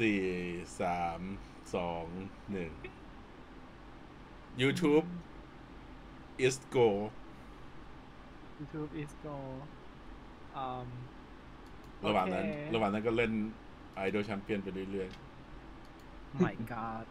[0.00, 0.20] สี่
[0.80, 1.20] สาม
[1.74, 2.06] สอง
[2.52, 2.72] หนึ่ง
[4.62, 5.06] YouTube
[6.46, 6.88] is go
[8.58, 9.36] YouTube is go
[10.56, 10.88] อืม
[12.06, 13.32] ระหว่างนั้นโอเคระหว่างนั้นก็เล่น
[13.94, 15.08] ไอดอลแชมเปี้ยนไปเรื่อย
[16.44, 17.04] my god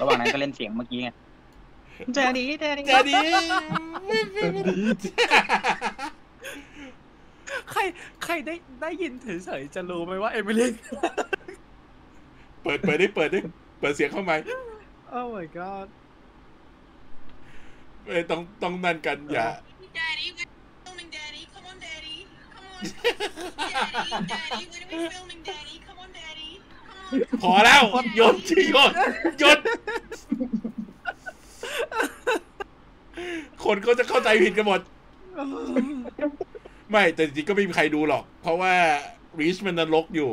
[0.00, 1.10] ระหว่างนั้นก็เล่นเสียงเมื่อกี้ไง
[2.14, 3.18] เจอดีเจอดีๆจะดี
[7.70, 7.80] ใคร
[8.24, 10.70] ใครได้ได้ยินเฉยๆจะรู้ไหมว่าเอมิลี่
[12.66, 13.40] เปิดเปิดดิเปิดดิ
[13.80, 14.36] เปิดเสียงเข้ามา
[15.16, 15.86] oh my god
[18.06, 19.48] เอ้ยต้องต้องนั่นกันอย่า
[19.98, 20.48] Daddy, we're
[20.84, 21.42] filming, Daddy.
[21.54, 22.16] Come on, Daddy.
[22.54, 22.80] Come on.
[23.82, 25.76] Daddy, Daddy, when are we filming, Daddy?
[25.86, 26.50] Come on, Daddy.
[26.86, 27.40] Come on.
[27.42, 27.82] พอแล้ว
[28.16, 28.36] หยุด
[28.72, 28.92] หยุด
[29.40, 29.58] หยุด
[33.64, 34.80] คนก็จะเข้าใจผิดกันหมด
[36.90, 38.74] ไม่แต่จริงๆก็ไม่มีใครดูหรอก เพราะว่า
[39.40, 40.30] รีชมันนรกอยู่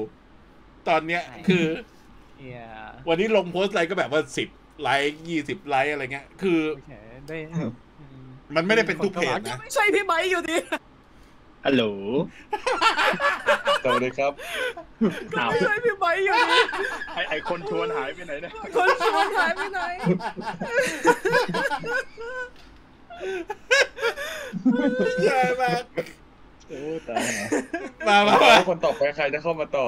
[0.87, 1.92] ตอนเนี้ยใช่คือ yeah
[3.07, 4.49] วันนี้ลงโพสต์อะไรก็แบบว่าสิบ
[4.81, 6.93] ไลค์ยี่สิบไลค์อะไรเงี้ย คือโอเค
[7.27, 7.69] ได้อืม
[8.55, 10.57] มันไม่ได้เป็นทุกเพจยันะงไม่ใช่พี่ไบค์อยู่ดี
[11.65, 11.83] ฮัลโหล
[13.83, 14.31] สวัสดีครับ
[15.33, 16.59] ก็ไม่ใช่พี่ไบค์อยู่ดี
[17.15, 19.81] ไอไอคนชวนหายไปไหนเนี่ยคนชวนหายไปไหน
[25.25, 25.83] ใช่มาก
[26.67, 27.47] โอ้ตายแล้ว
[28.07, 29.87] มามามาคนต่อไปใครจะเข้ามาต่อ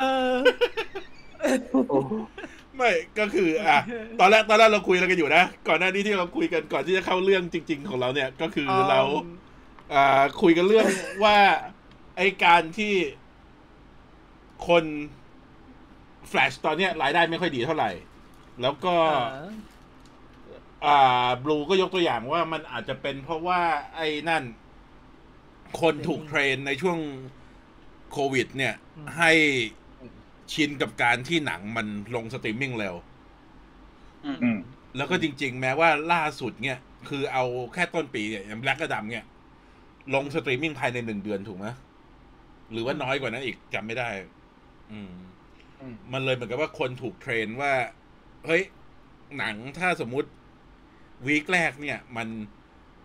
[0.00, 0.36] เออ
[2.76, 3.78] ไม่ก็คืออะ
[4.20, 9.00] ตอนแรกตอนแรกเราคุยอะไรกันอยู่นะ ก่อนหน้านี้ที่เราคุยกันก่อนที่จะเข้าเรื่องจริง ๆ ของเราเนี่ยก็คือเรา
[9.94, 10.86] อ่าคุยกันเรื่อง
[11.24, 11.36] ว่า
[12.16, 12.92] ไอการที่
[14.68, 14.84] คน
[16.28, 17.90] แฟลชตอนเนี้ยรายได้ไม่ค่อยดีเท่าไหร่
[18.62, 18.94] แล้วก็
[20.86, 23.60] อ่าบลูก็ยกตัวอย่างว่ามันอาจจะเป็นเพราะว่า
[23.96, 24.44] ไอ้นั่น
[25.80, 26.98] คนถูก train ในช่วง
[28.12, 29.32] โควิด เนี่ยอืมให้
[30.52, 32.94] ชินกับการที่หนังมันลงสตรีมมิ่งเร็ว
[34.24, 34.58] อืมอืม
[34.96, 39.24] แล้วก็จริง ๆ แม้ว่าล่าสุดเนี่ย คือเอาแค่ต้นปีเนี่ยอย่าง Black Adam เนี่ย
[40.14, 41.66] ลงสตรีมมิ่งภายในหนึ่งเดือนถูกไหม
[42.72, 44.08] หรือว่าน้อยกว่านั้นอีกจำไม่ได้
[44.92, 45.12] อืม
[45.80, 47.72] อืมมันเลยเหมือนกับว่าคนถูก train ว่า
[48.46, 48.62] เฮ้ย
[49.38, 50.28] หนังถ้าสมมุติ
[51.26, 52.28] week แรกเนี่ย มัน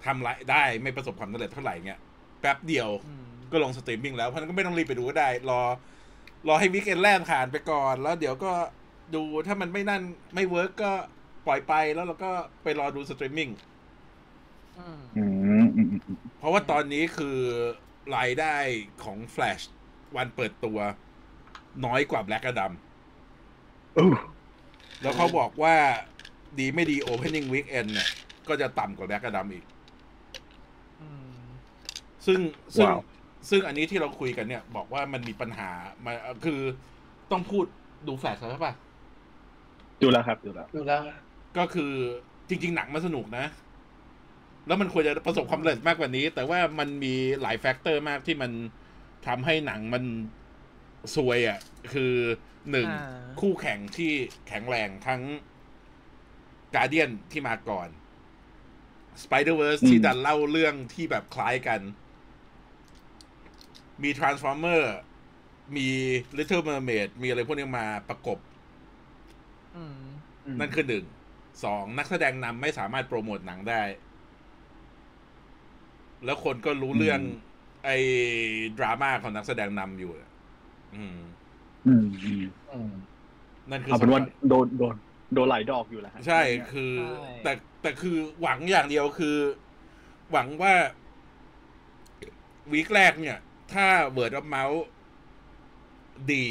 [0.06, 2.00] ทำรายได้ไม่ประสบความสำเร็จเท่าไหร่เนี่ย
[2.42, 5.62] แป๊บเดียวอืมก็ลงสตรีมมิ่งแล้วเพราะฉะนั้นก็ไม่ต้องรีบไปดูก็ได้ รอ
[6.48, 8.52] รอให้ weekend แรกผ่านไปก่อน แล้วเดี๋ยวก็
[9.16, 10.02] ดูถ้ามันไม่นั่น
[10.36, 10.92] ไม่ work ก็
[11.48, 12.32] ปล่อยไปแล้วเราก็
[12.64, 13.50] ไปรอดูสตรีมมิ่ง
[14.80, 15.24] อืมอื
[15.64, 17.38] มอืมอืมเพราะว่าตอนนี้คือ
[18.16, 18.56] รายได้
[19.04, 19.64] ของ Flash
[20.16, 20.80] วันเปิดตัว
[21.86, 22.72] น้อยกว่า Black Adam
[23.98, 24.10] อู้
[25.02, 25.76] แล้วเขาบอกว่า
[26.60, 28.10] ดีไม่ดี Opening Weekend เนี่ย
[28.48, 29.66] ก็จะต่ำกว่า Black Adam อีก
[31.02, 31.10] อื
[31.40, 31.44] ม
[32.26, 32.40] ซึ่ง
[32.76, 33.00] ซึ่งว้าว
[33.50, 35.70] ซึ่งอันนี้ที่เราคุยกันเนี่ย บอกว่ามันมีปัญหา
[36.06, 36.14] มา
[36.46, 36.60] คือ
[37.32, 37.66] ต้องพูด
[38.08, 38.74] ดูแฟลชใช่ปะ
[40.02, 41.02] ดูแล้วครับ ดูแล้วดูแล้ว
[41.58, 41.92] ก็คือ
[42.50, 43.46] จริง ๆ หนังมันสนุกนะ
[44.68, 48.52] แล้วมันควรจะประสบความสำเร็จมากกว่านี้ แต่ว่ามันมีหลาย factor มากที่มัน
[49.28, 50.04] ทำให้หนังมัน
[51.16, 51.60] ซวยอะ่ะ
[51.94, 52.14] คือ
[52.72, 54.12] หนึ่งอ่าคู่แข่งที่
[54.48, 55.22] แข็งแรงทั้ง
[56.76, 57.90] กา a เดียนที่มาก่อน
[59.24, 61.80] Spider-Verse อืมที่ดันเล่าเรื่องที่แบบคล้ายกัน
[64.04, 64.84] มี Transformer
[65.76, 65.88] มี
[66.38, 68.40] Little Mermaid มีอะไรพวกนี้มาประกบ
[69.76, 69.98] อืม
[70.60, 71.06] นั่นคือหนึ่ง
[71.64, 73.82] สอง นักแสดงนำไม่สามารถโปรโมทหนังได้
[76.26, 77.20] แล้วคนก็รู้เรื่อง
[77.86, 77.98] ไอ้
[78.78, 80.32] ดราม่าของนักแสดงนำอยู่อะ
[80.96, 81.18] อืม
[81.88, 82.44] อืม อืม
[82.74, 82.94] อืม
[83.72, 84.96] นั่นคือเอาเป็นว่าสำคัญโดนโดน
[85.34, 86.94] โดนหลายดอกอยู่แล้วฮะใช่คือ
[87.44, 87.52] แต่
[87.82, 89.38] แต่คือหวังอย่างเดียวคือ
[90.32, 90.74] หวังว่า
[92.72, 93.38] week แรกเนี่ย
[93.76, 94.84] ถ้า word of mouth
[96.32, 96.46] ดี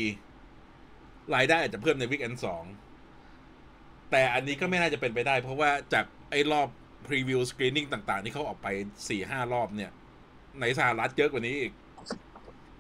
[1.34, 2.65] รายได้อาจจะเพิ่มใน weekend สอง
[4.10, 6.69] แต่อันนี้ก็ไม่น่าจะเป็นไปได้ เพราะว่าจากไอ้รอบ
[7.06, 8.69] preview screening ต่าง ๆ ที่เขาออกไป
[9.09, 9.91] สี่ห้ารอบเนี่ย
[10.61, 11.72] ในสหรัฐเยอะกว่านี้อีก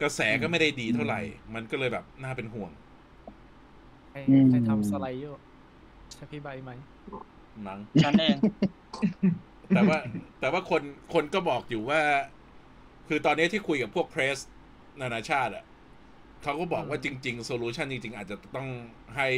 [0.02, 1.20] กระแสก็ไม่ได้ดีเท่าไหร่
[1.54, 2.70] มันก็เลยแบบน่าเป็นห่วง
[4.10, 4.18] ใคร
[4.50, 5.34] ใครทำสไลด์อยู่
[6.12, 6.70] ใช่พี่ใบไหม
[7.66, 8.36] มั้งฉันเอง
[9.74, 9.98] แต่ว่า
[10.40, 10.82] แต่ว่าคน
[11.14, 12.00] คนก็บอกอยู่ว่า
[13.08, 14.38] คือตอนนี้ที่คุยกับพวก press
[15.00, 15.64] นานาชาติอะ
[16.42, 18.68] เขาก็บอกว่าจริงๆ solution จริง ๆ อาจจะต้อง
[19.16, 19.28] ให้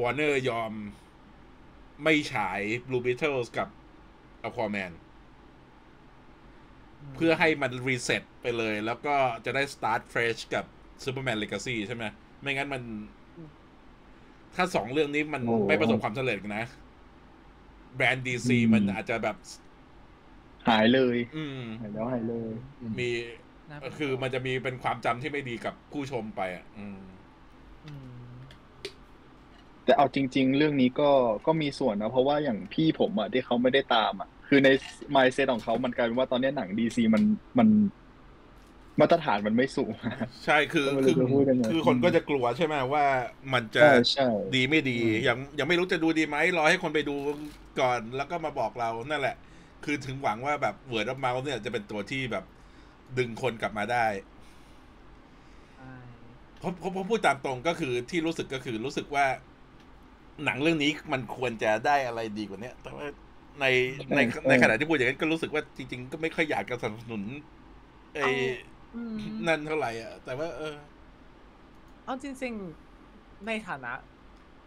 [0.00, 0.72] วอร์เนอร์ยอม
[2.02, 3.68] ไม่ฉาย Blue Beetle กับ
[4.48, 4.92] Aquaman
[7.14, 9.14] เพื่อให้มัน reset ไปเลย แล้วก็
[9.44, 10.64] จะได้ start fresh กับ
[11.04, 12.04] Superman Legacy ใช่ไหม
[12.40, 12.82] ไม่งั้นมัน
[14.54, 16.66] ถ้าสองเรื่องนี้มันโอ้ไม่ประสบความสำเร็จนะ
[17.96, 19.36] แบรนด์ DC มันอาจจะแบบ
[20.68, 22.50] หายเลยอืมหายแล้วหายเลย
[22.98, 23.08] มี
[23.70, 27.00] น่าเป็นคือมันจะมีเป็นความจำที่ไม่ดีกับผู้ชมไปอะอืม
[27.84, 28.28] อืม
[29.84, 31.10] แต่เอาจริง ๆ เรื่องนี้ก็
[31.46, 34.68] ก็มีส่วนนะ เพราะว่าอย่างพี่ผมอะที่เขาไม่ได้ตามอะ คือใน
[35.14, 37.22] mindset ของเขามันกลายเป็นว่าตอนนี้หนังดีซีมัน
[37.58, 37.68] มัน
[39.00, 39.92] มาตรฐานมันไม่สูง
[40.44, 43.04] ใช่คือก็ไม่รู้คือจะพูดยังไงคือคนก็จะกลัวใช่ไหมว่า
[43.54, 47.16] มันจะใช่ใช่ ดีไม่ดีอืมยังยังไม่รู้จะดูดีไหมรอให้คนไปดู
[47.80, 49.36] ก่อนแล้วก็มาบอกเรานั่นแหละ
[49.84, 52.44] คือถึงหวังว่าแบบ word of mouth เนี่ยจะเป็นตัวที่แบบ
[53.18, 54.06] ดึงคนกลับมาได้
[55.76, 55.94] ใช่
[56.58, 59.26] เพราะเพราะเพราะพูดตามตรงก็คือที่รู้สึกก็คือรู้สึกว่า
[60.44, 63.06] หนังเรื่องนี้มันควรจะได้อะไรดีกว่าเนี้ยแต่ว่า
[63.60, 63.66] ใน
[64.14, 67.22] ในในขณะที่พูดอย่างนั้นก็รู้สึกว่าจริง ๆ ก็ไม่ค่อยอยากจะสนับสนุน
[68.14, 68.28] ไอ้
[68.94, 69.16] อืม
[69.46, 70.76] นั่นเท่าไหร่อะ แต่ว่า เออ
[72.04, 72.54] เอาจริง
[73.00, 73.92] ๆในฐานะ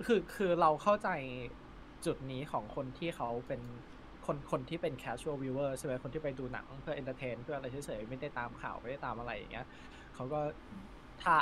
[0.05, 1.09] คือคือเราเข้าใจ
[2.05, 3.61] จุดนี้ของคนที่เขาเป็น
[4.25, 9.65] คนคนที่เป็น casual viewer ใช่ไหมคนที่ไปดูหนังเพื่อ entertain เพื่ออะไรเฉยๆไม่ได้ตามข่าวไม่ได้ตามอะไรอย่างเงี้ย
[10.15, 10.39] เขาก็
[11.23, 11.35] ถ้า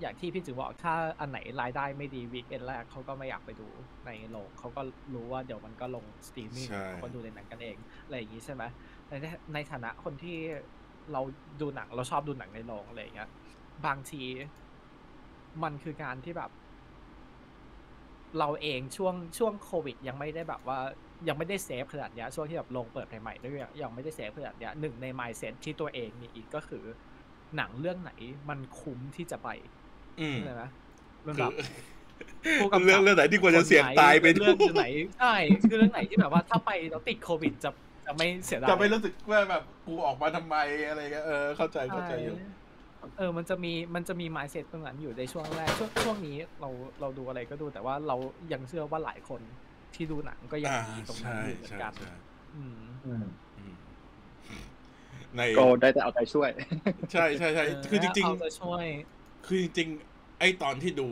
[0.00, 3.68] อย่างที่พี่จือบอกถ้าอันไหนรายได้ไม่ดี weekend แรกเขาก็ไม่อยากไปดู
[4.06, 4.82] ในโรงเขาก็
[5.14, 8.62] รู้ว่าเดี๋ยวมันก็ลงสตรีมมิ่งใช่เขาก็ดูในหนังกันเองอะไรอย่างงี้ใช่ไหม
[9.08, 9.12] ใน
[9.54, 10.36] ในฐานะคนที่
[11.12, 11.20] เรา
[11.60, 13.30] ดูหนังเราชอบดูหนังในโรงอะไรอย่างเงี้ย
[13.86, 14.22] บางที
[15.62, 16.50] มันคือการที่แบบ
[18.38, 20.78] เราเองช่วงช่วงโควิด ยังไม่ได้แบบว่า
[21.28, 23.52] ยังไม่ได้เซฟขนาดเนี้ยช่วงที่แบบลงเปิดใหม่ๆด้วย
[23.82, 26.84] ยังไม่ได้เซฟขนาดเนี้ยหนึ่งใน mindset ที่ตัวเองมีอีกก็คือ
[27.56, 28.12] หนังเรื่องไหน
[28.48, 29.48] มันคุ้มที่จะไป
[30.20, 30.62] อืมใช่ไหม
[31.26, 31.52] มันคืแบอบ
[32.60, 34.86] ผู้กำกับเรื่องเรื่องไหนที่ควรจะเสี่ยงตายไปดูเรื่องไหน
[35.18, 35.34] ใช่
[35.68, 37.70] คือเรื่องไหนที่แบบว่าถ้าไปแล้วติดโควิดจะ
[38.06, 40.56] จะไม่เสียดายจะไม่รู้สึกว่าแบบกูออกมาทำไม
[40.88, 42.50] อะไรเงี้ยเออเข้าใจเข้าใจอยู่ใช่
[43.18, 46.70] เออ มันจะมี มันจะมี mindset ตรงนั้นอยู่ในช่วงแรก ช่วงช่วงนี้เรา
[47.00, 48.16] เราดูอะไรก็ดู แต่ว่าเรา
[48.52, 49.40] ยังเชื่อว่าหลายคน
[49.96, 52.10] ที่ดูหนังก็ยังอ่ามีตรงนั้นใช่อยู่เหมือใช่นกันใช่
[52.54, 53.74] อืมอืมอืม
[55.36, 56.50] ในก็ได้แต่เอาใจช่วย
[57.12, 61.08] ใช่ใช่ใช่คือจริงเอาใจช่วยๆคือจริงๆไอตอนที่ดู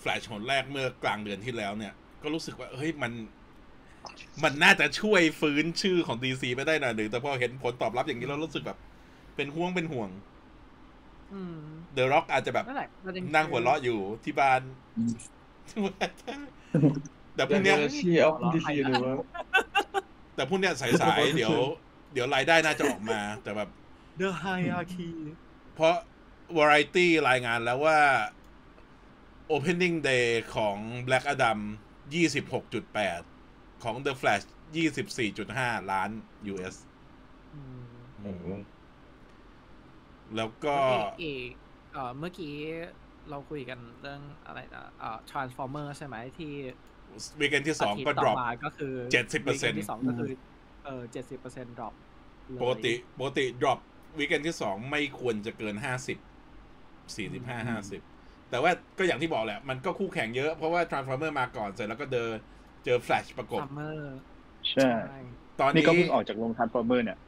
[0.00, 3.12] แฟลชหนแรกเมื่อกลางเดือนที่แล้วเนี่ย ก็รู้สึกว่าเฮ้ยมัน
[4.42, 8.78] มันน่าจะช่วยฟื้นชื่อของดีซีไปได้หน่อยหนึ่งแต่พอเห็นผลตอบรับอย่างนี้แล้วรู้สึกแบบ
[9.36, 10.10] เป็นห่วงเป็นห่วง
[11.30, 11.52] อืม
[11.92, 14.60] เดอะร็อกอาจจะแบบนั่นแหละประเด็นั่งหัวเราะอยู่ที่บ้าน
[14.96, 15.12] อืม
[17.36, 19.14] แต่พรุ่งเนี้ยชีออฟดีซีหรือว่า
[20.36, 21.58] แต่พรุ่งเนี้ยสายๆเดี๋ยว
[22.12, 23.68] เดี๋ยวรายได้น่าจะออกมา แต่แบบ
[24.20, 25.10] The Hierarchy
[25.74, 25.96] เพราะ
[26.58, 28.00] Variety รายงานแล้วว่า
[29.54, 30.76] Opening Day ของ
[31.08, 31.58] Black Adam
[32.36, 34.44] 26.8 ของ The Flash
[35.16, 36.10] 24.5 ล้าน
[36.52, 36.76] US
[37.54, 37.84] อืม
[38.22, 38.46] โอ้โห
[40.36, 40.76] แล้วก็
[41.20, 41.50] เอก
[41.92, 42.54] เอ่อเมื่อกี้
[43.30, 46.52] เราคุยกันเรื่องอะไรนะเอ่อ Transformer ใช่ไหมที่
[47.40, 50.28] วีคเอนที่อาทิต2ก็ย์ต่ drop มาก็คือ70% weekend ที่สองก็คือ
[50.84, 51.92] เออเจ็ดสิบเปอร์เซ็นต์ drop
[52.48, 53.78] เลยปกติปกติ drop
[54.18, 55.86] วีคเอนที่2ไม่ควรจะเกิน50
[57.16, 62.28] 45 50แต่ว่าก็อย่างที่บอกแหละ มันก็คู่แข่งเยอะ เพราะว่า Transformer มาก่อนเสร็จแล้วก็เจอ
[62.84, 63.98] เจอ Flash ประกบ Summer
[64.72, 64.90] ใช่
[65.60, 67.18] ตอนนี่นี้ก็เพิ่งออกจากโรงทานฟอร์เมอร์เนี่ย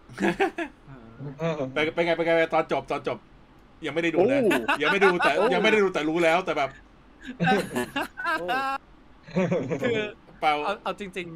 [1.38, 3.18] เออไปไปไงไปไงตอนจบตอนจบ
[3.86, 4.40] ยังไม่ได้ดูโอ้นะ
[4.82, 6.70] ยังไม่ได้ดูแต่โอ้ยังไม่ได้ดูแต่รู้แล้วแต่แบบ
[9.82, 9.98] คือ
[10.40, 11.28] เปาเอาเอาจริง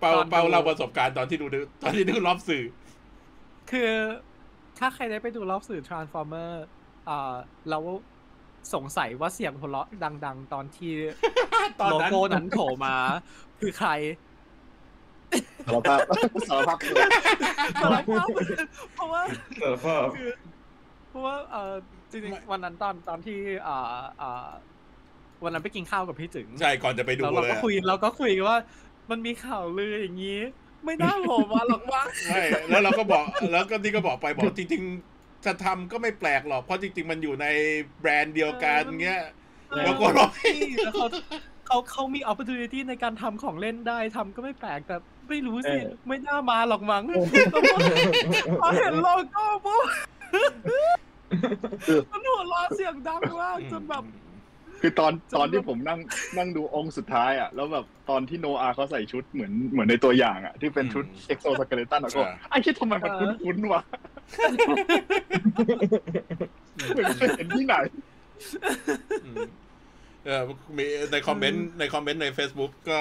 [0.00, 1.46] เปาตอนดูเปาเล่าประสบการณ์ตอนที่ดู
[1.82, 3.90] ตอนที่ดูรอบสื่อๆคือ
[4.78, 6.50] ถ้าใครได้ไปดูรอบสื่อ Transformer
[7.08, 7.34] อ่า
[7.70, 7.78] เรา
[8.74, 10.92] สงสัยว่าเสียงหัวเราะดัง ๆ ตอนที่
[11.80, 12.94] ตอนโลนั้นโก้นั้นโผล่มา
[13.60, 13.90] คือใคร
[15.66, 15.98] สารภาพ
[16.48, 16.96] สารภาพคือ
[17.82, 18.26] สารภาพ
[18.94, 19.22] เพราะว่า
[19.60, 20.30] สารภาพคือ
[21.10, 21.74] เพราะว่าเออ
[22.10, 24.48] จริงๆวันนั้นตอนตอนที่อ่าอ่า
[25.44, 28.58] วันนั้นไปกินข้าวกับพี่จึงใช่ก่อนจะไปดูแล้วเราเลยก็อะคุยเราก็คุยกันว่า
[29.10, 30.40] มันมีข่าวลืออย่างนี้
[30.84, 37.46] ไม่น่าโผล่มาหรอกว่าใช่แล้วเราก็บอกแล้วก็นี่ก็บอกไปบอกจริงๆจะทำก็ไม่แปลกหรอกเพราะจริง ๆ มันอยู่ใน
[38.00, 39.22] แบรนด์เดียวกันเงี้ย
[39.84, 40.30] แล้วก็ร้อง
[40.84, 41.08] แล้วเขา
[41.66, 44.96] เขาเขามี opportunity ในการทำของเล่นได้ทำก็ไม่แปลกแต่
[45.28, 47.04] ไม่รู้สิเออไม่น่ามาหรอกมั้ง
[48.60, 49.84] พอเห็นโลโก้ปุ๊บ
[52.10, 54.04] มันหัวเราะเสียงดังมากจนแบบ
[54.86, 56.00] คือตอนจนตอนที่แบบผมนั่ง
[56.38, 63.82] นั่งดูองค์สุดท้ายอะแล้วแบบตอนที่โนอาเขาใส่ชุดเหมือนเหมือนในตัวอย่างอะที่เป็นชุด exoskeleton อะก็ไอ้คิดทำไมมันคุ้นๆวะ
[66.76, 67.74] เหมือนเคยเห็นที่ไหน
[69.24, 69.36] อืม
[70.24, 70.40] เออ
[70.76, 72.98] มีในคอมเมนต์ในคอมเมนต์ใน Facebook ก็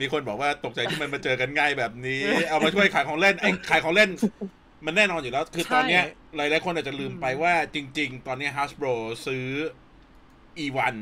[0.00, 4.10] มีคนบอกว่าตกใจที่มันมาเจอกันง่ายแบบนี้ เอามาช่วยขายของเล่นไอ้ขายของเล่น
[4.86, 6.04] มันแน่นอนอยู่แล้ว คือตอนเนี้ย
[6.36, 8.94] หลายๆคนอาจจะลืมไปว่าจริง ๆ ตอนนี้ Hasbro
[9.26, 9.46] ซื้อ
[10.56, 10.94] E1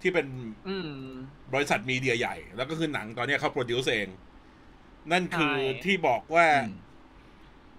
[0.00, 0.26] ที่เป็น
[0.66, 0.90] อืม
[1.54, 4.08] บริษัท media ใหญ่ แล้วก็คือหนังตอนเนี้ยเขา produce เอง
[5.12, 6.74] นั่นคือใช่ที่บอกว่าอืม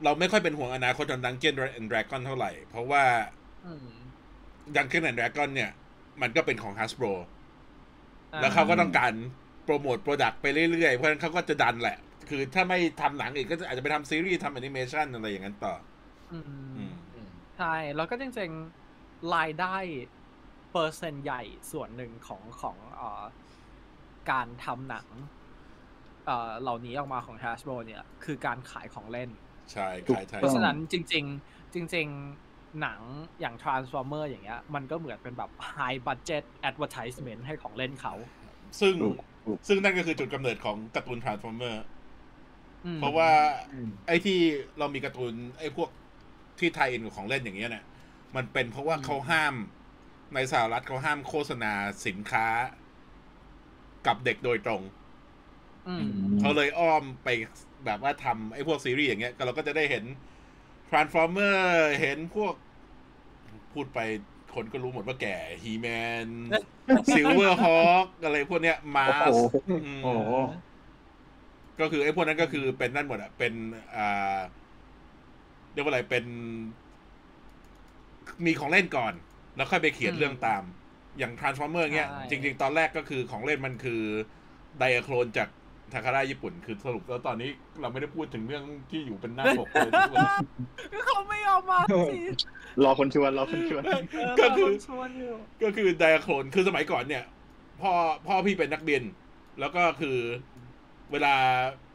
[0.04, 3.04] เราไม่ค่อยเป็นห่วงอนาคตของ Dungeon and Dragon เท่าไหร่ เพราะว่า
[3.64, 3.96] อืม
[4.76, 5.72] Dungeon and Dragon เนี่ย
[6.22, 7.14] มันก็เป็นของ Hasbro
[8.34, 9.14] ออ่าแล้วเขาก็ต้องการ
[9.64, 11.98] โปรโมท product ไปเรื่อยๆ เพราะฉะนั้นเขาก็จะดันแหละ
[12.30, 15.74] คือถ้าไม่ทำหนังอีกก็จะอาจจะไปทำซีรีส์ทำแอนิเมชันอะไรอย่างนั้นต่อ
[16.30, 16.34] อื
[16.76, 16.92] อืม
[17.30, 19.68] มใช่ แล้วก็จริงๆรายได้
[20.76, 23.24] เปอร์เซ็นต์ใหญ่ส่วนหนึ่งของของเอ่อ
[24.32, 25.08] การทำหนัง
[26.26, 29.30] เอ่อเหล่านี้ออกมาของ Hasbro เนี่ย คือการขายของเล่น
[29.72, 32.08] ใช่ถูกขายไทยเพราะฉะนั้นจริง ๆ จริง
[32.44, 33.00] ๆ หนัง
[33.40, 38.14] อย่าง Transformer อย่างเงี้ย มันก็เหมือนเป็นแบบ high budget advertisement ให้ของเล่นเขา
[38.80, 41.84] ซึ่งถูกถูกซึ่งนั่นก็คือจุดกำเนิดของการ์ตูนทรานส์ฟอร์เมอร์
[42.86, 43.30] อืมเพราะว่า
[44.08, 44.40] ไอ้ที่
[44.78, 45.90] เรามีการ์ตูนไอ้พวก
[46.60, 47.86] ที่ tie-in กับของเล่นอย่างเงี้ยเนี่ย
[48.36, 49.54] มันเป็นเพราะว่าเขาห้าม
[50.34, 51.74] ในสหรัฐเขาห้ามโฆษณา
[52.08, 52.48] สินค้า
[54.08, 54.82] กับเด็กโดยตรง
[55.88, 56.06] อืม
[56.40, 57.30] เขาเลยอ้อมไป
[57.86, 60.04] แบบว่าทำไอ้พวกซีรีส์อย่างเงี้ย ก็เราก็จะได้เห็น
[60.90, 61.60] Transformer
[62.02, 62.54] เห็นพวก
[63.74, 64.00] พูดไป
[64.56, 66.28] คนก็รู้หมดว่าแก่ He Man
[67.14, 69.56] Silver Hawk อะไรพวกเนี้ยมาโอ้สโห
[70.04, 70.32] โอ้โห
[71.80, 73.54] ก็คือไอ้พวกนั้นก็คือเป็นนั่นหมดอะเป็น
[73.96, 74.40] อ่า
[75.74, 76.26] เรียกว่าอะไรเป็น
[78.46, 79.14] มีของเล่นก่อน
[79.56, 80.64] แล้วค่อยไปเขียนอืมเรื่องตาม
[81.18, 84.02] อย่าง Transformer เงี้ยใช่จริง ๆ ตอนแรกก็คือของเล่นมันคือ
[84.80, 85.50] ไดอะโคลนจาก
[85.94, 87.50] ทาคาร่าญี่ปุ่น คือสรุปแล้วตอนนี้
[87.82, 90.20] เราไม่ได้พูดถึงเรื่องที่อยู่เป็นหน้าปกเลยทุกคน
[91.06, 91.80] เขาไม่ยอมมา
[92.12, 92.20] สิ
[92.84, 93.84] รอคนชวนรอคนชวน
[94.42, 97.24] ก็คือชวนอยู่ก็คือไดอะโคลนคือสมัยก่อนเนี่ย
[97.82, 97.92] พ่อ
[98.28, 99.04] พ่อพี่เป็นนักบิน
[99.60, 100.18] แล้วก็คือ
[101.12, 101.36] เวลา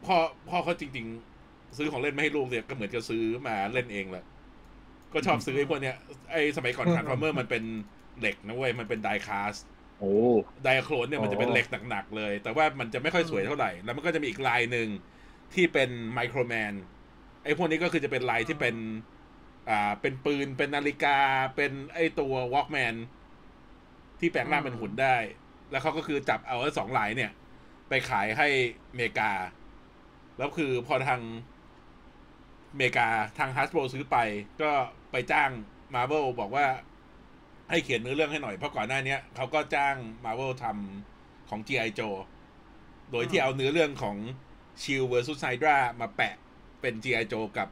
[0.05, 0.15] พ่อ
[0.49, 1.05] พ่อเขาจริง
[1.41, 4.25] ๆ ซื้อของเล่นมาให้ลูกเนี่ยก็เหมือนจะซื้อมาเล่นเองแหละ
[5.13, 5.95] ก็ชอบซื้อไอ้พวกเนี้ย
[6.31, 7.63] ไอ้สมัยก่อนทรานส์ฟอร์เมอร์มันเป็น
[8.19, 9.55] เหล็กนะเว้ย มันเป็นไดคาส
[9.99, 10.13] โอ้
[10.63, 14.87] ไดอะโคลนเนี่ยมันจะเป็นเหล็กหนักๆเลย แต่ว่ามันจะไม่ค่อยสวยเท่าไหร่ แล้วมันก็จะมีอีกลายหนึ่ง
[15.53, 16.73] ที่เป็นไมโครแมน
[17.43, 18.75] ไอ้พวกนี้ก็คือจะเป็นลายที่เป็น
[19.69, 21.17] อ่าเป็นปืนเป็นนาฬิกา
[21.55, 22.95] เป็นไอ้ตัววอล์กแมน
[24.19, 25.15] ที่แปลงร่างเป็นหุ่นได้
[25.71, 27.31] แล้วเขาก็คือจับเอาไอ้สองลายเนี่ย
[27.89, 28.47] ไปขายให้
[28.91, 29.31] อเมริกา
[30.37, 31.21] แล้วคือพอทาง
[32.71, 34.17] อเมริกาทางฮัสโบซื้อไป
[34.61, 34.71] ก็
[35.11, 35.49] ไปจ้าง
[35.93, 36.65] มา r v เ l บอกว่า
[37.69, 41.89] ให้เขียนเนื้อเรื่องให้หน่อย เพราะก่อนหน้าเนี้ยเขาก็จ้างมา r v เ l ทำของ G.I.
[41.99, 42.17] Joe
[43.11, 44.17] โดยที่เอาเนื้อเรื่องของ
[44.81, 46.35] Shield vs Hydra มาแปะ
[46.81, 47.25] เป็น G.I.
[47.31, 47.67] Joe กับ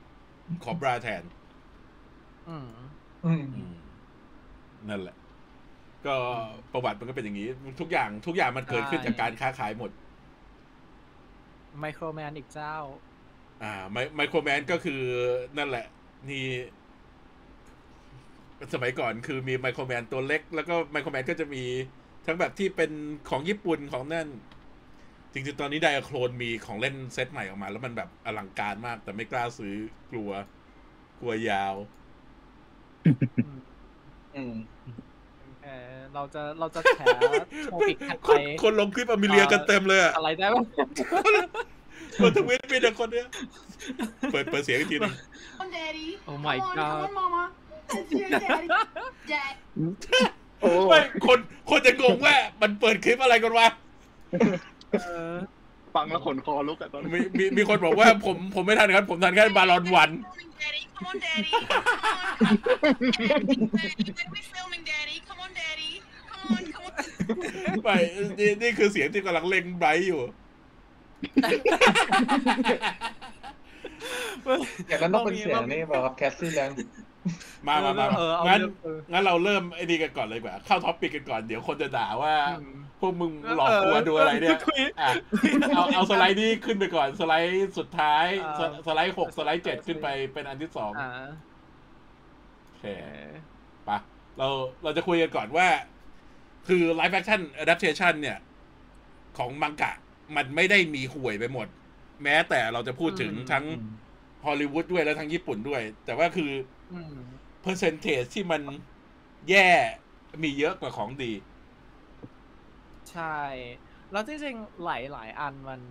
[0.64, 1.24] Cobra แทน
[2.50, 2.70] อืม
[3.26, 3.44] อืม
[4.90, 5.16] นั่นแหละ
[6.08, 6.16] ก็
[6.74, 7.48] ประวัติมันก็เป็นอย่างนี้
[7.82, 9.92] ทุกอย่างทุกอย่างมันเกิดขึ้นใช่จากการค้าขายหมด
[11.80, 12.76] ไมโครแมนอีกเจ้า
[13.64, 15.02] อ่า ไมไมโครแมนก็คือ
[15.58, 15.86] นั่นแหละ
[16.30, 16.46] นี่
[18.74, 21.64] สมัยก่อนคือมีไมโครแมนตัวเล็ก แล้วก็ไมโครแมนก็จะมี
[22.26, 22.92] ทั้งแบบที่เป็น
[23.30, 24.28] ของญี่ปุ่นของนั่น
[25.34, 29.76] จริงๆ ตอนนี้ไดอะโคลนมีของเล่นเซตใหม่ออกมา แล้วมันแบบอลังการมาก แต่ไม่กล้าซื้อ
[30.12, 30.32] กลัว
[31.20, 31.76] กลัวยาว
[34.36, 34.56] อืม
[35.64, 37.02] เออเราจะเราจะแฉ
[37.64, 40.66] โชปิกถัดคไปนคนลงคลิปอเมเลียกันเต็มเลยอะอะไรได้บ้าง
[42.22, 43.28] คนทวิตมีแต่คนเนี้ย
[44.32, 45.16] เปิดเปิดเสียงอีกทีหนึง
[45.60, 46.08] Come on, Daddy.
[46.30, 47.52] Oh my come on, God.
[47.92, 48.06] Come on, Mama.
[48.06, 48.68] That's your daddy.
[49.32, 49.54] Dad.
[50.62, 53.68] โอ้ไม่คนคนจะงงว่ามันเปิดคลิปอะไรกันวะ
[55.02, 55.36] เออ
[55.96, 60.82] ฟังแล้วขนคอลุกอะตอนนี้มีมีมีคนบอกว่าผมผมไม่ทันครับ ผมทันแค่บาลอนวัน Filming, Daddy.
[60.96, 61.52] Come on, Daddy.
[61.56, 63.08] Come on.
[63.18, 63.58] Daddy,
[64.18, 65.16] when we filming, Daddy?
[65.28, 65.92] Come on, Daddy.
[66.32, 66.94] Come on, come on.
[67.84, 67.98] ไม่
[68.40, 70.22] นี่นี่คือเสียงที่กำลังเล็งไบรท์อยู่
[74.88, 76.70] อย่างนั้นต้องเป็นเสียงนี่เปล่าครับแคสซี่แลง
[77.68, 85.12] มามามาเออเอางั้นเรื่องเออ งั้นเราเริ่มไอ้นี่กันก่อนเลยดีกว่า เข้า topic กันก่อนเดี๋ยวคนจะด่าว่าอืมพวกมึงหลอกกูดูอะไรเนี่ยคุย อะ
[85.76, 91.10] เอาเอาสไลด์นี้ขึ้นไปก่อนสไลด์สุดท้ายอ่า สสไลด์หกสไลด์เจ็ดขึ้นไปเป็นอันที่สองอ่า
[92.66, 92.86] โอเค
[93.90, 93.98] ปะ
[94.38, 94.48] เรา
[94.84, 95.68] เราจะคุยกันก่อนว่า
[96.68, 98.38] คือ live action adaptation เนี่ย
[99.38, 99.92] ของมังกะ
[100.36, 101.68] มันไม่ได้มีห่วยไปหมด
[102.24, 103.66] แม้แต่เราจะพูดถึงอืมทั้ง
[104.46, 106.79] ฮอลลีวูดด้วยและทั้งญี่ปุ่นด้วย แต่ว่าคืออืม
[107.62, 108.62] เปอร์เซนเทจที่มัน
[109.50, 109.70] แย่
[110.44, 111.32] มีเยอะกว่าของดี
[113.12, 113.38] ใช่
[114.12, 115.82] แล้วจริงๆหลายหลายๆอันมัน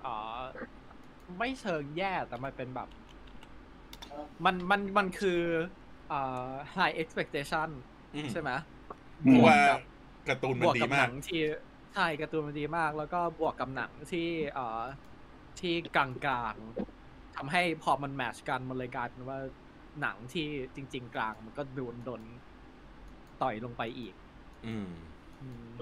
[0.00, 0.38] เอ่อ
[1.38, 2.88] ไม่เชิงแย่แต่มันเป็นแบบ
[4.44, 5.40] มันมันมันคือ
[6.08, 7.68] เอ่อ high expectation
[8.14, 8.50] อืมใช่ไหม
[9.22, 9.58] เพราะว่า
[10.28, 11.42] การ์ตูนบมันวกดีกับหมานักงที่
[11.94, 14.82] ใช่การ์ตูนมันดีมาก แล้วก็บวกกับหนังที่เอ่อ
[15.60, 16.06] ที่กลา
[16.52, 19.38] งๆทำให้พอมันแมทช์กันมันเลยกลายเป็นว่า
[20.00, 22.22] หนังที่จริง ๆ กลางมันก็โดนโดน
[23.40, 24.14] ต่อยลงไปอีก
[24.64, 24.88] อืม
[25.40, 25.74] อืม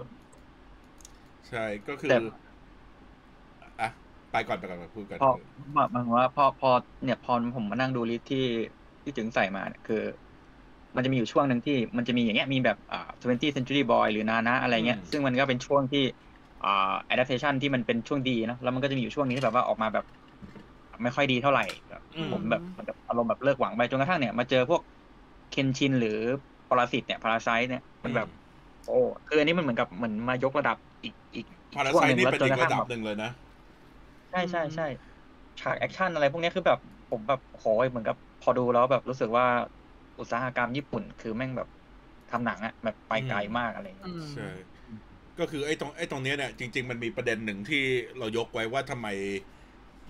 [1.49, 2.17] ใช่ก็คือแต่
[3.81, 3.89] อะ
[4.31, 5.27] ไปก่อนไปก่อนพูดก่อนพอ
[5.75, 6.69] หมายความว่าพอพอ
[7.05, 8.39] เนี่ยพอผมมานั่งดูลิสต์ที่
[9.03, 9.97] ที่ถึงใส่มาเนี่ยคือ
[10.97, 16.01] มันจะมีอยู่ช่วงหนึ่งที่มันจะมีอย่างเงี้ยมีแบบอ่า20 century boy หรือนานะอะไรเงี้ย ซึ่งมันก็เป็นช่วงที่
[16.61, 16.69] อ่า
[17.11, 20.05] adaptation ที่มันเป็นช่วงดีนะแล้วมันก็จะมีอยู่ช่วงนี้ที่แบบว่าออกมาแบบ
[21.03, 24.81] ไม่ค่อยดีเท่าไหร่แบบอืมผมแบบเหมือนกับอารมณ์แบบเลิกหวังไปจนกระทั่งเนี่ยมาเจอพวก
[25.49, 26.11] เคนชินหรือ
[26.69, 28.27] ปรสิตเนี่ยพาราไซเนี่ยมันแบบ
[28.85, 28.91] โอ้
[29.27, 33.31] คืออันนี้มันเหมือนกับเหมือนมายกระดับอีกอีกอีกพาราช่วงไซหนึ่งนี่แล้วเป็นจนอีกกระทั่ระงดับแบบหนึ่งเลยนะ
[34.31, 34.85] ใช่ใช่ใช่
[35.61, 39.47] ฉากแอคชั่นอะไรพวกนี้คือแบบผมแบบโหยเหมือนกับพอดูแล้วแบบรู้สึกว่า
[40.19, 41.69] อุตสาหกรรมญี่ปุ่น คือแม่งแบบ
[42.29, 44.43] ทำหนังอะแบบไปไกลมากอะไรอย่างเงี้ยอืมใช่
[45.39, 47.77] ก็คือไอ้ตรงไอ้ตรงเนี้ยเนี่ยจริง ๆ มันมีประเด็นหนึ่งที่
[48.17, 49.09] เรายกไว้ว่าทำไม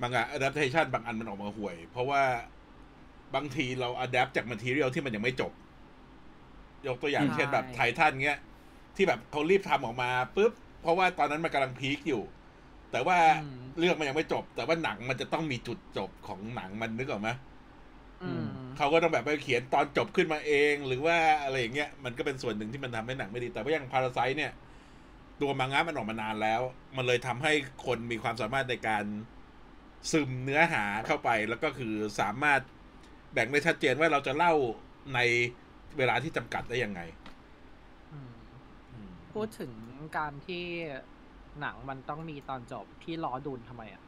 [0.02, 2.22] มังงะ adaptation บางอันมันออกมาห่วย เพราะว่า
[3.34, 5.52] บางทีเรา adapt จาก material ที่มันยังไม่จบ
[6.86, 8.38] ยกตัวอย่างใช่เช่นแบบไททันเงี้ย
[8.96, 12.22] ที่แบบเขารีบทำออกมาปุ๊บ เพราะว่าตอนนั้นมันกำลังพีคอยู่
[12.92, 17.30] แต่ว่าอืมเรื่องมันยังไม่จบ แต่ว่าหนังมันจะต้องมีจุดจบของหนังมันนึกออกไหม
[18.22, 24.52] อืมเขาก็ต้องแบบไปเขียนตอนจบขึ้นมาเอง หรือว่าอะไรอย่างเงี้ยมันก็เป็นส่วนหนึ่งที่มันทำให้หนังไม่ดี แต่ว่าอย่างพาราไซเนี่ย
[25.40, 26.60] ตัวมังงะมันออกมานานแล้ว
[26.96, 27.52] มันเลยทำให้
[27.86, 29.04] คนมีความสามารถในการ
[30.10, 32.60] ซึมเนื้อหาเข้าไปแล้วก็คือสามารถ
[33.32, 34.52] แบ่งได้ชัดเจนว่าเราจะเล่า
[35.14, 35.18] ใน
[35.96, 37.00] เวลาที่จำกัดได้ยังไง
[38.12, 38.32] อืม
[38.92, 39.72] อืมพูดถึง
[40.16, 40.64] การที่
[41.60, 44.02] หนังมันต้องมีตอนจบพี่ล้อดูนทำไมอะ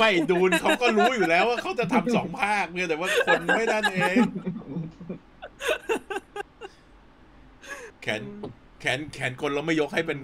[0.00, 4.16] ไม่ดูนเขาก็รู้อยู่แล้วว่าเขาจะทำสองภาคเนี่ยแต่ว่าคนไม่นั่นเอง
[8.02, 8.22] แขน
[8.80, 10.18] แขนแขนคนเราไม่ยกให้เป็น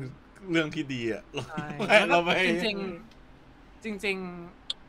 [0.50, 3.21] เรื่องที่ดีอะใช่ไม่เราไม่จริงๆ
[3.84, 4.16] จริง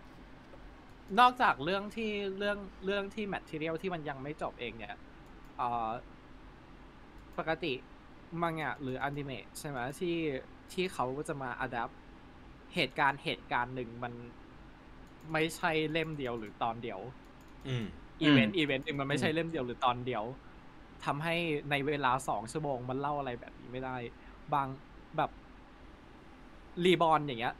[0.03, 4.95] ๆ นอกจากเรื่องที่เรื่องเรื่องที่ material ที่มันยังไม่จบเองเนี่ย
[5.57, 5.89] เอ่อ
[7.37, 7.73] ปกติ
[8.41, 10.15] มังงะหรืออนิเมะใช่ไหมที่
[10.73, 11.93] ที่เขาจะมา adapt
[12.75, 14.13] เหตุการณ์เหตุการณ์หนึ่งมัน
[15.31, 16.99] ไม่ใช่เล่มเดียวหรือตอนเดียว
[17.67, 17.85] อืม
[18.21, 20.23] อีเวนต์อีเวนต์หนึ่งมันไม่ใช่เล่มเดียวหรือตอนเดียว
[21.05, 21.35] ทำให้
[21.71, 23.95] ในเวลาสองชั่วโมงมันเล่าอะไรแบบนี้ไม่ได้
[24.53, 24.67] บาง
[25.17, 25.31] แบบ
[26.85, 27.55] รีบอลอย่างเงี้ย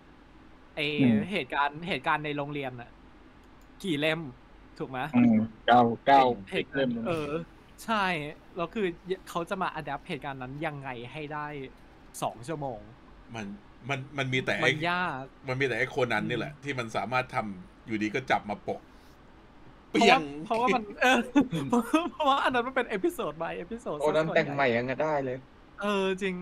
[0.75, 2.90] ไออืม เหตุการณ์เหตุการณ์ในโรงเรียนอะ
[3.83, 4.22] กี่เล่ม
[4.79, 5.36] ถูกไหมอืม
[5.68, 7.31] เก้าเก้าเหตุเล่มเออ
[7.86, 8.05] ใช่
[8.55, 8.88] แล้วคือ
[9.29, 11.48] เขาจะมาอัดแอปเหตุการณ์นั้นยังไงให้ได้
[12.22, 12.79] สองชั่วโมง
[13.36, 13.46] มัน
[13.90, 18.81] มันมันมีแต่มัไอ้นยาก มันมีแต่ไอ้โคนันนี่แหละ ที่มันสามารถทำอยู่ดีก็จับมาปก
[19.94, 21.20] เพราะเปียว่างเพราะว่ามันเออ
[22.12, 25.38] เพราะว่าอันนั้นมันเป็นเอพิโซด by เอพิโซดโอ้นั้นแต่งใหม่ยังไงได้เลย
[25.81, 26.36] เออจริง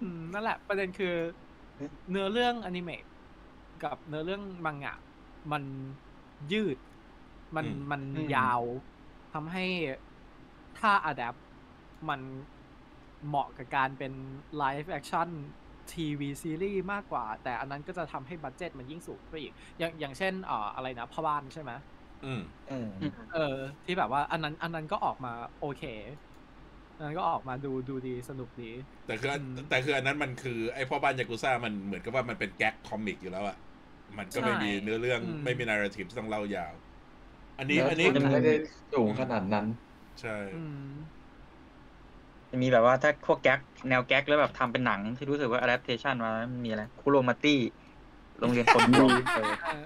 [0.00, 1.14] อืมนั่นแหละ ประเด็นคือ
[2.10, 3.02] เนื้อเรื่องอนิเมะ
[3.84, 4.96] กับเนื้อเรื่องมังงะ
[5.52, 5.64] มัน
[6.52, 6.78] ยืด
[7.56, 8.62] มันอืมมันอืมยาว
[9.32, 9.64] ทำให้
[10.78, 11.36] ถ้า adapt
[12.08, 12.20] มัน
[13.26, 14.12] เหมาะกับการเป็น
[14.56, 21.72] live action TV series มากกว่า แต่อันนั้นก็จะทำให้ budget มันยิ่งสูงไปอีก อย่างอย่างเช่นเอ่ออะไรนะพ่อบ้านใช่ไหม
[22.24, 22.88] อืมอืม
[23.32, 25.82] เออ ที่แบบว่าอันนั้น อันนั้นก็ออกมาโอเค
[26.96, 28.70] อันนั้นก็ออกมาดูดูดีสนุกดี
[29.06, 33.56] แต่คืออันอืมแต่คืออันนั้นมันคือไอ้พ่อบ้านยากุซ่ามันเหมือนกับว่ามันเป็นแก๊กคอมิกอยู่แล้วอะ
[34.18, 36.72] มันก็ไม่ใช่มีเนื้อเรื่องอืมไม่มีนาร์ทีฟที่ต้องเล่ายาว
[37.58, 38.54] อันนี้เนื้ออันนี้ทุนไม่ได้
[38.94, 39.66] สูงขนาดนั้น
[40.20, 40.92] ใช่อืม
[42.50, 47.60] จะมีแบบว่าถ้าพวกแก๊กแนวแก๊กแล้วแบบทำเป็นหนังที่รู้สึกว่า adaptation มามันมีอะไรคุโรมาตี้
[48.40, 49.40] โรงเรียนคนดีเอ
[49.80, 49.84] อ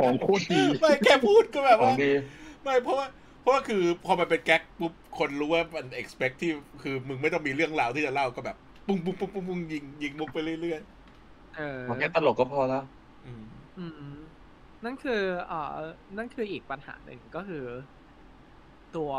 [0.00, 2.12] ของโคตรดีไม่แค่พูดก็แบบของว่าดี
[2.62, 3.06] ไม่เพราะว่า
[3.40, 6.50] เพราะว่าคือพอมันเป็นแก๊กปุ๊บคนรู้ว่ามัน expect ที่
[6.82, 8.56] คือมึงไม่ต้องมีเรื่องราวที่จะเล่าก็แบบ
[8.86, 10.80] ปุ้งปุ้งปุ้งปุ้งปุ้งยิงยิงมุกไปเรื่อย
[11.56, 14.18] เออของแค่ตลกก็พอแล้วๆ อืมอืม
[14.84, 15.76] นั่นคือเอ่อ
[16.16, 17.64] นั่นคืออีกปัญหาหนึ่งก็คือ
[18.94, 19.12] ตัว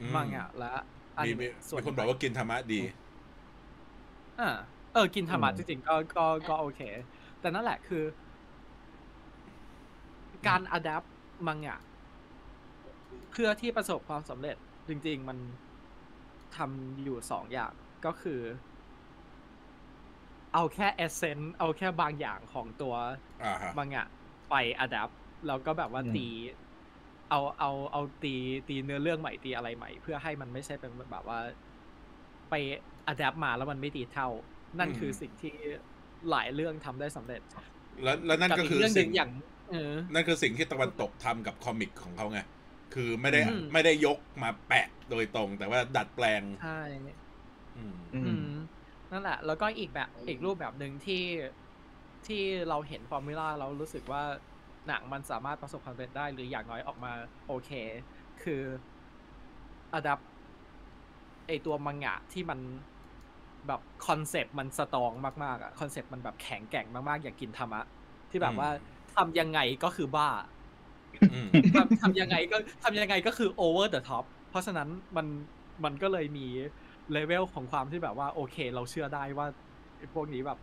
[0.00, 0.72] อืมมังงะและ
[1.18, 2.80] อมีนิมีเมะส่วนมีคนบอกว่ากินธรรมะดี
[4.38, 4.44] อ่า
[4.92, 6.80] เออ กินทามะอืมจริงๆก็ก็ก็โอเค
[7.40, 8.04] แต่นั่นแหละคือ
[10.46, 11.04] การ adapt
[11.46, 11.78] มังงะ
[13.30, 14.56] เพื่อที่ประสบความสำเร็จ
[14.88, 15.38] จริง ๆ มัน
[16.56, 17.72] ทำอยู่สองอย่าง
[18.04, 18.40] ก็คือ
[20.58, 22.94] เอาแค่ essence เอาแค่บางอย่างของตัว
[23.44, 24.06] อ่าฮะมังงะ
[24.50, 25.10] ไป adapt
[25.46, 26.28] แล้วก็แบบว่าอืมตี
[27.30, 28.34] เอาเอาเอาตี
[28.68, 31.40] ตีเนื้อเรื่องใหม่ตีอะไรใหม่ เพื่อให้มันไม่ใช่เป็นแบบว่า
[32.50, 32.54] ไป
[33.06, 34.28] adapt มาแล้วมันไม่ดีเท่า
[34.78, 35.54] นั่นคือสิ่งที่
[36.30, 37.40] หลายเรื่องทำได้สำเร็จ
[38.02, 39.30] แล้วแล้วนั่นกับก็อีกคือเรื่องหนึ่สิ่งงอย่าง
[39.70, 42.40] เออนั่นคือสิ่งที่ตะวันตกทำกับ comic ของเขาไง
[42.94, 46.80] คือไม่ได้อืมไม่ได้ยกมาแปะโดยตรง แต่ว่าดัดแปลงใช่
[47.76, 48.48] อืมอือืมม
[49.12, 51.24] นั่นแหละ แล้วก็อีกแบบอีกรูปแบบหนึ่งที่
[52.26, 54.22] ที่เราเห็น formula เรารู้สึกว่า
[54.88, 57.12] หนังมันสามารถประสบความสำเร็จได้หรืออย่างน้อยออกมา
[57.48, 57.70] โอเค
[58.42, 58.62] คือ
[59.94, 60.18] adapt
[61.46, 62.60] ไอตัวมังงะที่มัน
[63.66, 65.12] แบบคอนเซปต์มัน strong
[65.44, 67.82] มากๆอะคอนเซปต์มันแบบแข็งแกร่งมากๆ อย่างกินทามะ
[68.30, 68.68] ที่แบบว่า
[69.16, 70.28] ทำยังไงก็คือบ้า
[71.32, 75.26] อืมทำทำยังไงก็ทำยังไงก็คือ over the top เพราะฉะนั้นมัน
[75.84, 76.46] มันก็เลยมี
[77.12, 79.46] เลเวลของความที่แบบว่า โอเค เราเชื่อได้ว่า
[79.98, 80.58] ไอ้พวกนี้แบบ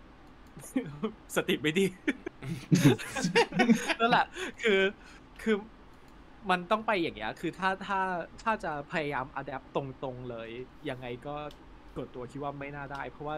[1.35, 1.85] สติไม่ดี
[3.99, 4.25] นั่นแหละ
[4.61, 4.79] คือ
[5.41, 5.55] คือ
[6.49, 7.99] มันต้องไปอย่างเงี้ย คือถ้าถ้า
[8.43, 10.49] ถ้าจะพยายาม adapt ตรงๆเลย
[10.89, 11.35] ยังไงก็
[11.95, 13.35] ส่วนตัวคิดว่าไม่น่าได้ เพราะว่า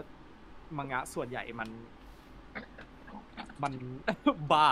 [0.78, 1.70] มังงะส่วนใหญ่มัน
[3.64, 3.74] มัน
[4.52, 4.70] บา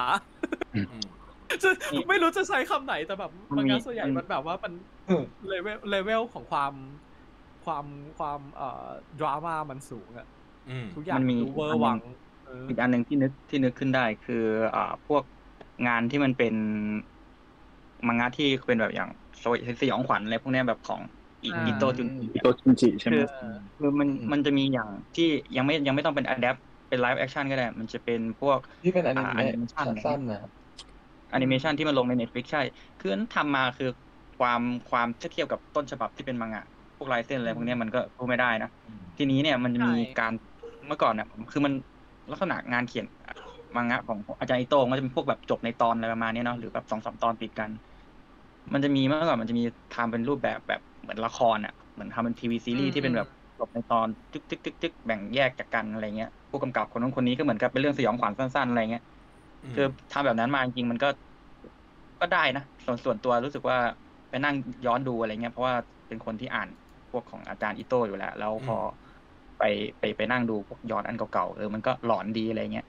[0.75, 1.05] อืม
[1.63, 1.69] จะ
[2.09, 4.73] ไม่รู้จะใช้คำไหนแต่แบบมัมันงมีงะส่วนใหญ่มันแบบว่ามัน
[5.07, 6.73] เออเลเวลเลเวลของความ
[7.65, 7.85] ความ
[8.17, 8.65] ความเอ่อ
[9.19, 10.27] ดราม่ามันสูงอะ
[10.67, 11.97] อืมทุกอย่างมันมีดูเวอร์วัง
[12.43, 14.35] เอออีกอันหนึ่งที่นึกที่นึกขึ้นได้คือ
[14.73, 15.23] อ่าพวก
[15.85, 16.53] งานที่มันเป็น
[18.07, 19.09] มังงะที่เป็นแบบอย่าง
[19.43, 21.01] สยสยองขวัญอะไรพวกเนี้ยแบบของ
[21.43, 25.23] อิอิโตจุนอิโตชินจิใช่ไหมคือเออคือมันอืมมันจะมีอย่างที่
[25.55, 26.55] ยังไม่ยังไม่ต้องเป็น adapt
[26.89, 30.51] เป็น live action ก็ได้ มันจะเป็นพวกที่เป็นอนิอ่าเมะ animation สั้นๆนะครับ
[31.29, 32.61] แอนิเมชันที่มันลงใน Netflix ใช่
[32.97, 33.87] คือนั้นทำมาคือ
[34.37, 36.63] ความความเทียบกับต้นฉบับที่เป็นมังงะ
[36.97, 38.67] พวกลายเส้นอะไรพวกเนี้ยมันก็สู้ไม่ได้นะ
[39.17, 40.33] ทีนี้เนี่ยมันจะมีใช่การ
[40.87, 41.73] เมื่อก่อนเนี่ยคือมัน
[42.31, 43.05] ลักษณะงานเขียน
[43.75, 47.71] มังงะของอาจารย์อิโต้งก็จะเป็นพวกแบบจบในตอนอะไรประมาณเนี้ยเนาะหรือแบบสองสามตอนติดกัน
[48.73, 53.27] มันจะมีเมื่อก่อนมันจะมีทำเป็นรูปแบบแบบเหมือนละครอะเหมือนทำเป็นทีวีซีรีส์ที่เป็นแบบ
[53.57, 59.01] จบในตอนจึ๊กจึ๊กจึ๊กจึ๊กแบ่งแยกจากกันอะไรเงี้ยผู้กำกับคนนู้นคนนี้ก็เหมือนกับเป็นเรื่องสยองขวัญสั้นๆอะไรเงี้ย
[59.73, 61.07] คือทำแบบนั้นมาจริงๆมันก็
[62.19, 63.77] ก็ได้นะส่วนส่วนตัวรู้สึกว่า
[64.29, 64.55] ไปนั่ง
[64.85, 65.75] ย้อนดูอะไรเงี้ยเพราะว่า
[66.07, 66.84] เป็นคนที่อ่านพ
[67.15, 68.83] วกของอาจารย์อิโต้อยู่แล้ว แล้วพออ
[69.59, 69.63] ไป
[69.99, 72.85] ไปไปนั่งดูพวกย้อนอันเก่าๆเออมันก็หลอนดีอะไรเงี้ย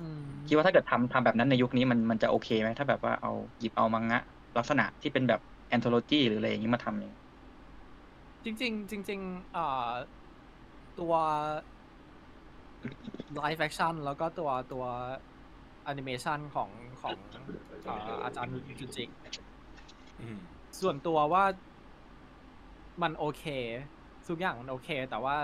[0.00, 4.20] อืมคิดว่าถ้าเกิดทำทำแบบนั้นในยุคนี้มันมันจะโอเคไหมถ้าแบบว่าเอาหยิบเอามังงะ
[4.58, 7.14] ลักษณะที่เป็นแบบแอนโทโลจีหรืออะไรอย่างนี้มาทำเนี่ย
[8.44, 9.90] จริงๆจริงๆอ่า
[10.98, 11.12] ตัว
[13.42, 14.84] live action แล้วก็ตัวตัว
[15.92, 16.70] animation ของ
[17.00, 17.16] ของ
[17.88, 19.04] อ่าอาจารย์จุจิ
[20.20, 20.38] อืม
[20.80, 21.44] ส่วนตัวว่า
[23.02, 23.44] มันโอเค
[24.28, 25.36] ทุกอย่างมันโอเค แต่ว่า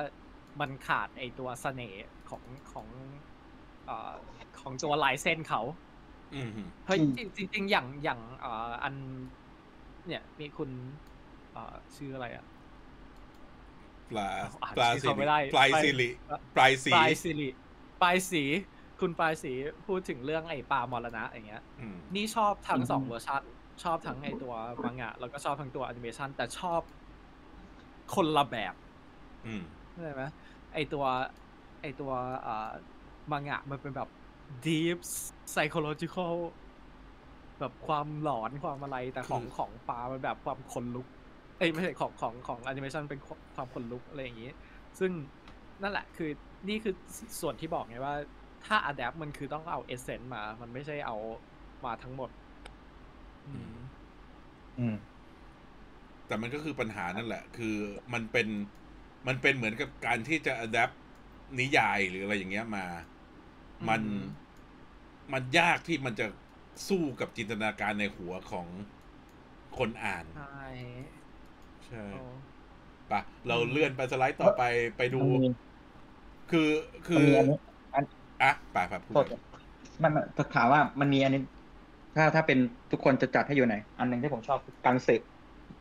[0.61, 2.87] มันขาดไอตัวเสน่ห์ของของ
[3.87, 4.15] เอ่อ
[4.61, 5.63] ของตัวลายเส้นเขา
[6.35, 6.51] อืม
[6.87, 8.95] เฮ้ยจริงจริงๆอย่างอย่างเอ่ออัน
[10.07, 10.71] เนี่ย มีคุณ
[11.53, 12.47] เอ่อชื่ออะไรอะ
[14.11, 14.31] ปลา
[14.63, 16.09] อ่านปลาชื่อสิเขาไม่ริได้ปลายไปสิริ
[16.57, 17.49] ปลายสีปลายสิริ
[18.03, 18.45] ปลายสี
[19.01, 19.53] คุณปลายสี
[19.87, 23.43] พูดถึงเรื่องไอ้ปลามรณะอย่างเงี้ยอืมนี่ชอบทั้งสองเวอร์ชัน
[23.85, 24.55] ชอบทั้งไอตัว
[24.85, 26.81] มังงะแล้วก็ชอบทั้งตัวแอนิเมชันแต่ชอบ
[28.15, 28.75] คนละแบบ
[29.47, 30.23] อืมเข้าใจไหม
[30.75, 31.05] ไอตัว
[31.83, 32.13] ไอตัว
[32.47, 32.71] อ่า
[33.31, 34.09] มังงะมันเป็นแบบ
[34.65, 34.99] deep
[35.53, 36.35] psychological
[37.59, 41.07] แบบความหลอนความอะไรแต่ของคือของปลามันแบบความขนลุก
[41.59, 43.21] เอ้ยไม่ใช่ของของของแอนิเมชันเป็น
[43.55, 44.51] ความขนลุกอะไรอย่างนี้
[44.99, 45.11] ซึ่ง
[45.83, 46.31] นั่นแหละคือ
[46.69, 46.95] นี่คือ
[47.41, 48.15] ส่วนที่บอกไงว่า
[48.67, 51.17] ถ้า adapt มันคือต้องเอาเอเซนต์มา มันไม่ใช่เอา
[51.85, 52.31] มาทั้งหมด
[53.47, 53.77] อืม
[54.79, 54.97] อืม
[56.27, 57.77] แต่มันก็คือปัญหานั่นแหละ คือ
[58.13, 58.49] มันเป็น
[59.27, 60.95] มันเป็นเหมือนกับการที่จะ adapt
[61.61, 62.87] นิยายหรืออะไรอย่างเงี้ยมา
[63.89, 64.23] มันอืม
[65.33, 66.27] มันยากที่มันจะ
[66.89, 68.67] สู้กับจินตนาการในหัวของ
[69.79, 70.67] คนอ่าน ใช่
[71.87, 72.25] ใช่โอ้
[73.13, 74.65] ปะเราเลื่อนไปสไลด์ต่อไป
[74.99, 75.51] ไปดูมันมี
[76.51, 76.69] คือ
[77.07, 77.59] คือมันมีอันนี้
[77.95, 78.05] อัน
[78.43, 79.27] อะป่าป่าพูดโทษ
[80.03, 81.41] มันมันจะถามว่ามันมีอันนี้
[82.17, 82.59] ถ้าถ้าเป็น
[82.91, 85.23] ทุกคนจะจัดให้อยู่ไหน อันหนึ่งที่ผมชอบคือการสืบ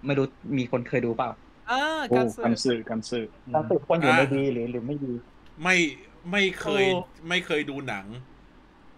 [0.08, 0.26] ไม่รู้
[0.58, 1.32] มีคนเคยดูเปล่า
[1.72, 5.14] อ่าโอ้การกันสื่อสื่อกันสื่อการสืบคนอยู่ในดีหรือหรือไม่ดี
[5.64, 5.78] ไม่
[6.32, 8.06] ไม่เคยโอ้ไม่เคยดูหนัง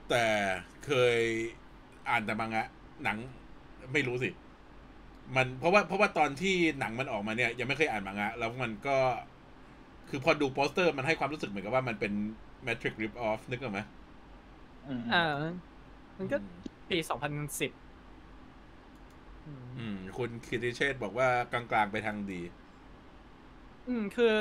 [0.10, 0.26] แต่
[0.86, 1.18] เคย
[2.10, 2.68] อ่านแต่มังงะ
[3.04, 3.18] หนัง
[3.94, 4.30] ไม่รู้สิ
[5.36, 8.98] มันเพราะว่าเพราะว่าตอนที่หนังมันออกมาเนี่ยยังไม่เคยอ่านมังงะ แล้วมันก็
[10.10, 12.12] คือพอดูโปสเตอร์มันให้ความรู้สึกเหมือนกับว่ามันเป็น
[12.66, 13.80] Matrix Rip Off นึกออกไหม
[14.88, 15.24] อืมอ่า
[16.18, 16.38] มันก็
[16.90, 17.72] ปีสองพันสิบ
[19.78, 22.42] อืม คุณคิติเชษฐ์บอกว่ากลางๆไปทางดี
[23.88, 24.36] อืม คือ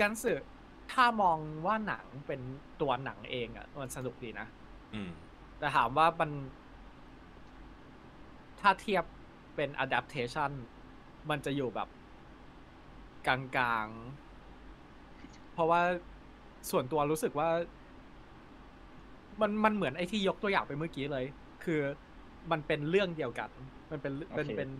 [0.00, 0.38] การสื่อ
[0.92, 2.40] ถ้ามองว่าหนังเป็น
[2.80, 4.46] ตัวหนังเองอะ มันสนุกดีนะ
[4.94, 5.10] อืม
[5.58, 6.30] แต่ถามว่ามัน
[8.60, 9.04] ถ้าเทียบ
[9.56, 10.50] เป็น adaptation
[11.30, 11.88] มันจะอยู่แบบ
[13.26, 15.82] กลางๆ เพราะว่า
[16.70, 17.48] ส่วนตัวรู้สึกว่า
[19.40, 21.24] มันมันเหมือนไอ้ที่ยกตัวอย่างไปเมื่อกี้เลย
[21.64, 21.80] คือ
[22.50, 23.50] มันเป็นเรื่องเดียวกัน
[23.92, 24.70] มันเป็นเป็นโอเคเป็น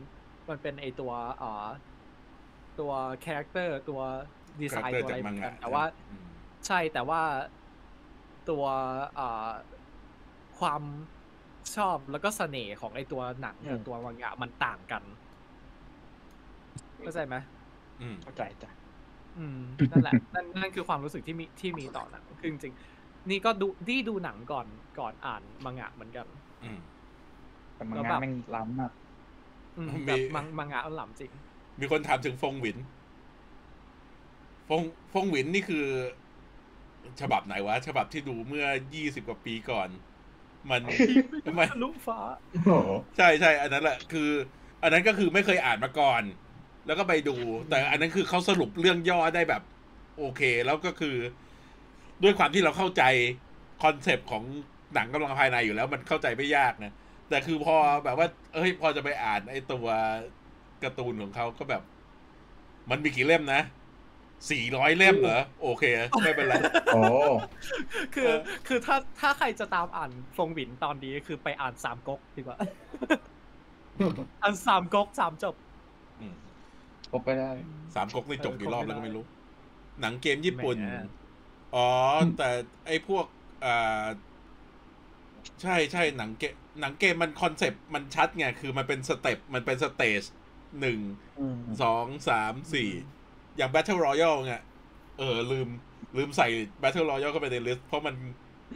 [0.50, 1.66] มันเป็นไอตัวเอ่อ
[2.80, 2.92] ตัว
[3.24, 4.00] character ตัว
[4.60, 6.26] ดีไซน์ character ตัวอะไรจากมังงะเหมืงอนกันแต่ว่าอืม
[6.66, 7.22] ใช่แต่ว่า
[8.50, 8.64] ตัว
[9.14, 9.50] เอ่อ
[10.58, 10.82] ความ
[11.76, 15.02] ชอบแล้วก็เสน่ห์ของไอตัวหนังกับอืมตัวมังงะมันต่างกัน
[17.00, 17.36] เข้าใจไหม
[18.00, 18.70] อืมเข้าใจจ้ะ
[19.38, 24.66] อืมนั่นแหละนั่นนั่นคือความรู้สึกที่มีที่มีต่อหนังคือจริงๆนี่ก็ดูนี่ดูหนังก่อน
[24.98, 26.26] ก่อนอ่านมังงะเหมือนกัน
[26.64, 26.78] อืม
[27.76, 28.92] แต่มังแล้วงาแบบแม่งล้ำมาก
[29.78, 31.30] อืมมีแต่มังมังงะมันหลำจริง
[31.80, 32.78] มีคนถามถึงฟงหวิน
[34.68, 34.82] ฟง
[35.12, 35.86] ฟงหวินนี่คือ
[37.20, 39.88] ฉบับไหนวะ ฉบับที่ดูเมื่อยี่สิบกว่าปีก่อน
[40.70, 40.82] มัน
[41.58, 42.18] มันทะลุฟ้า
[42.52, 44.30] โอ้โหใช่ใช่อันนั้นแหละคือ
[44.82, 46.22] อันนั้นก็คือไม่เคยอ่านมาก่อน
[46.86, 47.36] แล้วก็ไปดู
[47.68, 49.62] แต่อันนั้นคือเขาสรุปเรื่องย่อได้แบบ
[50.18, 51.16] โอเค แล้วก็คือ
[52.22, 53.02] ด้วยความที่เราเข้าใจ
[53.82, 54.44] คอนเซปต์ของ
[54.94, 56.92] หนังกำลังภายในอยู่แล้ว มันเข้าใจไม่ยากนะ
[57.28, 59.86] แต่คือพอแบบว่า เอ้ย พอจะไปอ่านไอ้ตัว
[60.82, 61.82] การ์ตูนของเขาก็แบบ
[62.90, 63.60] มันมีกี่เล่มนะ
[64.50, 65.84] สี่ร้อยเล่มเหรอ โอเค
[66.24, 66.54] ไม่เป็นไร
[66.94, 67.02] โอ้
[68.14, 72.58] คือเออคือถ้าถ้าใครจะตามอ่านฟงหวินตอนนี้คือไปอ่านสามก๊กดีกว่า
[74.42, 75.54] อ่านสามก๊กสามจบ
[76.20, 76.34] อืม
[77.12, 77.50] พบไปได้
[77.94, 79.24] สามก๊กนี่จบกี่รอบแล้วก็ไม่รู้
[80.00, 81.06] หนังเกมญี่ปุ่นแหม
[81.74, 81.88] อ๋อ
[82.38, 82.48] แต่
[82.86, 83.24] ไอ้พวก
[83.64, 84.04] อ่า
[85.62, 90.22] ใช่ใช่หนังเกมหนังเกมมันคอนเซปต์มันชัดไง คือมันเป็น step มันเป็น stage
[90.78, 91.00] หนึ่ง
[91.80, 92.82] สองสามสี่
[93.56, 94.52] อย่าง Battle Royale ไง
[95.14, 95.68] เออ ลืม
[96.16, 96.44] ลืมใส่
[96.82, 98.14] Battle Royale เข้าไปในลิสต์เพราะมัน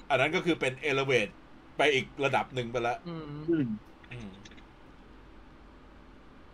[0.09, 1.31] อันนั้นก็คือเป็น elevate
[1.77, 3.23] ไปอีกระดับหนึ่งไปแล้วอืม
[4.11, 4.29] อืม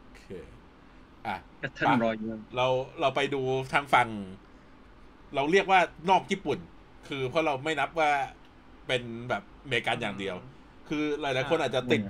[0.03, 0.23] โอเค
[1.27, 1.37] อะ
[1.77, 2.67] ท่านรอยเยอะเรา
[3.01, 3.37] เราไปดู
[3.73, 4.09] ทางฝั่ง
[5.35, 6.59] เราเรียกว่านอกญี่ปุ่น
[7.05, 8.11] คือเพราะเราไม่นับว่า
[8.87, 10.37] เป็นแบบ อเมริกันอย่างเดียว
[10.89, 12.01] คือหลายๆคนอาจจะติด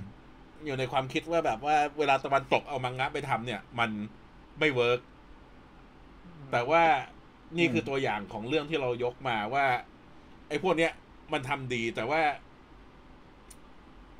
[0.65, 3.89] อยู่ในความคิดว่าแบบว่าเวลาตะวันตกเอามังงะไปทำเนี่ย มัน
[4.59, 4.99] ไม่เวิร์ก
[6.51, 6.83] แต่ว่า
[7.57, 9.65] นี่คือตัวอย่างของเรื่องที่เรายกมาว่า
[10.49, 10.91] ไอ้พวกเนี้ย
[11.33, 12.21] มันทำดีแต่ว่า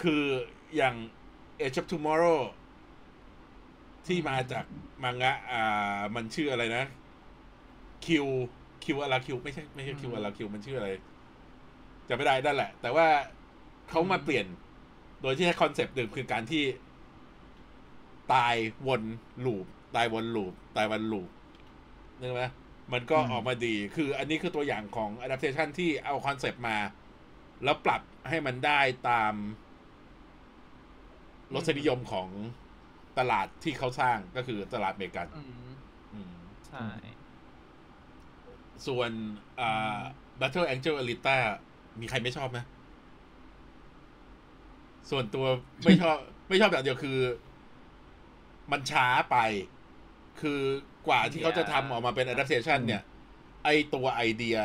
[0.01, 0.23] คือ
[0.75, 0.95] อย่าง
[1.61, 2.41] Edge of Tomorrow
[4.07, 4.65] ที่มาจาก
[5.03, 6.85] มังงะ อ่า มันชื่ออะไรนะ
[8.05, 8.25] คิว
[8.83, 10.89] คิวอะไรคิว ไม่ใช่ ไม่ใช่คิวอะไรคิว มันชื่ออะไร
[12.13, 13.07] จำไม่ได้นั่นแหละ แต่ว่า
[13.89, 14.45] เขามาเปลี่ยน
[15.21, 16.63] โดยที่ใช้คอนเซปต์เดิมคือการที่
[18.33, 18.55] ตาย
[18.87, 19.03] วน
[19.45, 21.29] ลูป ตายวนลูป ตายวนลูป
[22.21, 22.43] นึกไหม
[22.93, 26.77] มันก็อืมออกมาดี คืออันนี้คือตัวอย่างของ adaptation ที่เอาคอนเซปต์มา
[27.63, 29.33] แล้วปรับให้มันได้ตาม
[31.53, 32.29] รสนิยมของ
[33.19, 35.73] ตลาดที่เขาสร้างก็คือตลาดอเมริกันอืม
[36.13, 36.35] อืม
[36.67, 36.85] ใช่
[38.87, 39.11] ส่วน
[39.59, 39.99] อ่า
[40.39, 41.37] Battle Angel Alita
[42.01, 42.59] มีใครไม่ชอบไหม
[45.09, 45.45] ส่วนตัว
[45.83, 46.17] ไม่ชอบ
[46.49, 47.19] ไม่ชอบอย่างเดียวคือ
[48.71, 49.37] มันช้าไป
[50.41, 50.61] คือ
[51.07, 53.01] กว่าที่เขาจะทำออกมาเป็น adaptation เนี่ย
[53.63, 54.57] ไอตัวไอเดีย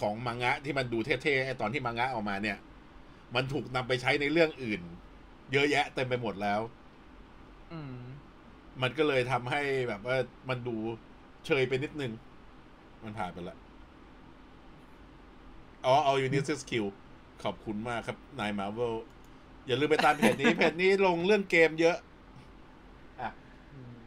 [0.00, 2.58] ของมังงะที่มันดูเท่ๆไอตอนที่มังงะออกมาเนี่ย
[3.34, 4.80] มันถูกนำไปใช้ในเรื่องอื่น
[5.52, 6.60] เยอะแยะเต็มไปหมดแล้ว
[7.72, 7.96] อืม
[8.82, 10.16] มันก็เลยทำให้แบบว่า
[10.48, 10.76] มันดู
[11.46, 12.12] เชยไปนิดนึง
[13.04, 13.58] มันผ่านไปแล้ว
[15.88, 16.84] อ๋อเอายูนิสคิว
[17.44, 18.94] ขอบคุณมากครับ นายมาเวล
[19.66, 21.96] อย่าลืมไปตามเพจนี้เพจนี้ลงเรื่องเกมเยอะ
[23.20, 23.30] อะ
[23.74, 23.98] อืม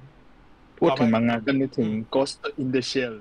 [0.77, 3.15] พูดถึงมังงะก็นึกถึง Ghost in the Shell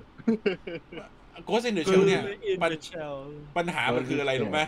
[1.47, 3.15] Ghost in the Shell เนี่ย In ปัญ the Shell
[3.57, 4.61] ปัญหามันคืออะไรรู้ไหม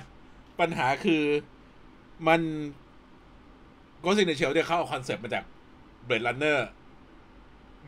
[0.61, 1.23] ปัญหาคือ
[2.27, 2.41] มัน
[4.03, 5.43] Ghost in the Shell เนี่ยเขาเอาคอนเซปต์มาจาก
[6.07, 6.59] Blade Runner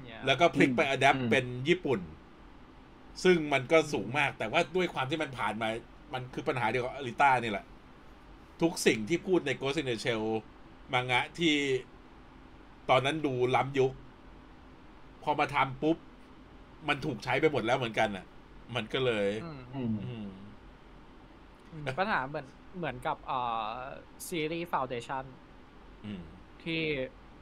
[0.03, 1.99] เนี่ยแล้วก็พลิกไป adapt อืมเป็นญี่ปุ่น
[3.23, 5.69] ซึ่งมันก็สูงมากแต่ว่าด้วยความที่มันผ่านมา
[6.13, 7.65] มันคือปัญหาเดียวกับอลิต้านี่แหละ
[8.61, 10.23] ทุกสิ่งที่พูดใน Ghost in the Shell
[10.93, 11.55] มังงะที่
[12.89, 13.91] ตอนนั้นดูล้ำยุค
[15.23, 15.97] พอมาทำปุ๊บ
[16.87, 18.25] มันถูกใช้ไปหมดแล้วเหมือนกันอะ
[18.75, 20.27] มันก็เลยอือืมอืม
[21.71, 23.69] อืมปัญหาเหมือนเหมือนกับเอ่อ
[24.27, 25.23] ซีรีส์ Foundation
[26.63, 26.81] ที่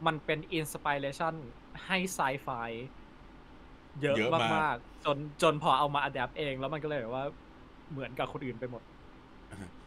[0.05, 1.33] มันเป็นอินสปิเรชัน
[1.85, 2.47] ให้ไซไฟ
[4.01, 7.25] เยอะมากมากๆจนจนพอเอามาอัดแอปเอง แล้วมันก็เลยแบบว่า
[7.93, 8.83] เหมือนกับคนอื่นไปหมด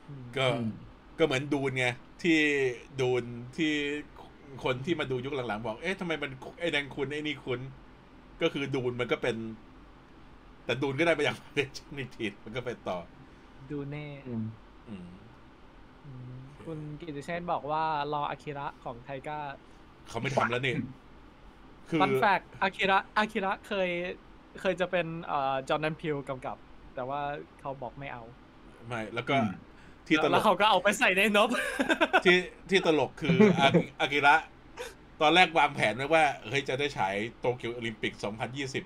[0.08, 0.70] อืมก็อืม
[1.18, 1.86] ก็เหมือนดูนไง
[2.22, 2.38] ที่
[3.00, 3.22] ดูน
[3.56, 3.72] ที่
[4.64, 7.60] คนที่มาดูยุคหลังๆ บอก เอ๊ะทำไมมันไอ้นังคุณไอ้นี่คุณ
[8.42, 9.36] ก็คือดูนมันก็เป็น
[10.64, 12.98] แต่ดูนก็ได้มาจากเดชนิทีมันก็ไปต่อ
[13.70, 14.44] ดูเน่อืม
[14.88, 15.08] อืม
[16.06, 19.38] อืมคุณกิติเชนบอกว่ารออากิระของไทก้า
[20.08, 20.74] เขาไม่ทำแล้วนี่
[21.88, 23.88] คือฟันแฟกอากิระอากิระเคย
[24.60, 26.56] เคยจะเป็นเอ่อจอห์นนันพิวกำกับ
[26.96, 27.20] แต่ว่า
[27.60, 28.22] เขาบอกไม่เอา
[28.88, 29.50] ไม่แล้วก็อืม
[30.06, 31.48] ที่ตลแล้วกเขาก็เอาไปใส่ในนบ
[32.24, 32.38] ที่
[32.70, 33.68] ที่ตลกคืออา
[34.00, 34.34] อากิระ
[35.20, 38.12] ตอนแรกวางแผนไว้ว่าเฮ้ยจะได้ฉายโตเกียวโอลิมปิก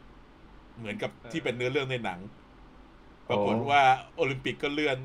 [0.02, 2.20] 2020 เหมือนกับที่เป็นเนื้อเรื่องในหนัง
[3.28, 3.82] ปรากฏว่า
[4.16, 4.98] โอลิมปิกก็เลื่อน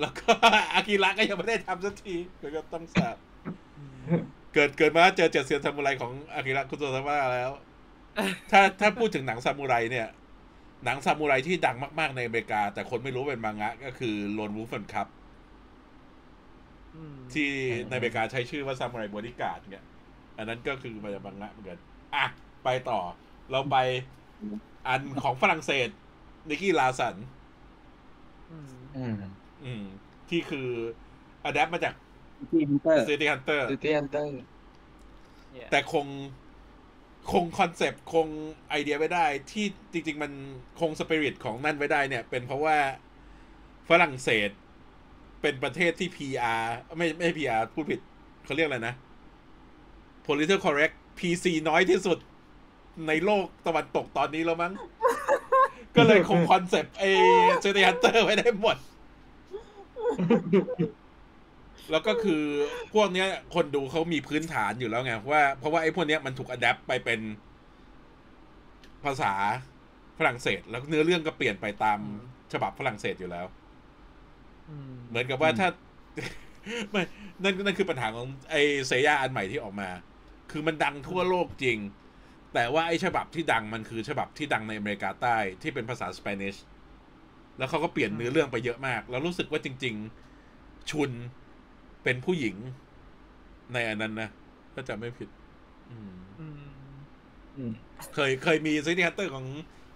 [0.00, 0.32] แล้วก็
[0.74, 3.16] อากิระก็ยังไม่ได้ทำสักทีก็ก็ต้องสาบ
[4.54, 7.50] เกิดเกิดมาเจอเจ็ดเซียนซามูไรของอากิระคุโรซาวะแล้ว
[8.50, 10.08] ถ้าถ้าพูดถึงหนังซามูไรเนี่ย
[10.86, 15.08] หนังซามูไรที่ดังมาก ๆ ในอเมริกา แต่คนไม่รู้เป็นมังงะ ก็คือ Lone Wolf and Cub
[16.96, 17.50] อืมที่
[17.88, 19.84] ในอเมริกาใช้ชื่อว่า Samurai Bodyguard เนี่ย
[20.36, 21.78] อันนั้นก็คือมาจากมังงะเหมือนกัน
[22.14, 22.24] อะ
[22.64, 23.00] ไปต่อ
[23.50, 23.76] เราไป
[24.86, 25.88] อันของฝรั่งเศส
[26.48, 27.16] Nicky Larson
[28.50, 29.14] อืมอืม
[29.64, 29.84] อืม
[30.28, 30.68] ที่คือ
[31.44, 31.94] adapt มาจาก
[32.50, 34.30] City Hunter City Hunter City Hunter
[35.58, 36.06] yeah แต่คง
[37.32, 38.28] คงคอนเซปต์คง
[38.70, 40.32] ไอเดียไว้ได้ ที่จริง ๆ มัน
[40.80, 42.76] คงสปิริตของนั่นไว้ได้เนี่ย เป็นเพราะว่า
[43.88, 44.50] ฝรั่งเศส
[45.40, 46.62] เป็นประเทศที่ PR
[46.96, 48.00] ไม่ไม่ PR พูดผิด
[48.44, 48.94] เขาเรียกอะไรนะ
[50.26, 52.18] political correct PC น้อยที่สุด
[53.08, 54.72] ในโลกตะวันตกตอนนี้แล้วมั้ง
[55.96, 57.04] ก็เลยคงคอนเซปต์ไอ
[57.60, 58.76] City Hunter ไว้ได้หมด
[61.90, 62.42] แล้วก็คือ
[62.94, 67.20] พวกเนี้ยคนดูเขามีพื้นฐานอยู่แล้วไงว่าเพราะว่าไอ้พวกเนี้ยมันถูก adapt ไปเป็น
[69.04, 69.32] ภาษา
[70.18, 71.98] ฝรั่งเศส แล้วเนื้อเรื่องก็เปลี่ยนไปตาม
[72.52, 73.46] ฉบับฝรั่งเศสอยู่แล้ว
[74.68, 75.68] อืมเหมือนกับว่าถ้า
[76.90, 77.02] ไม่
[77.42, 79.88] นั่นนั่นคือปัญหาของไอ้เซย่าอันใหม่ที่ออกมา
[80.50, 81.78] คือมันดังทั่วโลกจริง
[82.54, 86.56] แต่ว่าไอ้ฉบับที่ดังมันคือฉบับที่ดังในอเมริกาใต้ที่เป็นภาษา Spanish
[87.58, 89.94] แล้วเขาก็เปลี่ยนเนื้อเรื่องไปเยอะมาก แล้วรู้สึกว่าจริง
[90.42, 91.10] ๆ ชุน
[92.06, 92.56] เป็นผู้หญิง
[93.72, 94.28] ในอันนั้นนะ
[94.74, 95.28] ถ้าจำไม่ผิด
[95.90, 96.60] อืมอืม
[97.56, 97.72] อืม
[98.14, 99.46] เคยเคยมี City Hunter ของ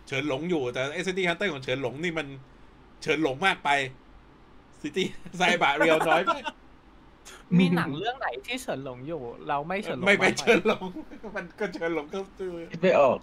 [0.07, 2.27] เฉินหลงอยู่ แต่ไอ้ City Hunter ของเฉินหลงนี่มัน
[3.03, 3.71] เฉินหลงมากไป
[4.83, 5.07] City
[5.39, 6.33] ไซบะเรียวน้อยไป
[7.59, 10.87] มีหนังเรื่องไหนที่เฉินหลงอยู่ เราไม่เฉินหลงไม่ไปบ้างหเฉินหลง
[11.37, 13.19] มันก็เฉินหลงก็ตัวคิดไม่ออก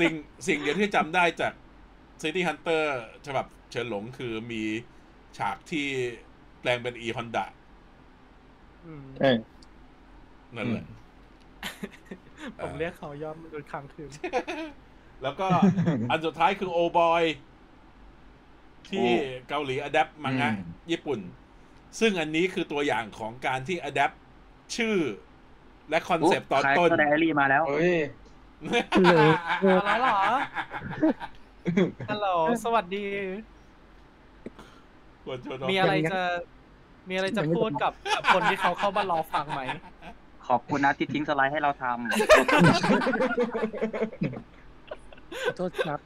[0.00, 0.12] สิ่ง
[0.46, 1.52] สิ่งเดียวที่จำได้จาก
[2.22, 4.62] City Hunter ฉบับเฉินหลงคือมี
[5.38, 5.88] ฉากที่
[6.62, 7.46] แปลงเป็นอีฮอนด้า
[8.86, 9.30] อืมใช่
[10.56, 10.84] นั่นแหละ
[12.62, 14.10] ผมเรียกเขายอดมนุษย์ค้างคืน
[15.22, 15.46] แล้วก็
[16.10, 17.22] อันสุดท้ายคือโอบอย
[18.88, 19.06] ที่
[19.48, 21.20] เกาหลี adapt มังงะอืมญี่ปุ่น
[22.00, 24.12] ซึ่งอันนี้คือตัวอย่างของการที่ adapt
[24.76, 24.96] ชื่อ
[25.90, 27.96] และคอนเซปต์ตอนต้น character ไดอารี่มาแล้วเฮ้ย
[29.88, 30.24] มาแล้วเหรอ
[32.10, 32.28] ฮัลโหล
[32.64, 33.04] สวัสดี
[35.24, 36.20] ควรชวนน้องมีอะไรจะ
[37.08, 39.62] มีอะไรจะพูดกับกับคนที่เขาเข้ามารอฟังไหม
[40.48, 41.84] ขอบคุณนะที่ทิ้งสไลด์ให้เราท
[45.44, 46.00] ขอโทษครับ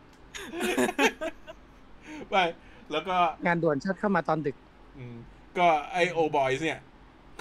[2.31, 2.45] ไม่
[2.93, 4.57] แล้วก็งานด่วนชัดเข้ามาตอนดึก
[4.99, 5.17] อืม
[5.59, 6.81] ก็ไอโอบอยเนี่ย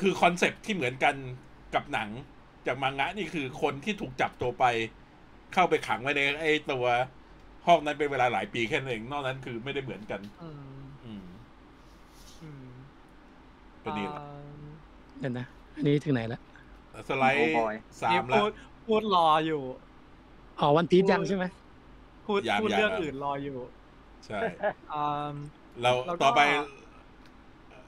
[0.01, 1.15] คือคอนเซปต์ที่เหมือนกัน
[1.75, 2.09] กับหนัง
[2.67, 4.65] จากมังงะนี่คือคนที่ถูกจับตัวไป
[5.53, 6.85] เข้าไปขังไว้ในไอตัว
[7.67, 11.25] ห้องนั้นเป็นเวลาหลายปีแค่นั้นเอง นอกนั้นคือไม่ได้เหมือนกัน อืมอืม
[12.43, 12.67] อืม
[13.85, 14.25] ก็นี่แหละอ่า
[15.19, 15.45] เดี๋ยวนะ
[15.75, 16.39] อันนี้ถึงไหนละ
[17.09, 18.51] สไลด์โอ้บอยสานี่มแล้วพูด
[18.85, 19.61] พูดรออยู่
[20.59, 21.45] อ๋อวันพีชยังใช่ไหม
[22.25, 23.57] พูดยังพูดยังเรื่องครับ อื่นรออยู่
[24.25, 24.39] ใช่
[24.91, 25.33] อ่า
[25.81, 26.41] เราแล้วก็ ต่อไป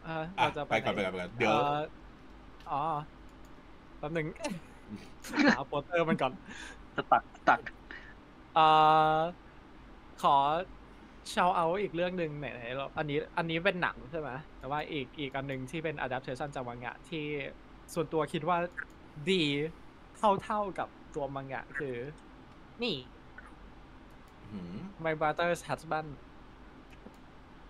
[0.08, 1.80] อ่าอะเราจะไปก่อนหไปก่อนไปก่อนเดี๋ยว อ่อ
[2.72, 2.82] อ๋อ
[3.98, 4.28] แป๊บหนึ่ง
[5.50, 7.62] หาโปสเตอร์มันก่อนำสตักสตัก
[8.54, 8.62] เอ่อ
[10.24, 10.36] ขอ
[11.34, 17.26] ชาวเอาอีกเรื่องหนึ่งไหนๆเราอันนี้อันนี้เป็นหนังใช่ไหมแต่ว่าอีกอีกอันหนึ่งที่เป็น adaptation จากมังงะที่
[17.94, 18.58] ส่วนตัวคิดว่า
[19.32, 19.44] ดี
[20.18, 21.96] เท่าเท่าๆกับตัวมังงะคือ
[22.84, 22.96] นี่
[24.52, 26.10] หืม My Brother's Husband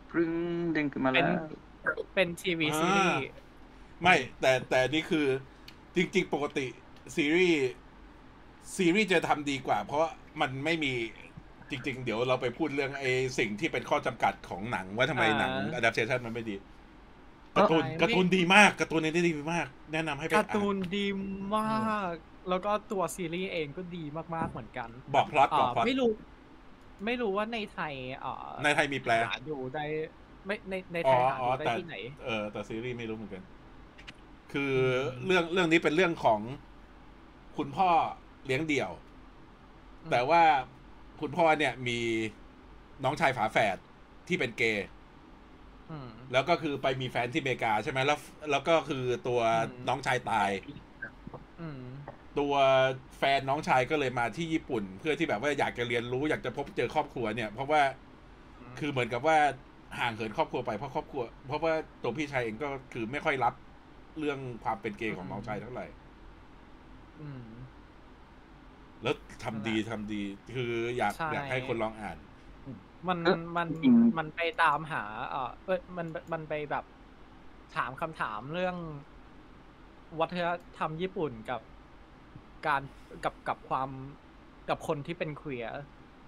[0.10, 0.32] พรึ้ง
[0.74, 1.30] เด้งขึ้นมาแล้ว
[2.14, 3.30] เป็นทีวีซีรีส์
[4.02, 5.26] ไม่แต่แต่นี่คือ
[5.96, 6.66] จริง ๆ ปกติ
[7.16, 7.62] ซีรีส์
[8.76, 10.06] ซีรีส์จะทำดีกว่า เพราะ
[10.42, 10.94] มันไม่มี
[11.72, 16.56] จริง ๆ เดี๋ยวเราไปพูดเรื่องไอ้สิ่งที่เป็นข้อจำกัดของหนังว่าทำไมหนัง adaptation มันไม่ดี
[17.58, 21.06] การ์ตูนการ์ตูนดีมากการ์ตูนนี้ดีมาก แนะนำให้ไปการ์ตูอ่านดี
[21.56, 22.14] มาก
[22.50, 24.04] แล้วก็ตัวซีรีส์เองก็ดี
[24.36, 26.12] มากๆเหมือนกัน บอกพล็อตบอกอ่าพล็อตไม่รู้
[27.06, 29.84] ไม่รู้ว่าในไทยอ่าในไทยมีแปลหาดูได้
[30.46, 33.44] ไม่ในในไทอ๋อยหาอ๋อดูได้แต่ที่ไหน เออแต่ซีรีส์ไม่รู้เหมือนกัน
[34.54, 34.74] คือ
[35.26, 36.40] เรื่องเรื่องนี้เป็นเรื่องของ
[37.58, 37.90] คุณพ่อ
[38.46, 38.92] เลี้ยงเดี่ยว
[40.04, 40.44] อืมแต่ว่า
[41.20, 41.94] คุณพ่อเนี่ยมี
[43.04, 43.78] น้องชายฝาแฝด
[44.28, 44.84] ที่เป็นเกย์
[45.90, 48.18] อืมแล้วก็คือไปมีแฟนที่อเมริกาใช่ไหมแล้ว
[48.50, 50.52] แล้วก็คือตัวอืมน้องชายตาย
[51.60, 51.82] อืม
[52.36, 52.54] ตัว
[53.18, 57.82] แฟนน้องชายก็เลยมาที่ญี่ปุ่น เพื่อที่แบบว่าอยากจะเรียนรู้อยากจะพบเจอครอบครัวเนี่ย เพราะว่า
[58.76, 59.38] คือเหมือนกับว่า
[59.98, 63.54] ห่างเหินครอบครัวไปเพราะครอบครัว เพราะว่าตัวพี่ชายเองก็คือไม่ค่อยรับ
[64.18, 65.84] เรื่องความเป็นเกย์ของน้องชายเท่าไหร่
[67.18, 67.44] อืม
[69.04, 70.22] แล้วทำดีทำดี
[70.54, 72.18] คืออยากใช่อยากให้คนลองอ่าน
[73.08, 76.86] มันเอ๊ะมันจริงมันไปตามหา เออเอยมันมันไปแบบ
[77.76, 78.76] ถามคำถามเรื่อง
[80.20, 81.62] วัฒนธรรมญี่ปุ่นกับ
[82.68, 82.82] การ
[83.24, 83.90] กับกับความ
[84.70, 85.78] กับคนที่เป็นเคลียร์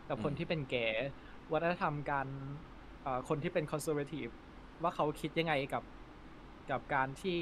[0.09, 1.07] กับคนอืมที่เป็นเกย์
[1.51, 2.27] วัฒนธรรมการ
[3.03, 4.27] เอ่อคนที่เป็น conservative
[4.81, 5.83] ว่าเขาคิดยังไงกับ
[6.71, 7.39] กับการที่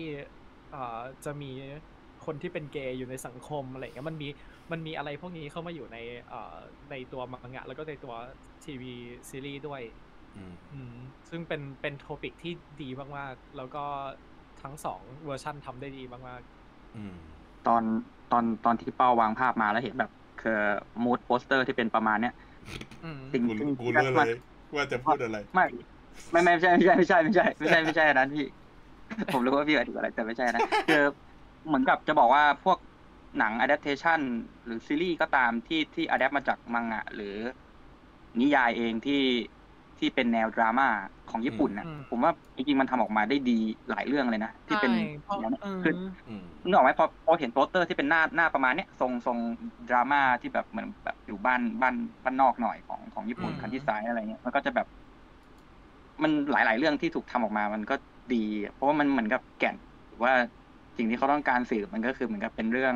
[0.72, 1.52] เอ่อจะมี
[2.26, 4.30] คนที่เป็นเกย์อยู่ในสังคมอะไรอย่างเงี้ยมันมี
[4.72, 5.98] มันมีอะไรพวกนี้เข้ามาอยู่ใน
[6.28, 6.56] เอ่อ
[6.92, 8.14] ในตัวมังงะ แล้วก็ในตัว
[8.66, 8.94] ทีวี
[9.30, 9.82] ซีรีส์ด้วย
[10.38, 10.96] อืมอืม
[11.30, 13.84] ซึ่งเป็นเป็น topic ที่ดีมากๆ แล้วก็
[14.62, 16.42] ทั้งสองเวอร์ชันทำได้ดีมาก
[16.96, 17.14] อืม
[17.68, 17.84] ตอน
[18.32, 20.12] ตอนตอนที่เป้าวางภาพมาแล้วเห็นแบบ
[20.42, 20.60] คือ
[21.04, 24.40] มูดโปสเตอร์ที่เป็นประมาณเนี้ยๆอืมสิ่งกูสิ่งกูที่รู้มัเลนย
[24.76, 25.66] ว่าจะพูดอะไรไม่
[26.32, 28.46] ไม่ไม่ไม่ใช่ไม่ใช่ไม่ใช่ไม่ใช่ไม่ใช่ไม่ใช่อันนั้นพี่
[29.34, 31.04] ผมรู้ว่าพี่อธิบายอะไรแต่ไม่ใช่นะคือ
[31.68, 32.78] เหมือนกับจะบอกว่าพวก
[33.38, 34.22] หนัง adaptation
[34.66, 37.28] หรือซีรีส์ก็ตามที่ที่ adapt มาจากมังงะ หรือ
[38.40, 39.14] นิยายเองที่
[39.98, 40.86] ที่เป็นแนวดราม่า
[41.28, 43.52] ของญี่ปุ่นนะอืมผมว่าจริงๆมันทำออกมาได้ดี
[43.90, 45.92] หลายเรื่องเลยนะ ที่เป็นใช่เพราะอย่างนั้นเออคือ
[46.26, 49.40] อืมนึกออกไหมพอพอเห็นโปสเตอร์ที่เป็นหน้าหน้าประมาณเนี้ยทรงทรง
[49.88, 54.88] ดราม่าที่แบบเหมือนแบบอยู่บ้านบ้านบ้านนอกหน่อยของของญี่ปุ่นอืม countryside อะไรเงี้ยมันก็จะแบบ
[56.24, 57.94] มันหลายๆเรื่องที่ถูกทำออกมา มันก็
[58.32, 58.36] ดี
[58.74, 59.78] เพราะว่ามันเหมือนกับแก่น
[60.08, 60.34] หรือว่า
[60.98, 62.96] สิ่งที่เขาต้องการสื่อมันก็คือเหมือนกับเป็นเรื่อง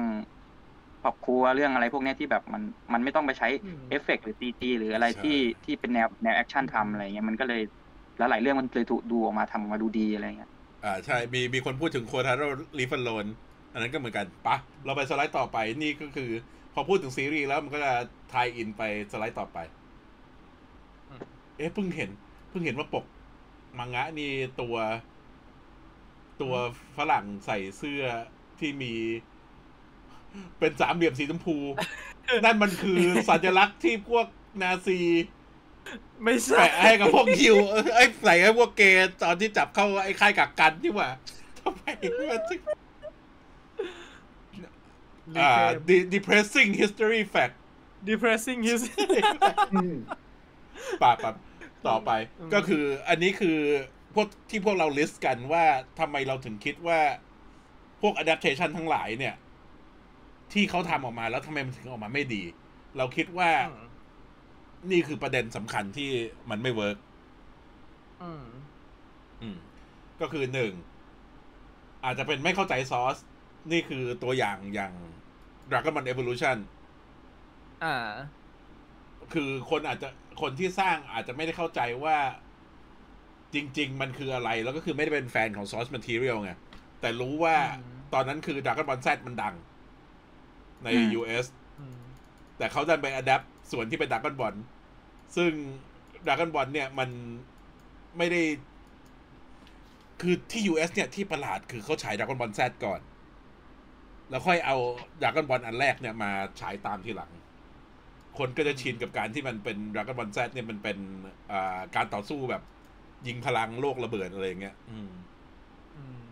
[1.01, 5.31] ครอบครัวเรื่องอะไรพวกเนี้ยที่แบบมันมันไม่ต้องไปใช้อืมเอฟเฟกต์หรือ CG หรืออะไรใช่ที่
[5.63, 7.59] ที่เป็นแนวแนวแอคชั่นทำอะไรเงี้ยมันก็เลย
[8.17, 10.49] แล้วหลายเรื่องมันเลยถูกดูออกมาทำออกมาดูดีอะไรเงี้ย
[10.81, 12.45] อ่าใช่มีมีคนพูดถึงโคทาโร่
[12.77, 13.27] ลีฟันโลน
[13.71, 16.23] อันนั้นก็เหมือนกันปะเราไปสไลด์ต่อไปนี่ก็คือ
[16.71, 17.91] พอพูดถึงซีรีส์แล้วมันก็จะ
[18.29, 18.81] ทายอินไป
[19.11, 19.57] สไลด์ต่อไป
[21.09, 21.23] อืม
[21.55, 22.11] เอ๊ะเพิ่งเห็น
[22.47, 23.05] เพิ่งเห็นว่าปก
[23.77, 24.23] มังงะนี่
[24.55, 24.75] ตัว
[26.41, 26.53] ตัว
[26.97, 28.03] ฝรั่งใส่เสื้อ
[28.59, 28.93] ที่มี
[30.59, 31.57] เป็นสามเหลี่ยมสีชมพู
[32.43, 34.25] นั่นมันคือสัญลักษณ์ที่พวก
[34.61, 34.99] นาซี
[36.23, 41.09] ไม่ใช่แปะให้กับพวกยิวเอ้ยไอ้ใส่ให้พวกเกย์ตอนที่จับเข้าไอ้ค่ายกักกันที่ว่า
[41.59, 41.81] ทำไม
[42.29, 42.61] มันถึง
[45.39, 47.55] อ่า de- depressing history fact
[48.09, 48.81] depressing his
[51.01, 51.35] ป่าปับ
[51.87, 53.57] ต่อไปอืมก็คืออันนี้คือ
[54.13, 55.65] พวกที่พวกเรา list กันว่า
[55.99, 56.99] ทำไมเราถึงคิดว่า
[58.01, 59.35] พวก adaptation ทั้งหลายเนี่ย
[60.53, 62.43] ที่เขาทำออกมาแล้วทำไมมันถึงออกมาไม่ดี
[62.97, 63.87] เราคิดว่าอืม
[64.91, 66.09] นี่คือประเด็นสำคัญที่
[66.49, 66.97] มันไม่เวิร์ก
[68.23, 68.45] อืม
[69.41, 69.57] อืม
[70.21, 70.73] ก็คือหนึ่ง
[72.05, 73.17] อาจจะเป็นไม่เข้าใจซอส
[73.71, 74.93] นี่คือตัวอย่างอย่าง
[75.69, 76.57] Dragon Ball Evolution
[77.83, 77.95] อ่า
[79.33, 80.09] คือคนอาจจะ
[80.41, 82.17] คนที่สร้างอาจจะไม่ได้เข้าใจว่า
[83.53, 86.51] จริง ๆ มันคืออะไรแล้วก็คือไม่ได้เป็นแฟนของ source material ไง
[87.01, 89.55] แต่รู้ว่าอืมตอนนั้นคือ Dragon Ball Z มันดัง
[90.83, 91.45] ในอืม US
[91.79, 91.99] อืม
[92.57, 94.55] แต่เขาดันไป adapt ส่วนที่เป็น Dragon Ball
[95.35, 95.51] ซึ่ง
[96.25, 97.09] Dragon Ball เนี่ยมัน
[98.17, 98.41] ไม่ได้
[100.21, 103.01] คือที่ US เนี่ยที่ประหลาดคือเขาฉาย Dragon Ball Z ก่อน
[104.29, 104.77] แล้วค่อยเอา
[105.21, 106.31] Dragon Ball อันแรกเนี่ยมา
[106.61, 107.31] ฉายตามทีหลัง
[108.37, 110.97] คนก็จะชินกับการที่มันเป็น Dragon Ball Z เนี่ยมันเป็น
[111.51, 112.63] อ่าการต่อสู้แบบ
[113.27, 115.11] ยิงพลังโลกระเบิดอะไรอย่างเงี้ยอืม
[115.95, 116.25] อืม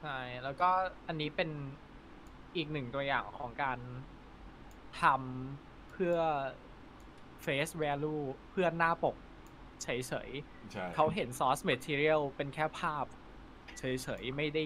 [0.00, 0.70] ใช่ แล้วก็
[1.08, 1.50] อันนี้เป็น
[2.56, 3.78] อีกหนึ่งตัวอย่างของการ
[5.00, 6.16] ทำเพื่อ
[7.44, 9.16] face value เพื่อหน้าปก
[9.82, 10.00] เฉย
[10.72, 13.04] ใช่ๆเขาเห็น source material เป็นแค่ภาพ
[13.78, 14.64] เฉยๆ ไม่ได้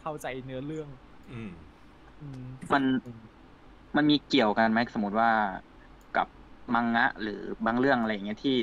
[0.00, 0.88] เข้าใจเนื้อเรื่อง
[1.32, 1.52] อืม
[2.20, 2.42] อืม
[2.72, 2.84] มัน
[3.96, 5.30] มันมีเกี่ยวกันไหมสมมติว่า
[6.16, 6.28] กับ
[6.74, 8.56] มังงะหรือบางเรื่องอะไรอย่างเงี้ยที่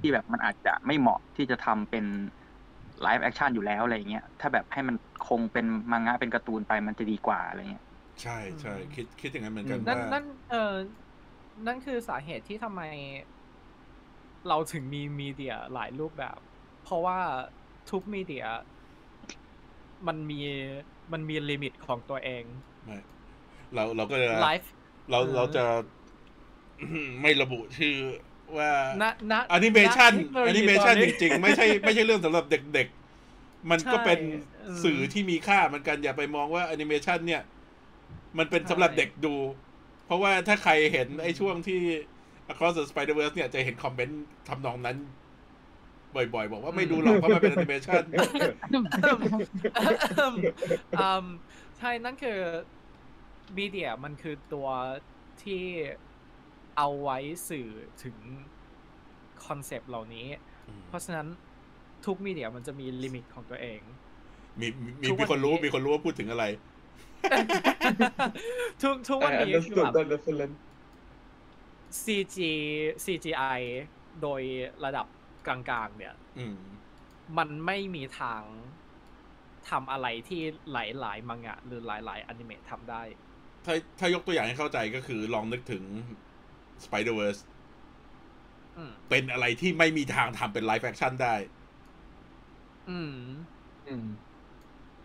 [0.00, 2.04] ที่แบบมันอาจจะไม่เหมาะที่จะทำเป็น
[3.02, 4.96] live action อยู่แล้วอะไรอย่างเงี้ยถ้าแบบให้มัน
[5.28, 7.84] คงเป็นมังงะเป็นการ์ตูนไปมันจะดีกว่าอะไรเงี้ย
[8.22, 10.74] ใช่ใช่คิดคิดอย่างนั้นเหมือนกันนั่นว่านั่นเออ
[11.66, 12.82] นั่นคือสาเหตุที่ทำไม
[14.48, 16.36] เราถึงมี media หลายรูปแบบ
[16.84, 17.18] เพราะว่า
[17.90, 18.46] ทุก media
[20.06, 20.40] มันมี
[21.12, 22.44] มันมี limit ของตัวเอง
[22.84, 22.98] ไม่
[23.74, 24.70] เราเราก็จะไลฟ์
[25.10, 25.64] เราเออเราจะ
[27.22, 27.94] ไม่ระบุชื่อ
[28.58, 28.70] ว่า
[29.02, 34.20] ณณแอนิเมชันณเทคโลแอยีนิเมชันตจริงๆ ไม่ใช่ไม่ใช่เรื่องสำหรับเด็กๆ มันก็ใช่เป็น
[34.62, 37.42] เออสื่อที่มีค่าเหมือนกันอย่าไปมองว่าแอนิเมชันเนี่ย
[38.38, 39.34] มันเป็นสำหรับใช่เด็กดู
[40.06, 41.80] เพราะว่าถ้าใครเห็นไอ้ช่วงที่
[42.52, 44.96] Across the Spider-Verse เนี่ยจะเห็นคอมเมนต์ทำนองนั้น
[46.14, 48.02] บ่อยๆ บอกว่าไม่ดูหรอกเพราะมันเป็นแอนิเมชัน
[51.02, 51.26] อืม
[51.78, 52.38] ใช่นั่นคือ
[53.58, 54.68] มีเดียมันคือตัว
[55.42, 55.62] ที่
[56.76, 57.18] เอาไว้
[57.48, 57.68] สื่อ
[58.02, 58.16] ถึง
[59.46, 60.26] คอนเซปต์เหล่านี้
[60.88, 61.26] เพราะฉะนั้น
[62.06, 63.80] ทุกมีเดียมันจะมีลิมิตของตัวเอง
[64.60, 66.44] มีมีมีทุกวันมีคนรู้นี้มีคนรู้ว่าพูดถึงอะไร
[68.82, 70.58] ทุกทุกวัน I นี้คือ understood แบบ the reference
[72.04, 72.36] CG
[73.04, 73.60] CGI
[74.22, 74.42] โดย
[74.84, 75.06] ระดับ
[75.46, 76.56] กลางๆ เนี่ยอืม
[77.38, 78.42] มันไม่มีทาง
[79.70, 83.02] ทำอะไรที่หลายๆมังงะ หรือหลายๆอนิเมะทำได้
[83.64, 85.84] ถ้าถ้ายกตัวอย่างให้เข้าใจก็คือลองนึกถึง
[86.84, 87.40] Spider-Verse
[88.76, 91.34] อืมเป็นอะไรที่ไม่มีทางทำเป็น live action ได้
[92.90, 93.14] อืม
[93.88, 94.06] อืม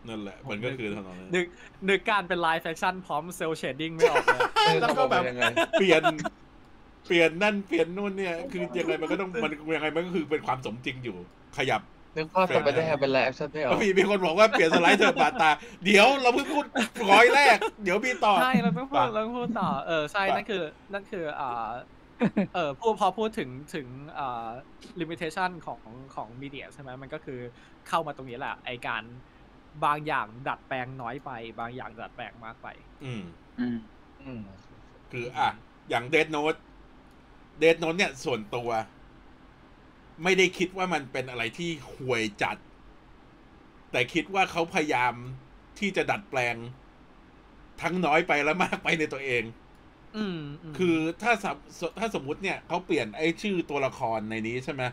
[0.07, 1.45] นั่นแหละผมมันก็นึกคือทำนองนั้นนึก
[1.89, 5.43] นึกการเป็น live action พร้อม cel shading ไม่ออกเลยเออแล้วก็แบบจะบอกว่ายังไง
[5.79, 6.01] เปลี่ยน
[7.05, 11.17] เปลี่ยนนั่นเปลี่ยนนู่นเนี่ย คือยังไงมันก็ต้องมันยังไงมันก็คือเป็นความสมจริงอยู่
[11.57, 11.81] ขยับ
[12.15, 15.51] นึกภาพ Spider-Ham เป็น live action ไม่ออกมีมีคนบอกว่าเปลี่ยนสไลด์เถอะบาดตา
[15.85, 16.65] เดี๋ยวเราเพิ่งพูด
[17.11, 21.69] ร้อยแรก เดี๋ยวมีต่อ ใช่เราต้องพูดปะเราต้องพูดต่อ เออใช่ปะนั่นคือ นั่นคืออ่า
[22.53, 23.87] เออพูดพอพูดถึงถึง
[24.19, 24.49] อ่า
[24.99, 25.81] limitation ของ
[26.15, 27.39] ของ media ใช่ไหมมันก็คือ
[27.87, 29.03] เข้ามาตรงนี้แหละไอการ
[29.85, 32.67] บางอย่างดัดแปลงน้อยไป บางอย่างดัดแปลงมากไป
[33.03, 33.23] อืม
[33.59, 33.77] อืม
[34.25, 34.41] อืม
[35.11, 35.47] คืออะ
[35.89, 36.55] อย่างเด n โน t
[37.59, 38.69] เด n โน t เนี่ยส่วนตัว
[40.23, 42.57] ไม่ได้คิดว่ามันเป็นอะไรที่ห่วยจัด
[43.91, 45.13] แต่คิดว่าเขาพยายาม
[45.79, 46.55] ที่จะดัดแปลง
[47.81, 49.43] ทั้งน้อยไปและมากไปในตัวเอง
[50.17, 50.39] อืม
[50.71, 51.57] มคือถ้าสม
[51.99, 54.83] ถ้าสมมุติเนี่ยเขาเปลี่ยนไอ้ชื่อตัวละครในนี้ใช่ไหม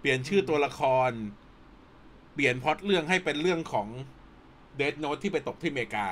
[0.00, 1.10] เปลี่ยนชื่อตัวละคร
[2.34, 3.88] เปลี่ยนพล็อตเรื่องให้เป็นเรื่องของ
[4.76, 6.06] เด n โน t ที่ไปตกที่อเมริกา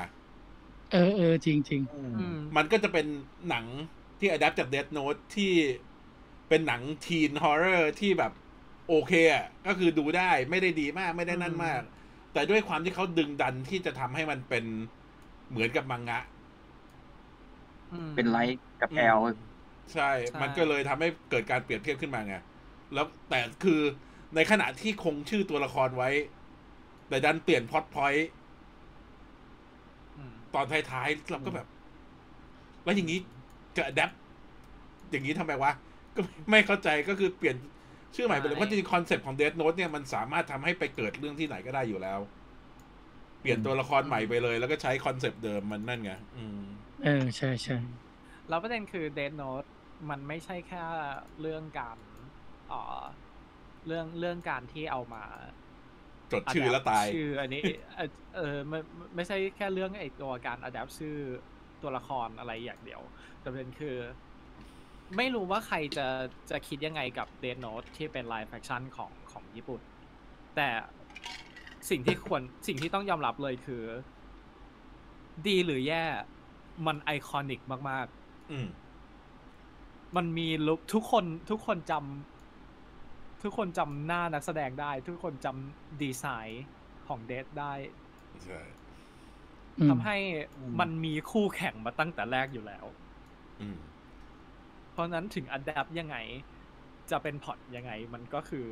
[0.92, 1.80] เออเออจริงจริง
[2.20, 3.06] อืมมันก็จะเป็น
[3.48, 3.64] หนัง
[4.18, 5.52] ที่ adapt จาก Death Note ที่
[6.54, 8.32] เป็นหนัง teen horror ที่แบบ
[8.88, 11.80] โอเคอะก็คือดูได้ไม่ได้ดีมากไม่ได้นั่นมาก
[12.32, 14.64] แต่ด้วยความที่เขาดึงดันที่จะทำให้มันเป็น
[15.50, 16.20] เหมือนกับมังงะ
[17.92, 19.18] อืมเป็น Light กับ L
[19.92, 22.36] ใช่ใช่ มันก็เลยทำให้เกิดการเปรียบเทียบขึ้นมาไง
[22.94, 23.80] แล้วแต่คือ
[24.34, 26.10] ในขณะที่คงชื่อตัวละครไว้
[27.08, 28.28] แต่ดันเปลี่ยน plot point
[30.18, 31.66] อืมตอนท้ายๆเราก็แบบ
[32.84, 33.18] แล้วอย่างนี้
[33.76, 34.10] จะ adapt
[35.10, 35.72] อย่างนี้ทำไมวะ
[36.16, 37.56] ก็ไม่เข้าใจก็คือเปลี่ยน
[38.14, 42.20] ชื่อใหม่ไปเลยเพราะจริงๆคอนเซ็ปต์ของเด n โน t เนี่ยมันสามารถทำให้ไปเกิดเรื่องที่ไหนก็ได้อยู่แล้ว
[43.40, 46.64] เปลี่ยนตัวละครใหม่ไปเลย แล้วก็ใช้คอนเซ็ปต์เดิมมันนั่นไงอืม
[47.04, 47.78] เออใช่ใช่
[48.48, 49.64] แล้วประเด็นคือเดนโน t
[50.10, 50.82] มันไม่ใช่แค่
[51.40, 51.98] เรื่องการ
[52.68, 53.02] เอ่อ
[53.86, 55.24] เรื่องเรื่องการที่เอามา
[56.32, 57.62] จดชื่อแล้วตายชื่ออันนี้
[57.96, 61.16] เออเออไม่ไม่ไม่ใช่แค่เรื่องไอตัวการ adapt ชื่อ
[61.82, 63.00] ตัวละครอะไรอย่างเดียว
[63.40, 63.96] แต่ประเด็นคือ
[65.16, 66.06] ไม่รู้ว่าใครจะ
[66.50, 69.80] จะคิดยังไงกับเดนโน t ที่เป็น live action ของของญี่ปุ่น
[70.56, 70.68] แต่
[71.90, 73.82] สิ่งที่ควรสิ่งที่ต้องยอมรับเลยคือ
[75.46, 76.02] ดีหรือแย่
[76.86, 78.68] มัน iconicมากๆ อืม
[80.16, 86.64] มันมีลุคทุกคนทุกคนจำทุกคนจำหน้านักแสดงได้ ทุกคนจำดีไซน์
[87.06, 87.72] ของเดทได้
[88.44, 88.60] ใช่
[89.78, 90.16] อืมทำให้
[90.80, 92.84] มันมีคู่แข่งมาตั้งแต่แรกอยู่แล้ว
[93.60, 93.78] อืม
[94.94, 96.16] เพราะฉะนั้นถึง adapt ยังไง
[97.10, 98.66] จะเป็นพอร์ตยังไง มันก็คือ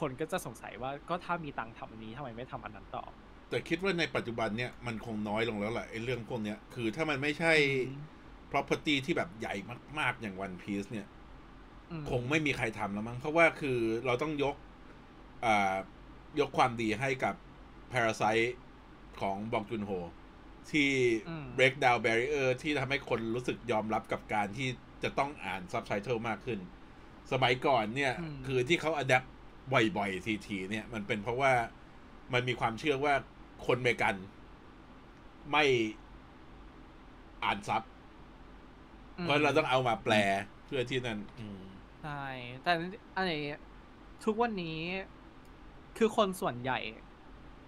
[0.00, 3.04] คนก็จะสงสัยว่าก็ถ้ามีตังค์ทำอันนี้ทำไมไม่ทำอันนั้นต่อ
[3.50, 7.52] แต่คิดว่าในปัจจุบันเนี่ยมันคงน้อยลงแล้วแหละไอ้เรื่องพวกเนี้ยคือถ้ามันไม่ใช่
[8.52, 9.54] property ที่แบบใหญ่
[9.98, 11.06] มาก ๆ อย่าง One Piece เนี่ย
[11.90, 14.54] อืมคงไม่มีใครทำแล้วมั้งเพราะว่าคือเราต้องยก
[15.44, 15.76] อ่า
[16.40, 17.34] ยกความดีให้กับ
[17.92, 18.48] Parasite
[19.20, 19.90] ของบองจุนโฮ
[20.70, 20.90] ที่
[21.28, 24.68] อืม break down barrier ที่ทำให้คนรู้สึกยอมรับกับการที่
[25.02, 26.58] จะต้องอ่าน subtitle มากขึ้น
[27.32, 29.26] สมัยก่อนเนี่ยอืมคือที่เขา adapt
[29.72, 31.52] บ่อยๆทีๆเนี่ย มันเป็นเพราะว่า
[32.32, 33.14] มันมีความเชื่อว่า
[33.66, 34.16] คนเมกัน
[35.52, 35.64] ไม่
[37.44, 37.82] อ่านซับ
[39.22, 40.14] เพราะเราต้องเอามาแปล
[40.66, 41.62] เพื่อที่นั่นอืม
[42.02, 42.24] ใช่
[42.62, 42.72] แต่
[43.16, 43.30] อะไร
[44.24, 44.78] ทุกวันนี้
[45.98, 46.78] คือคนส่วนใหญ่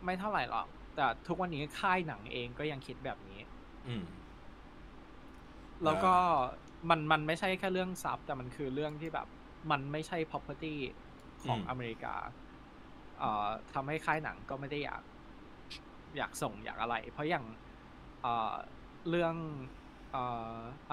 [0.05, 3.41] ไม่เท่าไหร่หรอก แต่ทุกวันนี้ค่ายหนังเองก็ยังคิดแบบนี้
[3.89, 4.05] อืม
[5.85, 6.15] แล้วก็
[6.89, 9.27] มันมันไม่ใช่แค่เรื่องซับแต่มันคือเรื่องที่แบบ
[9.71, 10.75] มันไม่ใช่ property
[11.45, 12.15] ของอืมอเมริกา
[13.19, 15.03] เอ่อทำให้ค่ายหนังก็ไม่ได้อยาก
[16.17, 17.45] อยากส่งอยากอะไร เพราะอย่าง
[18.21, 18.53] เอ่อ
[19.09, 19.35] เรื่อง
[20.11, 20.19] เอ่อ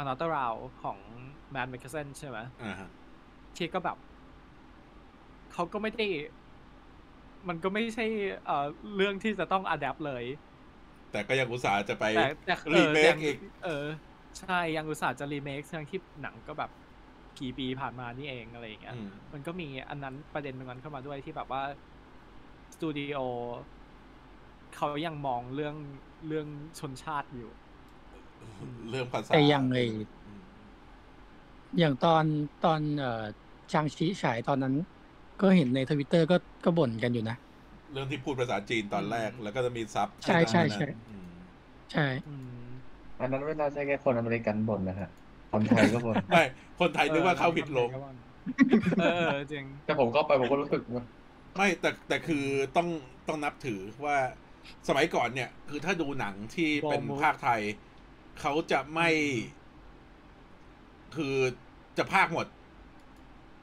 [0.02, 1.00] Another Round ของ
[1.54, 2.88] Man m c k e s o n ใช่ไหมอ่าฮะ
[3.56, 3.98] ที่ก็แบบ
[5.52, 6.06] เขาก็ไม่ได้
[7.48, 8.04] มันก็ไม่ใช่
[8.46, 8.66] เอ่อ
[8.96, 10.24] เรื่องที่จะต้องอัดแอปเลย
[11.12, 13.70] แต่ก็ยังอุตส่าห์จะไปแต่แต่เอรีอเมยัคงอีกเออ
[14.38, 16.70] ใช่ยังอุตส่าห์จะรีเมคทั้งที่หนังก็แบบ
[17.38, 21.62] กี่ปีผ่านมานี่เองอะไรอย่างเงี้ยอืมมันก็มีอันนั้นประเด็นตรงนั้นเข้ามาด้วยที่แบบว่า
[22.74, 23.18] สตูดิโอ
[24.74, 25.76] เขายังมองเรื่อง
[26.28, 26.48] เรื่อง
[26.80, 27.52] ชนชาติอยู่
[28.90, 29.78] เรื่องภาษาแต่อย่างไอ
[30.26, 30.46] อืม
[31.78, 32.26] อย่างตอน
[32.62, 33.10] ตอนเอ่อ
[33.72, 34.74] ชางชีฉายตอนนั้น
[35.40, 37.36] ก็เห็นในทวิตเตอร์ก็ก็บ่นกันอยู่นะ
[37.92, 41.28] เรื่องที่พูดภาษาจีนตอนแรกอืมแล้วก็จะมีซับใช่ใช่ใช่อืม
[41.92, 42.02] ใช่
[43.20, 45.10] อืมอันนั้นไม่น่าใช่แค่คนอเมริกันบ่นนะฮะ
[45.52, 46.44] คนไทยก็บ่นไม่
[46.80, 47.90] คนไทยนึกว่าเข้าผิดลง
[49.00, 51.04] เออเออจริง แต่ผมก็ไปผมก็รู้สึกว่า
[51.56, 52.46] ไม่แต่แต่คือ
[52.76, 52.88] ต้อง
[53.28, 54.18] ต้องนับถือว่า
[54.88, 57.62] สมัยก่อนเนี่ย คือถ้าดูหนังที่เป็น Bournemouth ภาคไทย
[58.42, 59.10] เขาจะไม่
[61.16, 61.36] คือ
[61.98, 62.48] จะภาคหมด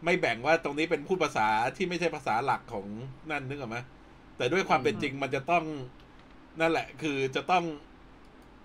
[0.04, 2.86] ไม่แบ่งว่าตรงนี้เป็นพูดภาษาที่ไม่ใช่ภาษาหลักของ
[3.30, 3.78] นั่นนึกออกไหม
[4.36, 5.64] แต่ด้วยความเป็นจริงมันจะต้อง
[6.60, 7.64] นั่นแหละ คือจะต้อง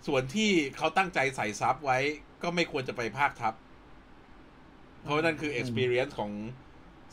[0.07, 1.97] ส่วนที่เขาตั้งใจใส่ซับไว้
[2.43, 3.53] ก็ไม่ควรจะไปภาคทับ
[5.03, 6.31] เพราะว่านั่นคือ experience ของ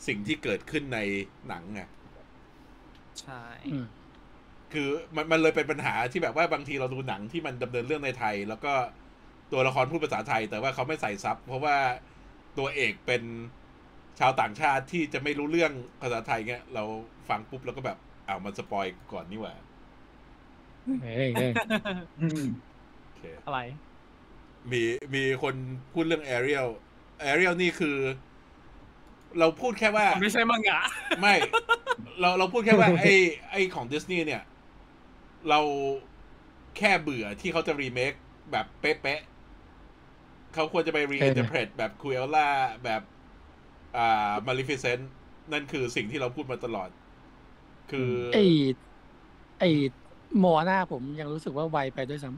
[0.07, 0.99] สิ่งที่เกิดขึ้นใน
[1.47, 1.81] หนังไง
[3.21, 3.85] ใช่อืม
[4.73, 8.73] คือมันมันเลยเป็นปัญหาที่แบบว่าบางทีเราดูหนังที่มันดำเนินเรื่องในไทย แล้วก็
[9.51, 11.77] ตัวละครพูดภาษาไทย แต่ว่าเขาไม่ใส่ซับเพราะว่า
[12.57, 13.23] ตัวเอกเป็น
[14.19, 15.71] ชาวต่างชาติที่จะไม่รู้เรื่อง
[16.01, 16.83] ภาษาไทยเงี้ยเรา
[17.29, 19.53] ฟังปุ๊บแล้วก็แบบอ้าวมัน spoil ก่อนนี่หว่า
[21.03, 21.51] เฮ้ยเฮ้ย
[23.25, 23.59] อืมโอเคอะไร
[24.71, 24.83] มี
[25.15, 25.55] มีคน
[25.93, 27.97] พูดเรื่อง Ariel Ariel นี่คือ
[29.39, 30.81] เราพูดแค่ว่า ไม่ใช่มังงะ
[31.21, 31.35] ไม่
[32.19, 33.15] เราเราพูดแค่ว่า ไอ้
[33.51, 34.43] ไอ้ของดิสนีย์เนี่ย
[35.49, 35.59] เรา
[36.77, 38.13] แค่เบื่อที่เขาจะรีเมค
[38.51, 42.47] แบบเป๊ะๆเขาควรจะไป reinterpret แบบ Cruella
[42.83, 43.01] แบบ
[43.97, 44.99] อ่ามาริฟิเซน
[45.51, 46.89] นั่นคือสิ่งที่เราพูดมาตลอด
[47.91, 48.39] คือ ไอ
[49.59, 49.63] ไอ
[50.39, 52.31] โมอาน่าผมยังรู้สึกว่าไวไปด้วยซ้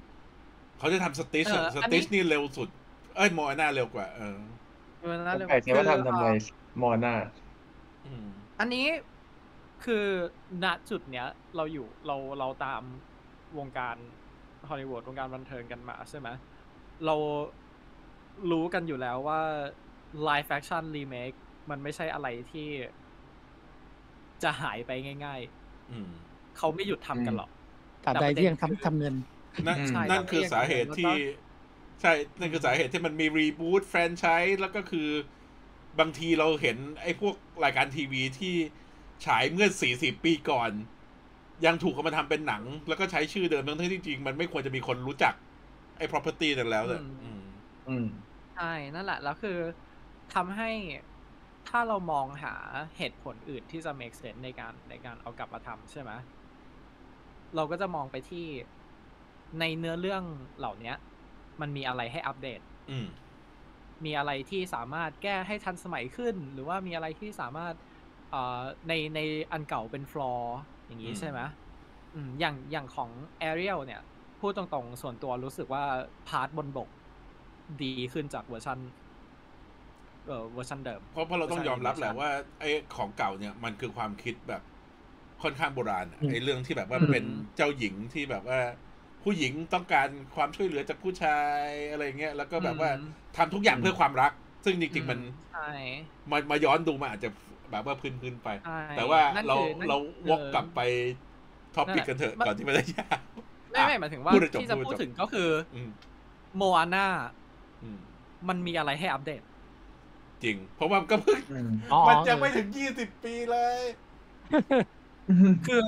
[0.77, 2.69] เขาจะทำสติชเออสอันนี้ติชนี่เร็วสุด
[3.15, 4.37] เอ้ยโมอาน่าเร็วกว่า เออ
[5.01, 7.13] เออนั่นเลยไก่เทว่าทำทำไมคือมอน่า
[8.05, 8.25] อืม
[8.59, 8.85] อันนี้
[9.85, 10.05] คือ
[10.63, 12.81] ณจุดเนี้ย เราอยู่เราเราตาม
[13.57, 13.95] วงการ
[14.69, 16.27] ฮอลลีวูดวงการบันเทิงกันมาใช่ไหม
[17.05, 17.15] เรา
[18.51, 19.39] รู้กันอยู่แล้วว่า
[20.27, 21.37] live action remake
[21.69, 22.69] มันไม่ใช่อะไรที่
[24.43, 24.91] จะหายไป
[25.25, 25.41] ง่าย
[25.91, 29.15] อืมๆเขาไม่หยุดทำกันหรอกำตราบใดที่ยังทำทำเงิน
[29.65, 35.09] นั่นอืมใช่นั่นครับคือสาเหตุที่แล้วก็ใช่ นั่นคือสาเหตุที่มันมีรีบูตแฟรนไชส์แล้วก็คือ
[35.99, 38.55] บางทีเราเห็นไอ้พวกรายการทีวีที่
[39.25, 40.71] ฉายเมื่อ40ปีก่อน
[41.65, 45.33] ยังถูกเอามาทำเป็นหนัง แล้วก็ใช้ชื่อเดิมทั้งที่จริงๆมันไม่ควรจะมีคนรู้จัก
[45.97, 47.43] ไอ้ property นั้นแล้วเลยอืมอืม
[47.89, 48.07] อืม
[48.55, 49.57] ใช่นั่นแหละแล้วคือ
[50.33, 50.71] ทำให้
[51.69, 52.55] ถ้าเรามองหา
[52.97, 56.11] เหตุผลอื่นที่จะ make sense ในการในการเอากลับมาทำใช่ไหม
[57.55, 58.45] เราก็จะมองไปที่
[59.59, 60.23] ในเนื้อเรื่อง
[60.57, 60.93] เหล่านี้
[61.61, 62.59] มันมีอะไรให้อัปเดต
[62.91, 63.07] อืม
[64.05, 67.73] มีอะไรที่สามารถแก้ให้ทันสมัยขึ้น หรือว่ามีอะไรที่สามารถ
[68.31, 69.19] เอ่อในใน
[69.51, 71.39] อันเก่าเป็นฟลอร์อย่างนี้อืมใช่ไหม
[72.15, 73.09] อืมอย่างอย่างของ
[73.41, 74.01] Ariel เนี่ย
[74.39, 75.83] พูดตรงๆ ส่วนตัวรู้สึกว่า
[76.27, 76.89] part บนบก
[77.83, 78.79] ดีขึ้นจากเวอร์ชัน
[80.27, 84.61] เออเวอร์ชันเดิม เพราะเพราะเราต้องยอมรับแหละใช่ว่าไอ้ของเก่าเนี่ยมันคือความคิดแบบ
[85.43, 87.25] ค่อนข้างโบราณอะอืมไอ้เรื่องที่แบบว่าอืมเป็น
[87.55, 88.59] เจ้าหญิงที่แบบว่า
[89.23, 93.03] ผู้หญิงต้องการความช่วยเหลือจากผู้ชายอะไรเงี้ยแล้วก็แบบว่าอืม
[93.37, 94.31] ทำทุกอย่างเพื่อความรัก
[94.65, 95.19] ซึ่งจริงๆมัน
[95.53, 95.69] ใช่
[96.31, 97.29] มามาย้อนดูมันอาจจะ
[97.71, 100.79] แบบว่าพื้นๆไปใช่แต่ว่านั่นเราคือนั่นเราคือวกกลับไป
[101.75, 103.19] ท็อปิกกันเถอะมันก่อนที่มันจะยาว
[103.71, 105.89] ไม่ไม่หมายถึงว่าพูดให้จบที่จะพูดให้พูดจบถึงก็คืออืม
[106.57, 107.07] โมอาน่า
[107.83, 107.99] อืม
[108.49, 109.41] มันมีอะไรให้อัปเดต
[110.43, 113.79] จริง เพราะว่ามันก็เพิ่งอืมอ๋อมันยังไม่ถึงยี่สิบปีเลย
[115.67, 115.87] คือ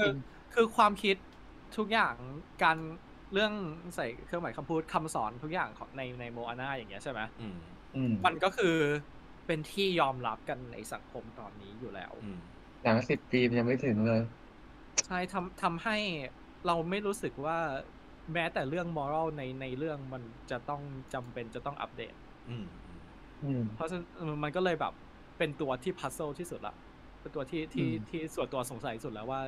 [0.53, 1.15] คือความคิด
[1.77, 2.15] ทุกอย่าง
[2.63, 2.77] การ
[3.33, 3.51] เรื่อง
[3.95, 7.57] ใส่เครื่องหมายคำพูดคำสอนทุกอย่างของในในโมอาน่าอย่างเงี้ยใช่ไหมอืม
[7.95, 8.75] อืมมันก็คือ
[9.47, 12.39] เป็นที่ยอมรับกันในสังคมตอนนี้อยู่แล้วอืม
[12.83, 14.21] หนังสิบปีมันยังไม่ถึงเลย
[15.05, 15.97] ใช่ทำทำให้
[16.65, 17.57] เราไม่รู้สึกว่า
[18.33, 20.81] แม้แต่เรื่องมอรัลในในเรื่องมันจะต้อง
[21.13, 22.13] จำเป็นจะต้องอัปเดต
[22.49, 22.65] อืม
[23.45, 24.05] อืมเพราะฉะนั้น
[24.43, 24.93] มันก็เลยแบบ
[25.37, 26.75] เป็นตัวที่พัซเซิลที่สุดละ
[27.21, 29.41] เป็นตัวที่ที่อืมที่ส่วนตัวสงสัยสุดแล้วว่า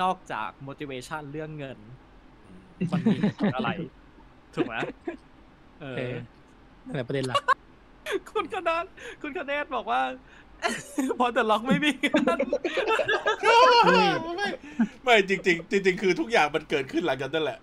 [0.00, 2.13] นอกจาก motivation เรื่องเงินอื
[2.82, 3.70] มมันมีเหตุผลอะไร
[4.54, 4.74] ถูกไหม
[5.80, 6.14] เอเอออ
[6.86, 7.42] นั่นแหละประเด็นหลัก
[8.30, 8.76] คุณคณะ
[9.22, 10.02] คุณคเนศบอกว่า
[11.18, 12.38] พอแต่ล็อกไม่มีเงิน
[14.36, 14.48] ไม่
[15.04, 17.58] ไม่จริงๆจริงๆคือทุกอย่างมันเกิดขึ้นหลังจากนั้นแหละ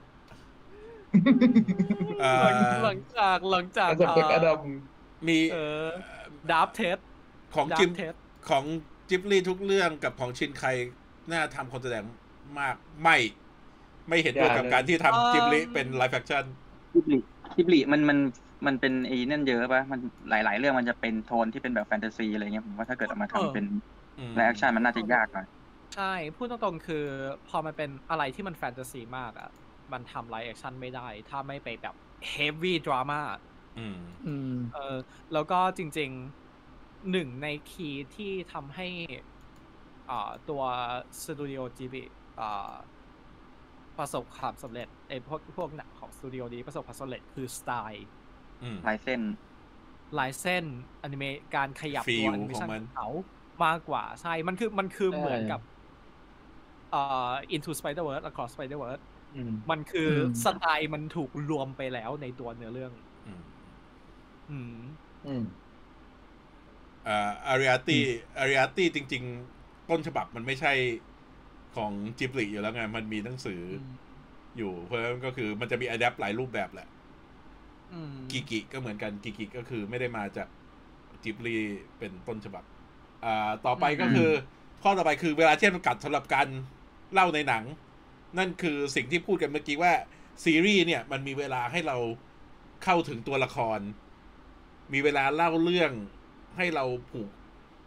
[2.24, 2.36] อ่า
[2.84, 4.59] หลังจากหลังจากสเปกอดัม
[5.28, 5.57] มีเอ
[5.88, 5.89] อ
[6.51, 6.97] ดับเทส
[7.55, 8.14] ของดัจิบมเทส
[8.49, 8.64] ของ
[9.09, 10.64] จิบลี่ทุกเรื่องกับของชินไค
[11.32, 12.03] น่าทำคนแสดง
[12.59, 13.18] มากไม่
[14.08, 16.45] ไม่เห็นด้วยกับการที่ทำจิบลิเป็น live action
[16.93, 17.18] จิบลิ
[17.56, 18.18] จิบลิมันมัน
[18.68, 19.99] มันเป็นไอ้นั่นเยอะปะมัน
[20.30, 23.66] หลาย ๆ เรื่องมันจะเป็นโทนที่เป็นแบบแฟนตาซีอะไรเงี้ยผมว่าถ้าเกิดเอามาทำเป็น
[24.34, 25.45] live action มันน่าจะยากหน่อย
[25.93, 26.04] ใช่
[26.36, 26.95] พูดตรงๆคือ
[27.45, 29.47] พอมันเป็นอะไรที่มันแฟนตาซีมากอะ
[29.93, 31.95] มันทำ live action ไม่ได้ ถ้าไม่ไปแบบ
[32.30, 33.19] heavy drama
[33.76, 34.80] อืมอืมเออ
[35.32, 38.86] แล้วก็จริงๆหนึ่งใน key ที่ทำให้
[40.08, 40.14] อ่า
[40.45, 40.62] ตัว
[41.24, 42.03] สตูดิโอจิบลิ
[42.38, 42.45] อ่า
[44.02, 48.08] ประสบความสำเร็จไอ้พวกพวกหนังของสตูดิโอนี้ประสบความสำเร็จคือสไตล์
[48.64, 49.22] อืมลายเส้น
[50.20, 50.66] ลายเส้น
[51.04, 53.08] อนิเมะการขยับตัว Feel แอนิเมชันของมันของเขา
[53.66, 55.62] มากกว่าใช่มันคือมันคือใช่เหมือนกับ
[56.91, 59.04] เอ่อ Into Spider-Verse Across Spider-Verse
[59.36, 62.91] อืมมันคืออมสไตล์มันถูกรวมไปแล้วในตัวเนื้อเรื่อง
[63.28, 63.41] อืม
[64.49, 64.76] อืม
[65.28, 65.43] อืม
[67.08, 68.04] อ่าอาริอาตี้
[68.38, 69.24] อาริอาตี้จริง
[69.58, 70.74] ๆ ต้นฉบับมันไม่ใช่
[71.76, 73.86] ของจิบลิอยู่แล้วไง มันมีหนังสืออม
[74.57, 76.88] อยู่ เพราะฉะนั้นก็คือมันจะมีอัดแอปหลายรูปแบบแหละ
[77.93, 80.47] อืมกิกิก็เหมือนกันกิกิก็คือไม่ได้มาจาก
[81.24, 81.57] จิบลี
[81.97, 82.63] เป็นต้นฉบับ
[83.26, 84.30] อ่า ต่อไปก็คือ
[84.84, 86.47] ข้อต่อไปคือเวลาที่จำกัดสำหรับการ
[87.13, 87.63] เล่าในหนัง
[88.38, 89.93] นั่นคือสิ่งที่พูดกันเมื่อกี้ว่า
[90.43, 91.97] ซีรีส์เนี่ยมันมีเวลาให้เรา
[92.84, 93.80] เข้าถึงตัวละคร
[94.93, 95.91] มีเวลาเล่าเรื่อง
[96.57, 97.30] ให้เราผูก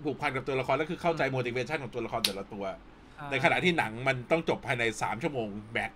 [0.04, 2.64] ผูกพันกับตัวละคร แล้วคือเข้าใจ motivation ของตัวละครแต่ละตัว
[3.30, 5.92] ในขณะที่หนังมันต้องจบภายในสามชั่วโมงแบ็ค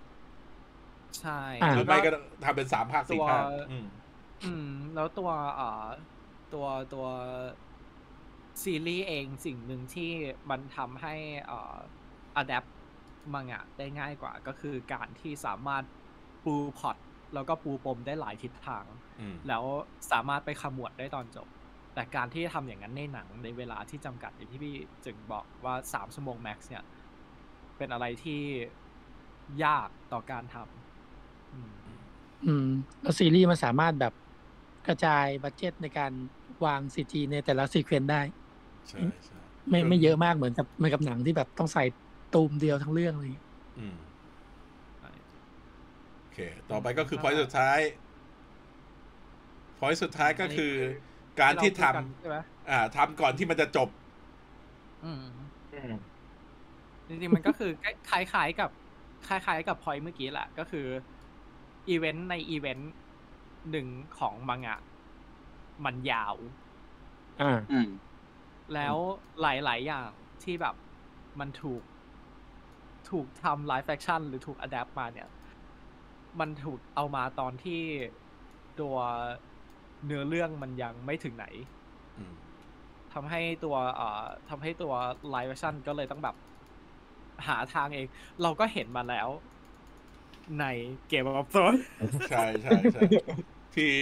[1.19, 2.11] ใช่อ่าหรือไม่ก็
[2.45, 3.87] ทำเป็นสามภาคสี่ภาคตัวอืม
[4.45, 5.87] อืม แล้วตัวเอ่อ
[6.55, 7.07] ตัวตัว
[8.63, 10.11] ซีรีส์เองสิ่งหนึ่งที่
[10.51, 11.15] มันทำให้
[11.47, 11.77] เอ่อ
[12.37, 12.65] adapt
[13.35, 15.85] มังงะได้ง่ายกว่า ก็คือการที่สามารถ
[16.45, 16.97] ปูพล็อต
[17.35, 18.85] แล้วก็ปูปมได้หลายทิศทาง
[19.21, 19.65] อืมแล้ว
[20.13, 21.49] สามารถไปขมวดได้ตอนจบ
[21.95, 26.85] แต่การที่ทำอย่างนั้นในหนังในเวลาที่จำกัดอย่างที่พี่จึงบอกว่าสามชั่วโมง max เนี่ย
[27.79, 28.41] เป็นอะไรที่
[29.65, 31.71] ยากต่อการทำอืม
[32.47, 32.67] อืม
[33.03, 34.13] แล้วซีรีส์มันสามารถแบบ
[34.87, 36.13] กระจาย budget ในการ
[36.65, 38.21] วาง CG ในแต่ละ sequence ได้
[38.89, 39.39] ใช่ใช่
[39.71, 41.85] ไม่ไม่เยอะมากเหมือนกับเหมือนกับหนังที่แบบต้องใส่
[42.35, 43.47] ตูมเดียวทั้งเรื่องอะไรอย่างเงี้ย
[43.79, 43.97] อืม
[46.21, 46.39] โอเค
[46.71, 47.79] ต่อไปก็คือ point สุดท้าย
[49.79, 50.75] point สุดท้ายก็คือ
[51.41, 53.89] การที่ทเพูดกันใช่ไหมำอ่าทำก่อนที่มันจะจบ
[55.05, 55.19] อืม
[57.09, 57.71] จริงๆมันก็คือ
[58.11, 58.71] คล้ายๆกับ
[59.29, 60.87] คล้ายๆกับพอยเมื่อกี้แหละก็คือ
[61.89, 62.93] อีเวนต์ในอีเวนต์
[63.71, 63.87] หนึ่ง
[64.19, 64.79] ของมังงะ
[65.85, 66.37] มันยาว
[67.43, 67.89] อ่าอืม
[68.75, 68.97] แล้ว
[69.41, 70.09] หลายๆอย่าง
[70.43, 70.75] ที่แบบ
[71.41, 71.83] มันถูก
[73.11, 75.29] ถูกทำ live action หรือถูก adapt มาเนี่ย
[76.41, 77.83] มันถูกเอามาตอนที่
[78.81, 78.97] ตัว
[80.05, 81.47] เนื้อเรื่องมันยังไม่ถึงไหน
[82.19, 82.35] อืม
[83.13, 84.93] ทำให้ตัวเอ่อทำให้ตัว
[85.31, 86.37] live action ก็เลยต้องแบบ
[87.47, 88.07] หาทางเอง
[88.43, 89.29] เราก็เห็นมาแล้ว
[90.61, 90.65] ใน
[91.09, 91.75] เกมออฟโซน
[92.31, 93.03] ใช่ใช่ใช่
[93.75, 93.93] ที่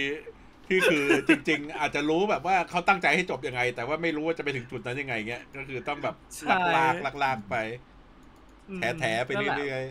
[0.67, 6.15] ที่คือจริง ๆ อาจจะรู้แบบว่าเขาตั้งใจให้จบยังไง แต่ว่าไม่รู้ว่าจะไปถึงจุดนั้นยังไงเงี้ยก็คือต้องแบบ
[6.49, 7.55] ลากลากลากลากไป
[8.77, 9.83] แถแถไปเรื่อย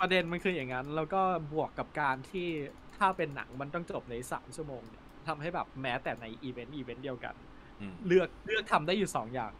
[0.00, 1.20] ประเด็นมันคืออย่างนั้น แล้วก็
[1.52, 2.48] บวกกับการที่
[2.96, 9.52] ถ้าเป็นหนังมันต้องจบในสามชั่วโมงเนี่ยทำให้แบบแม้แต่ในอีเวนต์อีเวนต์เดียวกันๆอืมเลือกเลือกทำได้อยู่สองอย่าง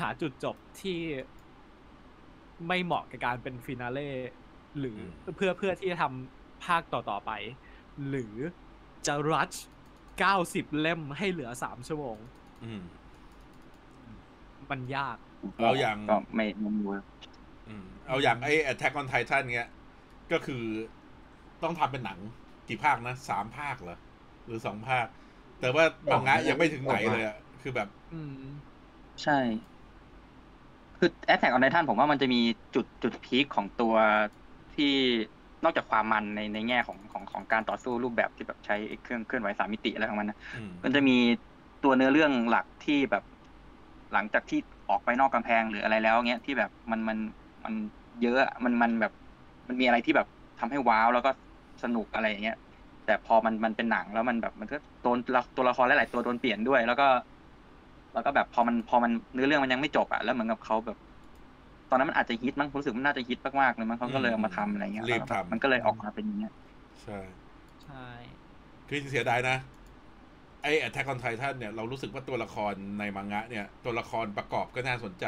[0.00, 0.98] หาจุดจบที่
[2.68, 4.10] ไม่เหมาะกับการเป็นฟินาเล่
[4.78, 7.30] หรืออเพื่อเพื่อที่จะทำภาคต่อๆไป
[8.08, 8.34] หรือ
[9.06, 9.52] จะรัช
[10.18, 12.16] เก้าสิบเล่มให้เหลือสามชั่วโมง
[12.64, 12.82] อืม
[14.70, 15.16] มันยาก
[15.58, 17.02] เอาอย่างก็ไม่ไม่รู้ว่า
[17.68, 19.70] อืมเอาอย่างไอ้ Attack on Titan เงี้ย
[20.32, 20.64] ก็คือ
[21.62, 22.18] ต้องทำเป็นหนัง
[22.68, 23.98] กี่ภาคนะสามภาคเหรอ
[24.46, 25.06] หรือสองภาค
[25.60, 28.34] แต่ว่าบางงะยังไม่ถึงไหนเลยอะคือแบบอืม
[29.22, 29.38] ใช่
[31.04, 32.40] คือ Attack on Titan ผมว่ามันจะมี
[32.74, 33.94] จุดจุดพีคของตัว
[34.74, 34.92] ที่
[35.64, 41.16] นอกจากความมันในในแง่ของของของการต่อสู้รูปแบบที่แบบใช้เครื่องเคลื่อนไหวสามมิติอะไรของมันนะอืมมันจะมี
[41.84, 43.22] ตัวเนื้อเรื่องหลักที่แบบ
[44.12, 47.18] หลังจากที่ออกไปนอกกำแพงหรืออะไรแล้วเงี้ยที่แบบมันมัน
[47.64, 47.74] มัน
[48.22, 49.12] เยอะอะมันมันแบบ
[49.68, 50.26] มันมีอะไรที่แบบ
[50.60, 51.30] ทำให้ว้าวแล้วก็
[51.82, 52.56] สนุกอะไรอย่างเงี้ย
[53.04, 57.04] แต่พอมันมันเป็นหนังแล้วมันแบบมันก็โดนละตัวละครหลายๆตัวโดนเปลี่ยนด้วย แล้วก็
[58.14, 60.96] แล้วก็แบบพอมันพอมันเนื้อเรื่องมันยังไม่จบอะแล้วเหมือนกับเขาแบบ
[61.90, 66.52] ตอนนั้นมันอาจจะฮิตมั้งรู้สึกมันน่าจะฮิตมากๆเลยมั้งเขาก็เลยเอามาทำอะไรเงี้ยรีบแล้วแบบทำมันก็เลยออกมาเป็นอย่างเงี้ย
[67.02, 67.18] ใช่
[67.84, 68.06] ใช่
[68.88, 69.56] คือเสียดายนะ
[70.62, 75.26] ไอ้ Attack on Titan เนี่ยเรารู้สึกว่าตัวละครในมังงะเนี่ย ตัวละครประกอบก็น่าสนใจ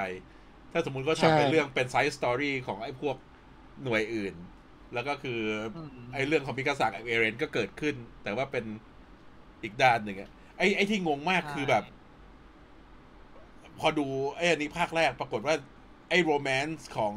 [0.72, 3.16] ถ้าสมมุติก็ใช่ทำเป็นเรื่องเป็น side story ของไอ้พวก
[3.84, 4.34] หน่วยอื่น
[4.94, 5.40] แล้วก็คือ
[5.74, 8.64] อมไอ้เรื่องของมิกาซากกับเอเรนก็เกิดขึ้น แต่ว่าเป็น
[9.62, 11.84] อีกด้านหนึ่งอะไอ้ไอ้ที่งงมากคือแบบ
[13.80, 14.06] พอดู
[14.36, 15.54] ไอ้อันนี้ภาคแรกปรากฏว่า
[16.08, 17.14] ไอ้ romance ของ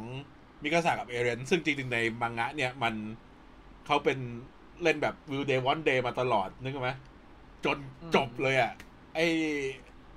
[0.62, 2.94] มิกาซากับเอเรนซึ่งจริงๆในมังงะเนี่ยมัน
[3.86, 4.18] เขาเป็น
[4.82, 6.90] เล่นแบบ will they won't they มาตลอดนึกออกไหม
[7.64, 8.72] จนอืมจบเลยอะ
[9.14, 9.26] ไอ้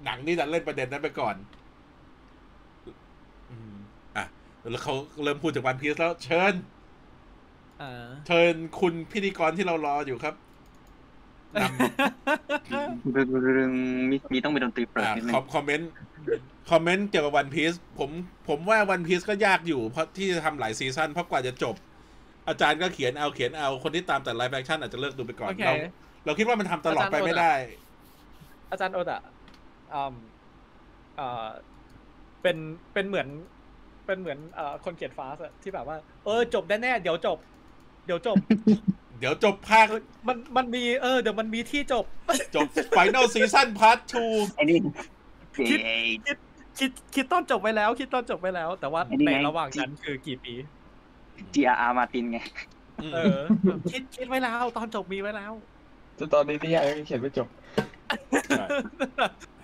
[0.03, 1.35] หนังนี่ดันเล่นประเด็นนั้นไปก่อน
[3.51, 3.73] อืม
[4.17, 4.25] อะ
[4.71, 6.53] แล้วเขาเริ่มพูดถึงวันพีซแล้วเชิญ
[7.79, 10.35] เออเชิญคุณพิธีกรที่เรารออยู่ครับ
[11.61, 13.71] นำเรื่อง
[14.11, 15.89] มีมีต้องมีดนตรีเปิดอ่านิดนึคองมคอมเมนต์
[16.71, 18.09] คอมเมนต์เกี่ยวกับวันพีซผม
[18.49, 21.75] ผมว่าวันพีซก็ยากอยู่เพราะที่จะทำหลายซีซั่นเพราะกว่าจะจบ
[22.47, 25.73] อาจารย์ก็เขียนเอาเขียนเอาคนที่ตามแต่ live action อาจจะเลิกดูไปก่อนโอเคเรา
[26.25, 27.53] เราคิดว่ามันทำตลอดไปไม่ได้
[28.71, 29.21] อาจารย์โอดะ
[29.93, 30.13] อืม
[31.17, 31.47] เอ่อ
[32.41, 32.57] เป็น
[32.93, 33.27] เป็นเหมือน
[34.05, 37.37] เป็นเหมือนเอ่อคนเขียนฟาสอะที่แบบว่า เออจบแน่ๆเดี๋ยวจบ
[38.05, 38.37] เดี๋ยวจบ
[39.19, 42.05] เดี๋ยวจบภาคเออมันมันมีเออเดี๋ยวมันมีที่จบ
[42.55, 43.99] จบไฟน a ลซีซั่นพาร์ท
[44.55, 44.77] ไอ้นี่
[45.53, 45.79] เจคิด
[46.25, 46.37] คิด
[46.79, 50.53] คิดคิดต้นจบไว้แล้ว คิดต้นจบไว้แล้ว แต่ว่าไอ้นี่ในไงระหว่างนั้นคือกี่ปี
[51.53, 52.39] จีอาร์มาตินไง
[52.75, 53.39] 2เออ
[53.91, 55.53] คิดคิดไว้แล้ว ตอนจบมีไว้แล้ว
[56.17, 57.47] จนตอนนี้นิยายยังเขียนไม่จบ
[58.47, 58.65] ใช่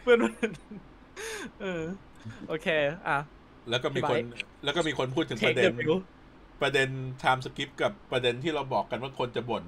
[0.09, 0.51] พื่อน
[1.61, 1.83] เออ
[2.47, 2.67] โอเค
[3.07, 3.17] อะ
[3.69, 5.95] แล้วก็มีคนพี่ไบร์แล้วก็มีคนพูดถึงป take ระเด็น the view
[6.61, 6.89] ประเด็น
[7.21, 9.63] time skip กับประเด็นที่เราบอกกันว่าคนจะบ่น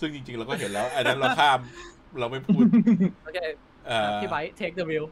[0.00, 1.58] ซึ่งจริงๆ เราก็เห็นแล้วอันนั้นเราข้าม
[2.18, 2.64] เราไม่พูด
[3.24, 3.38] โอเค
[3.86, 5.04] เอ่อพี่ไบร์ท take the view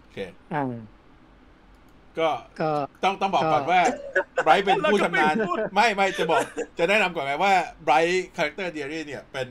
[0.00, 0.18] โอเค
[0.54, 0.64] อ่า
[2.18, 2.28] ก็
[2.60, 2.70] ก็
[3.04, 3.82] ต้องต้องบอกก่อนก็ว่า
[4.44, 6.40] ไบรท์เป็นผู้ชำนาญแล้วก็ไม่พูดไม่ไม่จะบอก
[6.78, 7.52] จะแนะนำก่อนไงว่า
[7.84, 9.48] ไบรท์ Character Diary เนี่ยเป็น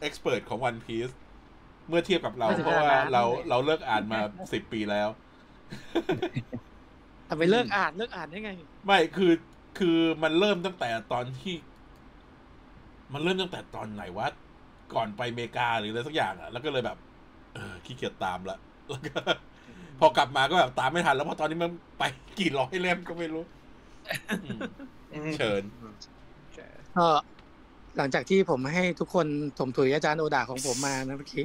[0.00, 1.14] expert ของ One Piece
[1.88, 4.20] เมื่อเทียบกับเราไม่ถึงเพราะว่าขนาดนั้นเราเราเลิกอ่านมา
[4.52, 5.08] สิบปีแล้ว
[7.28, 8.50] ทำไปเลิกอ่านเลิกอ่านได้ไง
[8.86, 9.32] ไม่คือ
[9.80, 11.54] คือมันเริ่มตั้งแต่ตอนที่
[13.12, 14.26] มันเริ่มตั้งแต่ตอนไหนวะ
[14.94, 16.98] ก่อนไปอเมริกาหรืออะไรสักอย่างอะแล้วก็เลยแบบ
[17.54, 18.58] เออขี้เกียจตามละ
[18.88, 19.20] แล้วก็
[20.00, 22.02] พอกลับมาก็แบบตามไม่ทัน แล้วเพราะตอนนี้มันไป
[22.38, 23.42] กี่ร้อยเล่มก็ไม่รู้
[25.12, 25.62] อืมเชิญ
[26.96, 27.08] ก็
[27.96, 29.26] หลังจากที่ผมให้ทุกคน
[29.58, 31.42] ถมถุยอาจารย์โอดาของผมมานะเมื่อกี้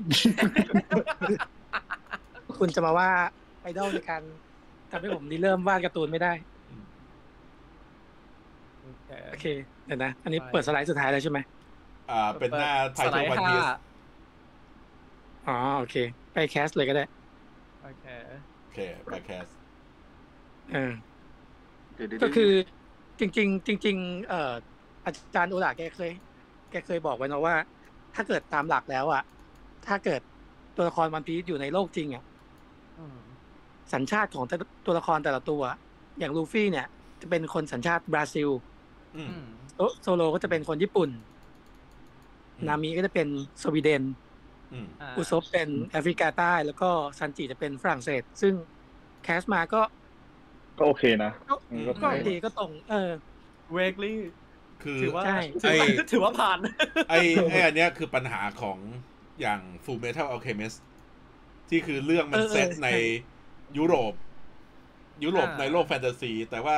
[2.58, 3.10] คุณจะมาว่า
[3.62, 4.22] ไอดอลในการ
[4.92, 6.34] ทำให้ผมนี่เริ่มวาดการ์ตูนไม่ได้
[8.86, 9.46] โอเคโอเค
[9.86, 11.40] เดี๋ยวนะ อันนี้ใช่เปิดสไลด์สุดท้ายแล้วใช่ไหม
[12.08, 13.66] อ่า เป็นหน้าไทสทไลอลด์วันห้าพีซ
[15.46, 15.94] อ๋อโอเค
[16.32, 17.04] ไป cast เลยก็ได้
[17.80, 18.04] โอเค
[18.60, 18.78] โอเค
[19.08, 19.50] ไป cast
[20.70, 21.16] เออ
[22.20, 22.44] ก็คือ
[23.20, 24.38] จริง ๆ จริง ๆ เอ่อ
[25.06, 26.12] อาจารย์โอดะแกเคย
[26.70, 27.56] แกเคยบอกไว้นะว่า
[28.14, 29.22] ถ้าเกิดตามหลักแล้วอะ
[29.84, 30.22] ถ้าเกิด
[30.76, 32.24] ตัวละครวันพีซอยู่ในโลกจริงอะ
[32.96, 33.16] อืม
[33.94, 34.56] สัญชาติของแต่
[34.86, 35.62] ตัวละครแต่ละตัว
[36.20, 36.86] อย่างลูฟี่เนี่ย
[37.22, 38.75] จะเป็นคนสัญชาติบราซิลอืมอืม
[39.76, 41.10] โซโซโรก็จะเป็นคนญี่ปุ่น
[42.58, 43.28] อืมนามิก็จะเป็น
[43.64, 44.04] สวีเดน
[44.74, 48.54] อืมาอุซบเป็นแอฟริกาใต้ แล้วก็ซันจิจะเป็นฝรั่งเศส ซึ่ง
[49.24, 49.82] แคสมาก็
[50.78, 53.12] ก็โอเคนะ ก็อืมก็ก็ดีก็ตรง เออ
[53.74, 54.18] เวกลี่
[54.84, 56.58] คือถือว่าใช่ถือว่าไอ้ถือว่าผ่าน
[57.10, 57.20] ไอ้
[57.52, 58.78] ไอ้อันเนี้ยคือปัญหาของ
[59.42, 60.78] อย่าง Full Metal Alchemist
[61.70, 63.00] ที่คือเรื่องมันเออเออเซตในใช่
[63.78, 64.14] ยุโรป
[65.24, 66.78] ยุโรปอ่าในโลกแฟนตาซี แต่ว่า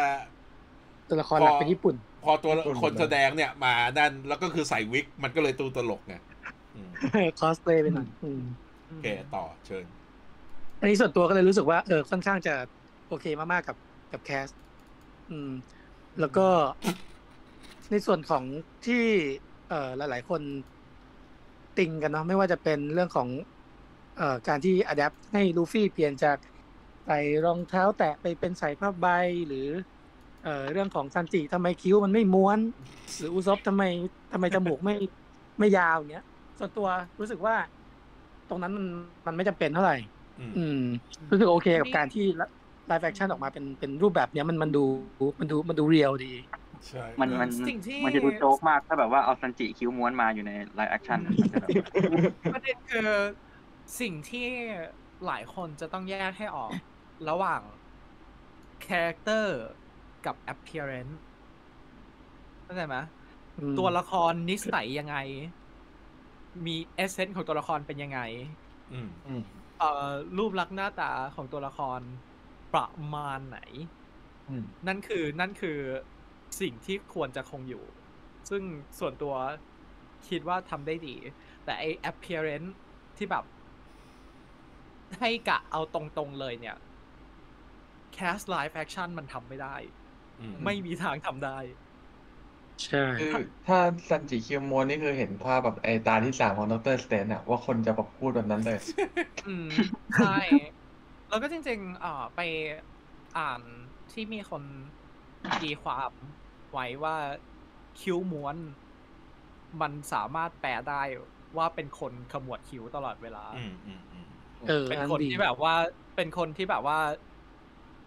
[1.10, 6.16] ตัวละครหลักเป็นญี่ปุ่น พอตัวญี่ปุ่นคนแสดงเนี่ยมานั่นแล้วก็คือใส่วิก มันก็เลยตูตลกไง
[6.76, 6.90] อืม
[7.40, 8.42] คอสเพลย์ไปหน่อยอืม
[8.86, 9.06] โอเค
[9.36, 9.86] ต่อเชิญ
[10.80, 12.54] อันนี้ส่วนตัวก็เลยรู้สึกว่าเออค่อนข้างจะ
[13.08, 13.78] โอเคมากๆกับ
[14.12, 14.48] กับแคส
[15.30, 15.52] อืม
[16.20, 16.48] แล้วก็
[17.92, 18.44] ในส่วนของ
[18.86, 19.04] ที่
[19.70, 20.42] เอ่อหลาย ๆ คน
[21.78, 23.30] ติงกันเนาะไม่ว่าจะเป็นเรื่องของ
[24.18, 26.38] เอ่อการที่อัดแอปให้ลูฟี่เปลี่ยนจาก
[27.06, 29.08] ใส่รองเท้าแตะไปเป็นใส่ผ้าใบ
[29.48, 29.68] หรือ
[30.48, 32.60] เอ่อเรื่องของซันจิทำไมคิ้วมันไม่ม้วน
[33.18, 33.84] หรืออุซบทำไม
[34.34, 34.96] ทำไมจมูกไม่
[35.60, 36.26] ไม่ยาวอย่างเงี้ย
[36.60, 36.88] ส่วนตัว
[37.20, 37.56] รู้สึกว่า
[38.50, 38.86] ตรงนั้นมัน
[39.28, 39.98] มันไม่จำเป็นเท่าไหร่
[40.40, 40.82] อืมอืม
[41.32, 42.26] รู้สึกโอเคกับการที่
[42.88, 44.84] live action ออกมาเป็นเป็นรูปแบบเนี้ยมันมันดู
[45.40, 46.34] มันดูมันดู real ดี
[46.88, 51.70] ใช่มันมันสิ่งที่มันจะดูโจ๊กมากถ้าแบบว่าเอาซันจิคิ้วม้วนมาอยู่ใน live action มันจะแบบ
[52.54, 53.10] ประเด็นคือ
[54.00, 54.48] สิ่งที่
[55.26, 56.72] หลายคนจะต้องแยกให้ออก
[57.30, 57.62] ระหว่าง
[58.88, 59.46] character
[60.28, 61.16] กับ appearance
[62.64, 62.98] เข้าใจไหม
[63.60, 65.18] อืมตัวละครนิสัยยังไง
[66.66, 68.20] มีเอเซนส์ของตัวละครเป็นยังไง
[68.94, 69.42] อืมอืม
[69.80, 72.00] เอ่อรูปลักษณ์หน้าตาของตัวละคร
[72.74, 73.60] ประมาณไหน
[74.50, 75.80] อืมนั่นคือนั่นคือ
[76.62, 77.84] สิ่งที่ควรจะคงอยู่
[78.50, 78.64] ซึ่ง
[79.00, 79.34] ส่วนตัว
[80.30, 81.16] คิดว่าทำได้ดี
[81.66, 82.70] แต่ไอ appearance
[83.18, 83.44] ที่แบบ
[85.20, 86.78] ให้กะเอาตรงๆเลยเนี่ย
[88.18, 90.07] cast live action มันทำไม่ได้อืม
[90.64, 91.50] ไม่มีทางทำได้
[92.84, 93.26] ใช่คือ
[93.66, 93.78] ถ้า
[94.10, 98.78] ซันจิคิวโมนนี่คือเห็นภาพแบบไอตาที่สามของดรสเตนอะว่าคนจะแบบพูดแบบนั้นเลย
[99.44, 99.66] อืม
[100.16, 100.28] ใช่
[101.28, 102.40] แล้วก็จริงๆเอ่อไป
[103.36, 103.64] อ่าน
[104.10, 104.64] ที่มีคน
[105.60, 106.14] ตีความ
[106.72, 107.16] ไว้ว่า
[107.98, 108.58] คิ้วม้วน
[109.82, 111.02] มันสามารถแปลได้
[111.58, 114.28] ว่าเป็นคนขมวดคิ้วตลอดเวลาอืมอืมอืม
[114.66, 115.74] เออเป็นอันคนดีที่แบบว่า
[116.16, 116.98] เป็นคนที่แบบว่า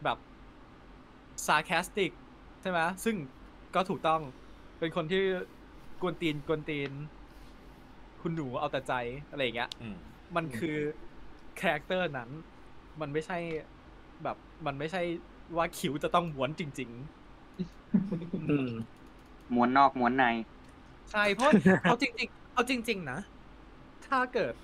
[0.03, 0.19] แบบ
[1.47, 2.20] sarcastic
[2.61, 3.17] ใช่ไหมซึ่ง
[3.75, 4.21] ก็ถูกต้อง
[4.79, 5.23] เป็นคนที่
[6.03, 6.91] กวนตีนกวนตีน
[8.23, 8.93] คุณหนูเอาแต่ใจ
[9.31, 9.97] อะไรอย่างเงี้ยอืม
[10.37, 10.77] มันคือ
[11.61, 12.31] character นั้น
[13.01, 13.39] มันไม่ใช่
[14.23, 14.37] แบบ
[14.67, 15.03] มันไม่ใช่
[15.57, 16.91] ว่าคิ้วจะต้องม้วนจริง
[18.49, 18.71] อืม
[19.55, 21.51] ม้วนนอกม้วนในๆใช่เพราะ
[21.85, 23.19] เอาจริง ๆ เอาจริง ๆ นะ
[24.07, 24.55] ถ้าเกิด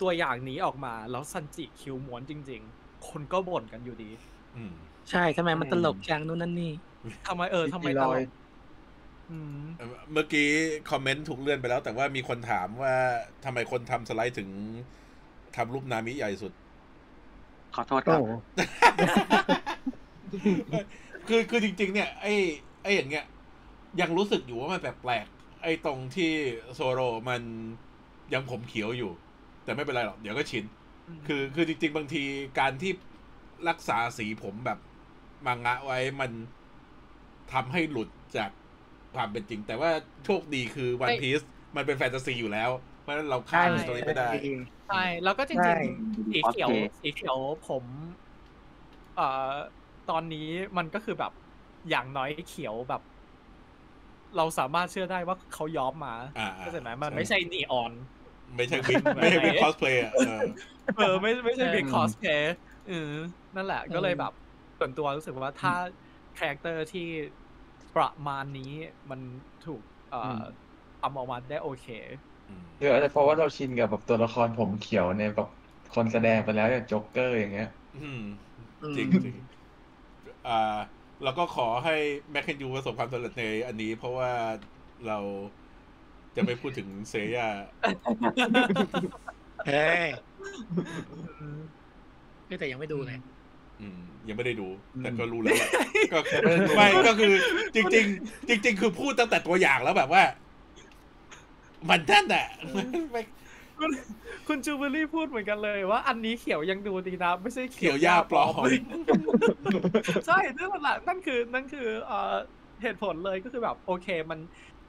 [0.00, 4.10] ตัวอย่างนี้ออกมา แล้วซันจิคิ้วม้วนจริง ๆ คนก็บ่นกันอยู่ดี
[4.56, 4.74] อืม
[5.10, 6.72] ใช่ทำไมมันตลกจังนู่นนั่นนี่
[7.28, 8.28] ทำไมเออทำไมอีตลลอยก
[9.30, 10.48] อืมเอ่อเมื่อกี้
[10.90, 12.94] คอมเมนต์ถูกเลื่อนไปแล้ว แต่ว่ามีคนถามว่า
[13.44, 14.48] ทำไมคนทำสไลด์ถึง
[15.56, 16.52] ทำรูปนามิใหญ่สุด
[17.74, 18.20] ขอโทษครับ
[21.28, 22.34] คือคือจริง ๆ เนี่ย ไอ้
[22.82, 23.24] ไอ้อย่างเงี้ย
[24.00, 26.32] ยังรู้สึกอยู่ว่ามันแปลกๆไอ้ตรงที่
[26.74, 27.42] โซโรมัน
[28.34, 29.10] ยังผมเขียวอยู่
[29.64, 30.64] แต่ไม่เป็นไรหรอก เดี๋ยวก็ชิน
[31.26, 32.22] คือคือจริง ๆ บางที
[32.60, 32.92] การที่
[33.68, 34.78] รักษาสีผมแบบ
[35.46, 36.30] มังงะไว้มัน
[37.52, 38.50] ทำให้หลุดจาก
[39.14, 39.90] ความเป็นจริง แต่ว่า
[40.24, 41.42] โชคดีคือวันไม่พี e
[41.76, 42.70] มันเป็นแฟนตาซีอยู่แล้ว
[43.00, 44.30] เพราะฉะนั้นเราข้ามตรงนี้ไปได้
[44.86, 47.84] ใช่ แล้วก็จใช่ริงๆสีเขียวโอเคสีเขียวผม
[49.14, 49.22] เอ่อ
[50.06, 51.32] ตอนนี้มันก็คือแบบ
[51.88, 53.00] อย่างน้อยเขียวแบบ
[54.36, 57.92] เราสามารถเชื่อได้ว่าเขาย้อมมาอ่าเข้าใจไหมมันใช่ไม่ใช่นีออน
[58.56, 60.44] ไม่ใช่วิกไม่ใช่วิกคอสเพลย์อะเออ
[60.94, 62.52] เออไม่ไม่ใช่ใช่วิกคอสเพลย์
[62.84, 62.94] เออ
[63.56, 64.32] นั่นแหละก็เลยแบบ
[64.78, 65.72] ส่วนตัวรู้สึกว่าถ้า
[66.36, 67.00] character ที่
[67.96, 68.72] ประมาณนี้
[69.10, 69.20] มัน
[69.66, 70.18] ถูกเอ่อ
[71.00, 71.86] ทำออกมาได้โอเค
[72.78, 75.48] เดี๋ยวอาจจะเพราะว่าเราชินกับแบบตัวละครผมเขียวในแบบ
[75.94, 78.20] คนแสดงไปแล้วอย่างโจ๊กเกอร์อย่างเงี้ยอืม
[78.82, 79.36] อืมจริงจริง
[80.46, 80.52] อ่า
[81.22, 81.92] เราก็ขอให้
[82.30, 84.30] แมคเคนยูประสบความสำเร็จในอันนี้ เพราะว่า
[85.06, 85.18] เรา
[86.36, 87.48] จะไม่พูดถึงเซย่า
[89.66, 89.72] เฮ้
[90.04, 90.06] ย
[92.46, 93.35] เฮ้ยแต่ยังไม่ดูเลยอืม
[94.28, 94.68] ยังไม่ได้ดู
[95.02, 95.70] แต่ก็รู้แล้วแหละ
[96.12, 96.18] ก็
[96.76, 97.32] ไม่ก็คือ
[97.74, 100.22] จริง ๆ จริง ๆ คือพูดตั้งแต่ตัวอย่างแล้วแบบว่า
[101.88, 102.46] มันนั่นแหละ
[103.12, 103.22] ไม่
[103.78, 103.90] คุณ
[104.48, 108.52] คุณจูเบอรี่พูดเหมือนกันเลยว่าอันนี้เขียวยังดูดีนะ ไม่ใช่เขียวย่าปลอม
[110.26, 112.34] ใช่นั่นแหละนั่นคือนั่นคือเอ่อ
[112.82, 114.38] เหตุผลเลยก็คือแบบ โอเคมัน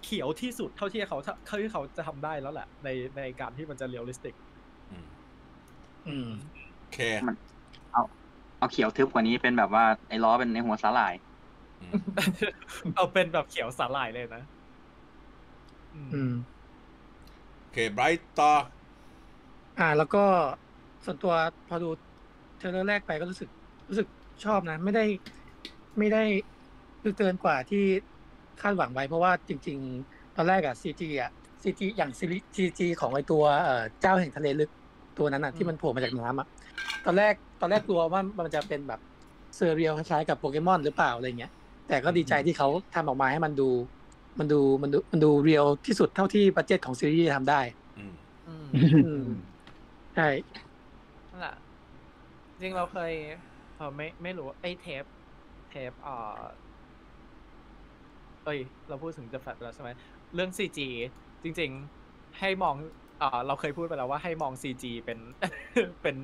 [0.04, 4.36] เขียวที่สุดเท่าที่เขาเท่าที่เขาจะทำได้แล้วแหละในในการที่มันจะ realistic
[6.08, 6.30] อืม
[6.78, 7.00] โอเค
[8.58, 11.14] เอาเขียวทึบกว่านี้เป็นแบบว่าไอ้ล้อเป็นในหัวสาหร่าย
[11.80, 12.02] อืม
[12.94, 14.42] เอาเป็นแบบเขียวสาหร่ายเลยนะ
[15.94, 16.32] อืมอืม
[17.60, 18.52] โอเคไบรท์ต่อ
[19.78, 20.20] อ่า แล้วก็
[21.06, 21.34] ส่วนตัว
[21.68, 21.88] พอดู
[22.56, 23.50] trailer แรกไปก็รู้สึก
[23.90, 24.08] รู้สึก
[24.44, 25.02] ชอบนะ ไม่ได้
[25.98, 26.20] ไม่ได้
[27.02, 27.78] คือเกินกว่าที่
[28.58, 29.78] คาดหวังไว้ เพราะว่าจริง
[30.08, 31.30] ๆ ตอนแรกอะซีจีอะ
[31.64, 32.26] ซีจีอย่างซี
[32.78, 34.70] จีของไอตัวเอ่อเจ้าแห่งทะเลลึก
[35.16, 36.48] ตัวนั้นอะที่มันโผล่มาจากน้ำอะ
[37.08, 39.00] ตอนแรกตอนแรกกลัวว่ามันจะเป็นแบบ
[39.56, 41.52] surreal คล้ายๆกับโปเกมอนหรือเปล่าอะไรเงี้ย
[41.88, 43.70] แต่ก็ดีใจที่เขาทำออกมาให้มันดู
[44.40, 47.62] มันดูมันดูมันดู real ที่สุดเท่าที่ budget ของซีรีส์ทำได้
[47.98, 48.14] อืม
[48.48, 48.68] อืม
[49.06, 49.26] อืม
[50.16, 50.28] ใช่
[51.30, 51.56] นั่นแหละ
[52.62, 53.12] จริงเราเคย
[53.78, 55.04] เออไม่ไม่รู้ไอ้เทป
[55.70, 56.40] เทปเอ่อ
[58.46, 59.90] เอ้ย เราพูดถึง The Flash ไปแล้วใช่ไหม
[60.36, 60.80] เรื่อง CG
[61.44, 61.72] จริง
[62.06, 62.76] ๆ ให้มอง
[63.20, 65.20] เอ่อเราเคยพูดไปแล้วว่าให้มอง CG เป็น
[66.02, 66.18] เป็น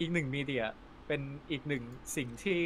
[0.00, 0.64] อีกหนึ่งมีเดีย
[1.06, 1.20] เป็น
[1.50, 1.84] อีกหนึ่ง
[2.16, 2.60] สิ่งที่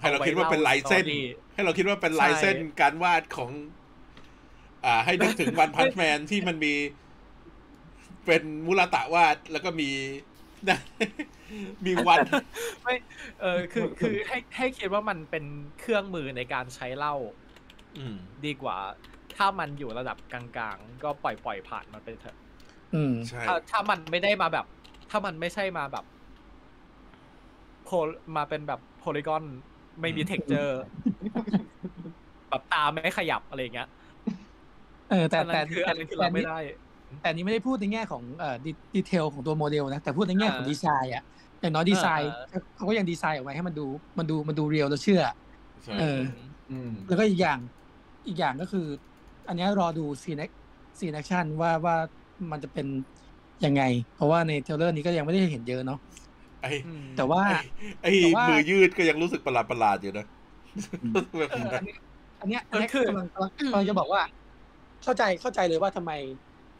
[0.00, 3.50] ให้เราคิดว่าเป็นลายเส้นอาไว้ล่ story ให้เราคิดว่าเป็นลายเส้นใช่การวาดของ
[4.84, 6.74] อ่า ให้นึกถึงวันพันแมนที่มันมี
[8.26, 9.90] เป็นมุราตะวาดแล้วก็มี
[11.86, 12.18] มีวัน
[12.82, 12.94] ไม่
[13.40, 15.44] เออคือคือให้ให้คิดว่ามันเป็น
[15.80, 17.14] เครื่องมือในการใช้เล่า
[17.98, 18.16] อืม
[18.46, 18.76] ดีกว่า
[19.36, 20.42] ถ้ามันอยู่ระดับกลา
[20.74, 22.36] งๆ ก็ปล่อยปล่อยผ่านมันไปเถอะ
[22.94, 24.66] อืมใช่ถ้าถ้ามันไม่ได้มาแบบ
[25.10, 26.21] ถ้ามันไม่ใช่มาแบบโพล
[28.36, 29.44] มาเป็นแบบโพลีกอน
[30.00, 30.80] ไม่มีเท็กเจอร์
[32.48, 33.88] แบบตาไม่ขยับอะไรอย่างเงี้ย
[35.10, 36.58] เออแต่อันแต่นั้นคืออันนั้นคือแต่เราไม่ได้
[37.20, 38.56] แต่อันนี้ไม่ได้พูดในแง่ของเอ่อ
[38.96, 41.24] detail ของตัวโมเดลนะ แต่พูดในแง่ของอ่าดีไซน์อะ
[41.60, 43.86] อย่างน้อยดีไซน์อ่าเขาก็ยังดีไซน์ออกมาให้มันดู
[44.18, 45.22] มันดูมันดู real แล้วเชื่อ
[45.84, 46.20] ใช่เออ
[46.70, 47.58] อืมแล้วก็อีกอย่าง
[48.26, 48.86] อีกอย่างก็คือ
[49.48, 50.42] อันเนี้ยรอดู scene
[50.98, 51.96] scene action ว่าว่า
[52.50, 52.86] มันจะเป็น
[53.64, 53.82] ยังไง
[54.16, 55.98] เพราะว่าใน trailer นี้ก็ยังไม่ได้เห็นเยอะเนาะ
[56.62, 57.42] ไอ้อืมแต่ว่า
[58.02, 60.26] ไอ้แต่ว่ามืมือยืดก็ยังรู้สึกประหลาดประหลาดๆอยู่นะ
[61.38, 61.84] แบบเออนั้น
[62.40, 64.22] อันเนี้ยอันเนี้ยคือกำลังกำลังกำลังจะบอกว่า
[65.02, 66.12] เข้าใจเข้าใจเลยว่าทำไม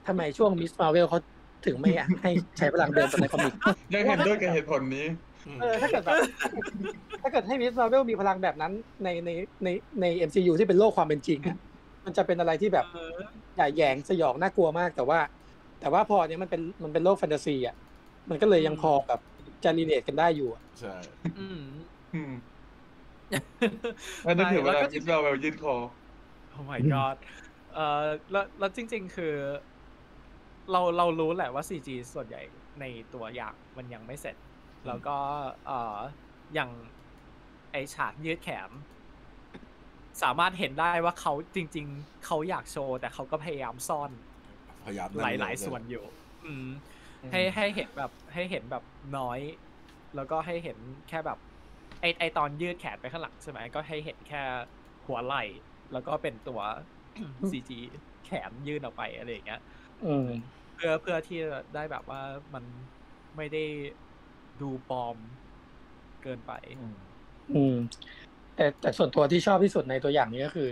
[0.06, 1.18] ทำไมช่วงมิสมาเวลเขา
[1.66, 3.54] ถึงไม่อยากให้ใช้พลังเดินตามในคอมิก
[3.94, 5.06] ยังเห็นด้วยกับเหตุผลนี้
[5.60, 6.14] เออถ้าเกิดแบบ
[7.22, 8.72] ถ้าเกิดให้มิสมาเวลมีพลังแบบนั้น
[9.04, 9.30] ในใน
[9.64, 9.68] ใน
[10.00, 11.56] ใน MCU ที่เป็นโลกความเป็นจริงอะ
[12.04, 13.16] มันจะเป็นอะไรที่แบบเออ
[13.56, 15.18] ใหญ่แหยงสยองน่ากลัวมากแต่ว่า
[15.80, 17.74] แต่ว่าพอเนี้ยมันเป็นมันเป็นโลกแฟนตาซีอะ
[18.30, 19.20] มันก็เลยยังพอแบบ
[19.64, 20.94] จะรีเลทกันได้อยู่อะใช่
[21.38, 21.60] อืม
[22.14, 22.32] อืม
[24.26, 25.74] มันนึกถึงเวแล้วลาก็คิดเราแบบยืดคอ
[26.50, 27.16] โอ้ my god
[27.74, 29.34] เอ่อแล้วแล้วจริง ๆ คือ
[30.70, 32.42] เราเรารู้แหละว่า CG ส่วนใหญ่
[32.80, 32.84] ใน
[33.14, 34.36] ตัวอย่างมันยังไม่เสร็จ
[34.86, 35.16] แล้วก็
[35.66, 35.98] เอ่อ
[36.54, 36.70] อย่าง
[37.72, 38.70] ไอฉากยืดแขน
[40.22, 44.10] สามารถเห็นได้ว่าเขาจริง ๆ เขาอยากโชว์ แต่เขาก็พยายามซ่อน
[44.84, 46.04] พยายามหลายๆส่วนอยู่
[46.44, 46.66] อืม
[47.30, 48.84] ให้ให้เห็นแบบให้เห็นแบบ
[49.18, 49.40] น้อย
[50.16, 51.38] แล้วก็ให้เห็นแค่แบบ
[52.00, 54.42] ไอไอตอนยืดแขนไปข้างหลังใช่ไหมก็ให้เห็นแค่
[55.06, 55.44] หัวไหล่
[55.92, 56.60] แล้วก็เป็นตัว
[57.50, 57.70] CG
[58.24, 59.60] แขนยื่นออกไปอะไรอย่างเงี้ย
[60.04, 60.28] อืม
[60.74, 62.22] เพื่อเพื่อที่จะได้แบบว่า
[62.54, 62.64] มัน
[63.36, 63.64] ไม่ได้
[64.60, 65.16] ดูปลอม
[66.22, 66.52] เกินไป
[67.54, 67.76] อืม
[68.56, 70.68] แต่แต่ส่วนตัวที่ชอบที่สุดในตัวอย่างนี้ก็คือ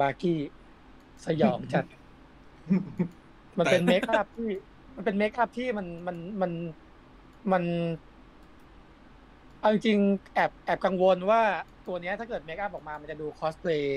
[0.00, 0.38] บาร์กี้
[1.26, 1.84] สยองจัด
[3.58, 4.50] มันเป็น makeup ที่
[4.96, 6.52] มันเป็น makeup ที่มันมันมัน
[7.52, 7.64] มัน
[9.58, 11.40] เอาจริงๆแอบแอบกังวลว่า
[11.84, 13.90] ตัวเนี้ยถ้าเกิด makeup ออกมา มันจะดูคอสเพลย์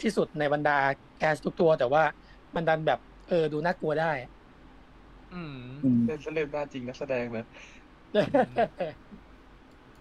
[0.00, 0.72] ที่สุดในบรรดา
[1.14, 2.02] cast ทุกตัว แต่ว่า
[2.56, 4.04] มันดันแบบ เออ ดูน่ากลัวได้
[5.30, 7.44] อืมอืมเล่นเล่นหน้าจริงนักแสดงเลย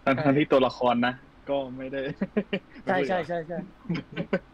[0.06, 1.12] ทั้งทั้งที่ตัวละครนะ
[1.50, 2.00] ก็ไม่ได้
[2.86, 3.58] ใช่ใช่ใช่ใช่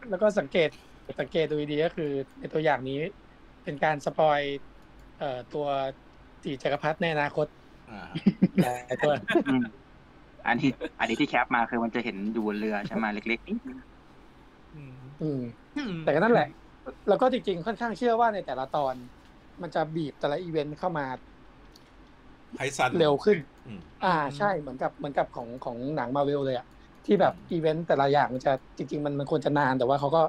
[0.08, 0.68] แล้วก็สังเกต
[1.18, 2.04] สังเกตดูดีๆก็คือ
[2.38, 2.94] ในตัวอย่างนี้
[3.62, 4.40] เป็นการ spoil
[4.71, 4.71] เอ่อ
[5.50, 5.66] ตัว
[6.44, 7.46] สี่จักรพรรดิในอนาคต
[7.88, 7.94] อ่า
[8.60, 9.12] หลายตัว
[9.46, 9.62] อืม
[10.46, 10.70] อันที่
[11.00, 13.78] อันนี้ที่ cap มาคือมันจะเห็นอยู่บนเรือใช่ไหมเล็กๆนิดนึง
[14.72, 15.38] อืมอืม
[15.74, 16.44] อืมแต่ก็นั่นแหละ
[17.06, 18.96] แล้วก็จริงๆ ค่อนข้างเชื่อว่าในแต่ละตอน
[19.62, 21.04] มันจะบีบแต่ละอีเวนต์เข้ามา
[22.54, 26.66] ไพซันเร็วขึ้นอืมอ่าใช่เหมือนกับเหมือนกับของของหนังมาเวลเลยอะ
[27.04, 30.20] ที่แบบอีเวนต์แต่ละอย่างมันจะจริง ๆ มันมันควรจะนานแต่ว่าเขาก็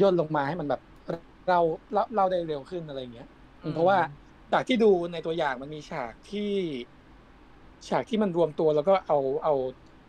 [0.00, 0.80] ย่นลงมาให้มันแบบ
[1.48, 1.60] เรา
[1.92, 3.26] เล่าเล่าได้เร็วขึ้นอะไรอย่างเงี้ย
[3.74, 3.98] เพราะว่า
[4.52, 6.50] จากที่ดูในตัวอย่างมันมีฉากที่
[7.88, 9.54] ฉากที่มันรวมตัวแล้วก็เอาเอา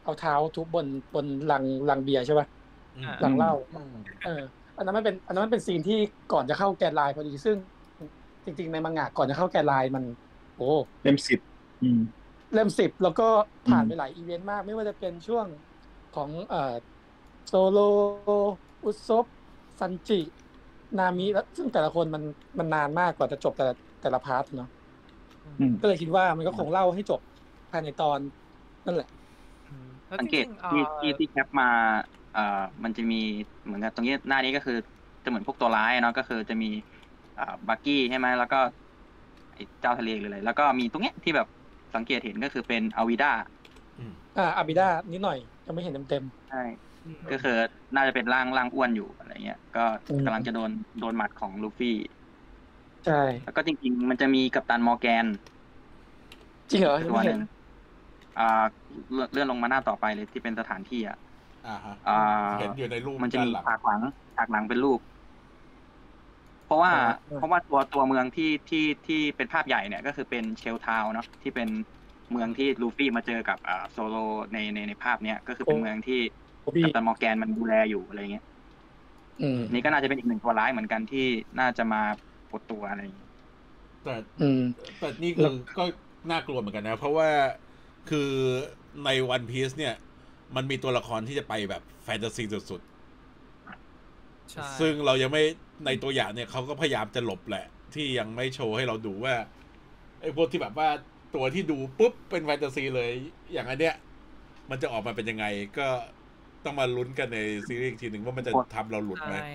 [0.04, 2.48] เอาเท้าทุบบนบนลังลังเบียร์ใช่ป่ะ
[2.96, 3.92] อืมลังเหล้าอืม
[4.24, 4.42] เออ
[4.78, 6.00] อันนั้นมันเป็น อันนั้นมันเป็นซีนที่
[6.34, 7.56] ก่อนจะเข้า Grand Line พอดีซึ่ง
[8.46, 10.04] จริง ๆ ในมังงะก่อนจะเข้า Grand Line มัน
[10.58, 10.70] โอ้
[11.04, 11.40] เล่มสิบ
[11.82, 12.00] อืม
[12.54, 13.28] เล่มสิบแล้วก็
[13.68, 15.46] ผ่านอืมไปหลายอีเวนต์มาก ไม่ว่าจะเป็นช่วง
[16.16, 16.76] ของเอ่อ
[17.48, 17.80] โซโล
[18.84, 19.26] อุซบ
[19.80, 20.20] ซันจิ
[20.98, 22.24] นามิแล้วซึ่งแต่ละคนมัน
[22.60, 24.68] มันนานมากกว่าจะจบแต่ละแต่ละ part เนาะ
[25.44, 27.22] อืมก็เลยคิดว่ามันก็คงเล่าให้จบ
[27.72, 28.22] ภายในตอน
[28.86, 29.08] นั่นแหละ
[29.68, 31.66] อืมแล้วสังเกตริงๆอ่าที่ที่ที่ cap มา
[32.32, 32.42] เอ่อ
[32.84, 33.16] มันจะมี
[33.64, 34.74] เหมือนกับตรงนี้หน้านี้ก็คือ
[35.24, 36.68] จะเหมือนพวกตัวร้ายเนาะก็คือจะมี
[37.38, 38.58] อ่าบักกี้ใช่ไหมแล้วก็
[39.54, 41.48] ไอ้เจ้าทะเลหรืออะไรแล้วก็มีตรงเนี้ยที่แบบ
[41.96, 43.28] สังเกตเห็นก็คือเป็นอาวิดา
[43.98, 46.58] อืมอ่าอาบิด้านิดหน่อยยังไม่เห็นเต็มใช่
[47.30, 47.52] ก็คือ
[47.96, 49.80] น่าจะเป็นร่างร่างอ้วนอยู่อะไรเงี้ย ก็
[50.10, 55.26] อืมกำลังจะโดนโดนหมัดของลูฟี่ๆใช่ แล้วก็จริง ๆ มันจะมีกัปตันมอร์แกน
[56.70, 57.40] จริงเหรอยังตัวไม่หเห็นึ่นง
[58.36, 58.44] อ่า
[59.12, 61.18] เลื่อนเลื่อนลงมาหน้าต่อไปเลยที่เป็นสถานที่อะ
[61.64, 62.12] อ่าฮะอ่า
[62.58, 64.02] เห็นอยู่ในรูปมันจะด้ามีนหลังฉากหลัง
[64.36, 65.00] ฉากหลังเป็นรูป
[66.64, 71.70] เพราะว่าอ่า เพราะว่าตัวตัวเมืองที่ที่ที่เป็นภาพใหญ่เนี่ย ก็คือเป็นเชลทาวน์เนาะที่เป็น
[72.32, 74.16] เมืองที่ลูฟี่มาเจอกับอ่าโซโล
[74.54, 76.16] ในในในภาพเนี้ยก็คือเป็นเมืองที่
[76.62, 78.46] โอบี้กัปตันมอร์แกนมันดูแลอยู่อะไรเงี้ย
[79.42, 81.26] อืมนี่ก็น่าจะเป็นอีกหนึ่งตัวร้ายเหมือนกันที่
[81.60, 82.02] น่าจะมา
[82.50, 83.30] ปรดตัวอะไรอย่างเงี้ย
[84.04, 84.62] แต่อืม
[85.00, 85.84] แต่นี่คือก็
[86.32, 87.30] น่ากลัวเหมือนกันนะ เพราะว่า
[88.10, 88.32] คือ
[89.06, 89.96] ในวันพี e เนี่ย
[90.56, 92.82] มันมีตัวละครที่จะไปแบบแฟนตาซีสุด
[94.52, 95.44] ใช่ๆซึ่งเรายังไม่
[95.86, 99.36] ในตัวอย่างเนี่ยเขาก็พยายามจะหลบแหละ ที่ยังไม่โชว์ให้เราดูว่า
[100.22, 100.90] ไอ้พวกที่แบบว่า
[101.36, 103.10] ตัวที่ดูปุ๊บเป็นแฟนตาซีเลย
[103.54, 103.96] อย่างอันเนี้ย
[104.70, 105.46] มันจะออกมาเป็นยังไง
[105.78, 105.88] ก็
[106.66, 109.52] ต้องมาลุ้นกันในซีรีส์อีกทีหนึ่งว่ามันจะทำเราหลุดไหมใช่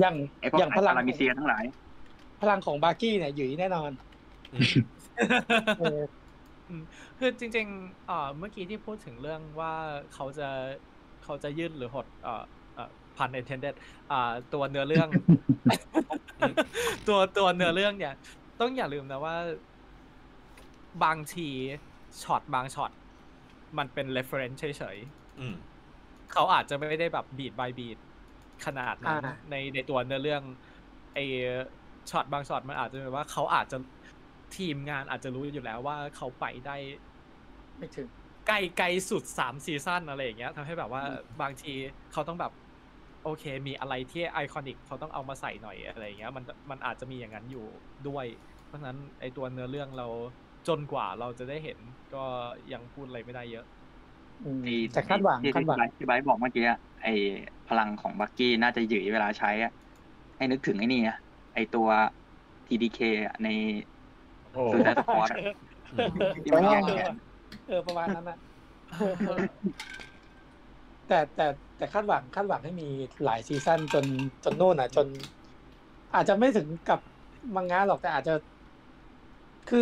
[0.00, 1.64] อย่างไอ้พวกอย่างพลังพารามิเซียทั้งหลาย
[2.42, 3.90] พลังของบาร์กี้เนี่ยอยู่แน่นอน
[4.52, 4.64] อืม
[5.78, 6.00] เออ
[7.18, 9.72] คือจริงๆเอ่อเมื่อกี้ที่พูดถึงเรื่องว่า
[10.14, 10.48] เขาจะ
[11.24, 12.42] เขาจะยืดหรือหดเอ่อ
[12.74, 13.74] เอ่อพัน intended
[14.10, 15.08] อ่าตัวเนื้อเรื่อง
[17.08, 18.14] ตัวตัวเนื้อเรื่องเนี่ย
[18.60, 19.36] ต้องอย่าลืมนะว่า
[21.04, 21.48] บางที
[22.22, 22.90] ช็อตบางช็อต
[23.78, 24.96] มันเป็น reference เฉย
[25.40, 25.75] อืมๆ
[26.32, 27.98] เขาอาจจะไม่ได้แบบบีด by บีด
[28.64, 30.42] ขนาดนั้นอ่าในในตัวเนื้อเรื่อง
[31.14, 31.18] ไอ
[32.10, 33.78] ช็อตบางช็อตมันอาจจะเป็นว่าเขาอาจจะ
[34.56, 36.76] ทีมงานอาจจะรู้อยู่แล้วว่าเขาไปได้
[37.78, 38.08] ไม่ถึง
[38.46, 41.02] ไกลไกลสุดสาม season อะไรอย่างเงี้ยทำให้แบบว่า
[41.42, 41.72] บางที
[42.12, 42.52] เขาต้องแบบ
[43.24, 47.66] โอเค มีอะไรที่ iconic เขาต้องเอามาใส่หน่อยอะไรอย่างเงี้ยมันมันอาจจะมีอย่างนั้นอยู่
[48.08, 48.26] ด้วย
[48.66, 50.08] เพราะฉะนั้นไอตัวเนื้อเรื่องเรา
[50.68, 51.78] จนกว่าเราจะได้เห็น
[52.14, 52.24] ก็
[52.72, 53.66] ยังพูดอะไรไม่ได้เยอะ
[54.40, 57.08] อืมไอ้แต่คาดหวังที่คาดหวังที่ที่ไบร์ทบอกเมื่อกี้อะไอ้
[57.66, 59.70] พลังของบักกี้น่าจะหยึยเวลาใช้อะ
[60.36, 61.16] ให้นึกถึงไอ้นี่อะ
[61.54, 61.88] ไอ้ตัว
[62.66, 63.46] TDK อะใน
[64.42, 65.40] The Suicide Squad อะ
[66.42, 67.14] ที่มันแยกแขน
[67.64, 68.36] เออประมาณนั้นนะ
[71.06, 71.42] แต่แต่
[71.76, 72.84] แต่คาดหวังคาดหวังให้มี
[73.22, 74.06] หลาย season จน
[74.44, 75.08] จนโน่นอะ จน
[76.12, 77.00] อาจจะไม่ถึงกับ
[77.54, 78.32] มังงะหรอกแต่อาจจะ
[79.66, 79.78] คือ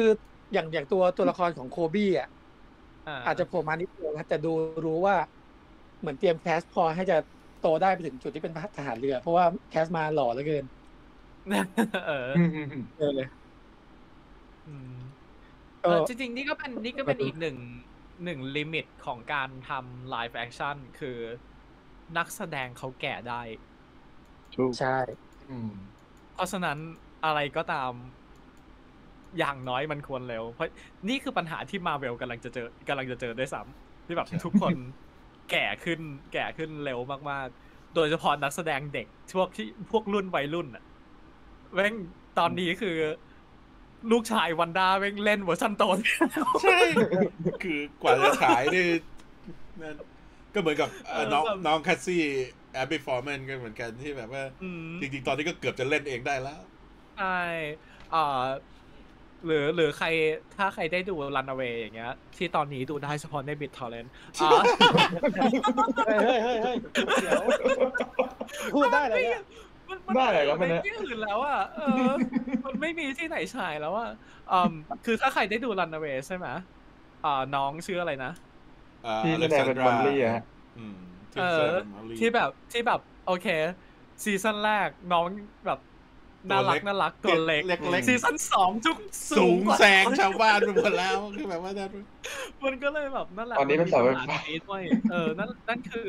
[0.52, 2.26] อย่างอย่างตัวตัวละครของโคบี้อะ
[3.26, 4.52] อาจจะโผล่มานิดเดียวนะแต่ดู
[4.85, 5.16] รู้ว่า
[6.01, 7.16] เหมือนเตรียม cast พอให้จะ
[7.60, 10.64] โตได้ไปถึงจุดที่เป็นทหารเรือ เพราะว่า cast มาหล่อเหลือเกิน
[12.09, 12.28] เออ
[12.98, 13.28] เออเลย
[14.68, 14.94] อืม
[15.82, 17.56] ก็เออจริงๆ นี่ก็เป็นนี่ก็เป็นอีกหนึ่ง
[18.24, 21.18] หนึ่ง limit ของการทำ live action คือ
[22.16, 23.43] นักแสดงเขาแก่ได้
[24.55, 24.97] ถูกใช่
[25.51, 25.70] อืม
[26.32, 26.78] เพราะฉะนั้น
[27.24, 27.93] อะไรก็ตาม
[29.39, 30.69] อย่างน้อยมันควรเร็ว เพราะ
[31.09, 34.77] นี่คือปัญหาที่มาเวลกำลังจะเจอกำลังจะเจอด้วยซ้ำที่แบบทุกคน
[35.51, 36.01] แก่ขึ้น
[36.32, 36.98] แก่ขึ้นเร็ว
[37.31, 39.06] มากๆ โดยเฉพาะนักแสดงเด็ก
[39.36, 40.85] พวกที่พวกรุ่นวัยรุ่นอะ
[41.74, 41.94] แม่ง
[42.39, 42.97] ตอนนี้คือ
[44.12, 45.98] ลูกชายวันด้าแม่งเล่นเวอร์ชันโตน
[46.62, 46.78] ใช่
[47.62, 48.86] คือกว่าจะฉายนี่
[49.81, 49.97] นั่น
[50.55, 52.23] ก็เหมือนกับเอ่อน้องเออแบบน้องคัสซี่
[52.73, 56.61] แอบบี้ฟอร์แมนก็เหมือนกันที่แบบว่าอืมจริงๆ ตอนนี้ก็เกือบจะเล่นเองได้แล้ว
[57.19, 57.40] ใช่
[58.15, 58.43] อ่า
[59.46, 60.06] หรือหรือใคร
[60.56, 64.08] ถ้าใครได้ดู Runaway อย่างเงี้ย ที่ตอนนี้ดูได้เฉพาะใน BitTorrent
[64.42, 64.50] อ่า
[66.06, 66.76] เฮ้ยเฮ้ยเฮ้ยเฮ้ย
[67.22, 67.42] เดี๋ยว
[68.74, 69.42] พูดได้เลยเนี่ย
[69.88, 72.10] มันมันได้เหรอครับมันเนี่ยที่อื่นแล้วอะเออ
[72.64, 74.10] มันไม่มีที่ไหนฉายแล้วอะ
[74.52, 74.72] อืม
[75.04, 76.46] คือถ้าใครได้ดู Runaways ใช่ไหม
[77.24, 78.32] อ่าน้องชื่ออะไรนะ
[79.06, 80.42] อ่าที่แสดงเป็น Alexandra มอลลี่อะฮะ
[80.78, 80.96] อืม
[81.32, 83.46] ที่เออแสดงเป็น Molly ที่แบบที่แบบ โอเค
[84.22, 85.24] season แรกน้อง
[85.66, 85.78] แบบ
[86.50, 88.98] น่ารักน่ารักตัวเล็กเล็กๆซีซั่นสองจุก
[89.38, 91.90] สูงกว่าแซงชาวบ้านไปหมดแล้วคือแบบว่านั่น
[92.64, 96.08] มันก็เลยแบบนั่นแหละตอนนี้เป็นเสาไฟฟ้าปัญหนี้ด้วยเออนั่นนั่นคือ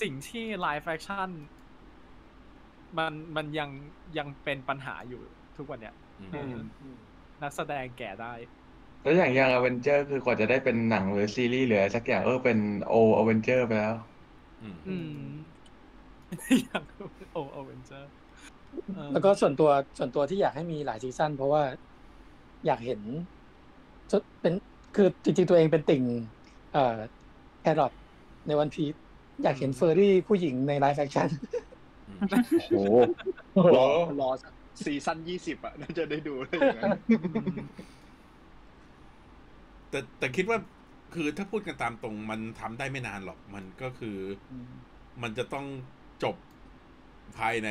[0.00, 1.30] สิ่งที่ live action
[2.98, 3.70] มันมันยัง
[4.18, 5.22] ยังเป็นปัญหาอยู่
[5.56, 6.54] ทุกวันเนี้ยอืม
[7.42, 8.32] นักแสดงแก่ได้
[9.02, 12.58] แล้วอย่างยังอเวนเจอร์คือกว่าจะได้เป็นหนังหรือซีรีส์หรืออะไรสักอย่างเออเป็น
[12.88, 13.96] โออเวนเจอร์ไปแล้ว
[14.62, 15.28] อืมอืม
[16.64, 16.82] อย่าง
[17.32, 18.10] โอโอเวนเจอร์
[19.12, 21.62] แล้วก็ส่วนตัวส่วนตัวที่อยากให้มีหลายซีซั่นเพราะว่า
[22.66, 23.00] อยากเห็น
[24.10, 24.54] จะเป็น
[24.96, 26.02] คือจริงๆตัวเองเป็นติ่ง
[26.72, 26.96] เอ่อ
[27.60, 27.92] แครอท
[28.46, 28.94] ใน One Piece
[29.42, 31.28] อยากเห็น furry ผู้หญิงใน live action
[32.70, 32.82] โอ้
[33.54, 33.86] โหรอ
[34.20, 34.52] รอสัก
[34.84, 36.98] ซีซั่นยี่สิบอะน่าจะได้ดูได้อย่างนั้น
[39.90, 40.58] แต่แต่คิดว่า
[41.14, 44.16] คือถ้าพูดกันตามตรงมันทำได้ไม่นานหรอก มันก็คือ
[45.22, 45.66] มันจะต้อง
[46.22, 46.36] จบ
[47.38, 47.68] ภายใน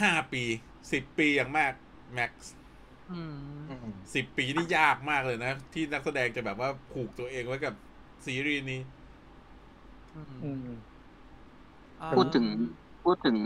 [0.00, 0.38] ห้าปี
[0.92, 1.72] สิบปีอย่างมาก
[2.14, 2.52] max
[3.08, 3.34] อืม
[4.14, 7.74] สิบปีนี่ยากมากเลยนะ ที่นักแสดงจะแบบว่าผูกตัวเองไว้กับ
[8.26, 8.76] ซีรีส์นี้
[10.14, 10.66] อืมอืม
[12.00, 12.46] อ่าพูดถึง
[13.02, 13.36] พูดถึง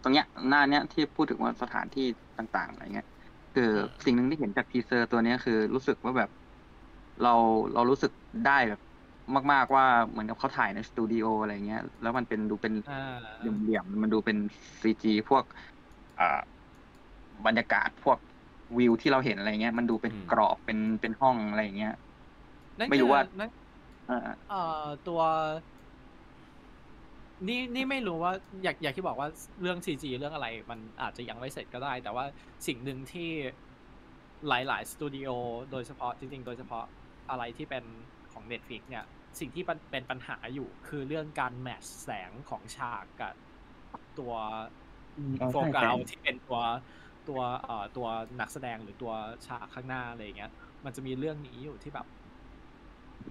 [0.00, 2.02] ตรงเนี้ย หน้าเนี้ยที่พูดถึงว่าสถานที่
[2.36, 3.06] ต่างๆอะไรเงี้ย
[3.52, 3.62] คือ
[4.04, 6.30] สิ่งหนึ่งที่เห็นจากทีเซอร์ตัวเนี้ยคือรู้สึกว่าแบบ
[7.20, 7.30] เรา
[7.72, 8.12] เรารู้สึก
[8.44, 8.80] ได้แบบ
[9.52, 12.96] มาก ๆว่าเหมือนกับเขาถ่ายในสตูดิโออะไรเงี้ย แล้วมันเป็นดูเป็นอ่า
[13.36, 14.36] เหลี่ยมๆมันดูเป็น
[14.82, 15.75] ซีจีพวกอ่า
[17.46, 18.18] บรรยากาศพวก
[18.78, 21.94] วิวที่เราเห็นอะไรเงี้ย มันดูเป็นอืมกรอบเป็นเป็นห้องอะไรเงี้ย
[22.78, 23.50] นั่นไม่รู้ว่าคือนั่น
[24.10, 25.20] อ่าเอ่อตัว
[27.48, 28.32] นี่นี่ไม่รู้ว่า
[28.64, 29.28] อยากอยากที่บอกว่า
[29.62, 32.24] เรื่อง CG เรื่องอะไรมันอาจจะยังไม่เสร็จก็ได้ แต่ว่า
[32.66, 33.30] สิ่งหนึ่งที่
[34.48, 35.28] หลาย ๆ สตูดิโอ
[35.72, 36.84] โดยเฉพาะจริง ๆ โดยเฉพาะ
[37.30, 37.84] อะไรที่เป็น
[38.32, 39.04] ของ Netflix เนี่ย
[39.40, 43.34] สิ่งที่มันเป็นปัญหาอยู่คือเรื่องการแมทช์แสงของฉากกับ
[44.18, 44.85] ตัวอ๋อ
[45.48, 46.58] โฟใช่กัใช่สที่เป็นตัว
[47.26, 48.06] ตัวเอ่อตัว
[48.40, 49.12] นักแสดงหรือตัว
[49.46, 50.50] ฉากข้างหน้าอะไรอย่างเงี้ย
[50.84, 52.06] มันจะมีเรื่องนี้อยู่ที่แบบ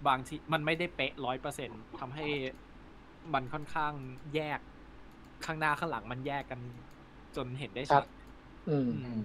[0.07, 2.25] บางทีมันไม่ได้เป๊ะร้อยเปอร์เซ็นทำให้
[3.33, 3.93] มันค่อนข้าง
[4.33, 4.59] แยก
[5.45, 6.61] ข้างหน้าข้างหลังมันแยกกัน
[7.35, 8.05] จนเห็นได้ครัชับด
[8.67, 9.19] อืมอืม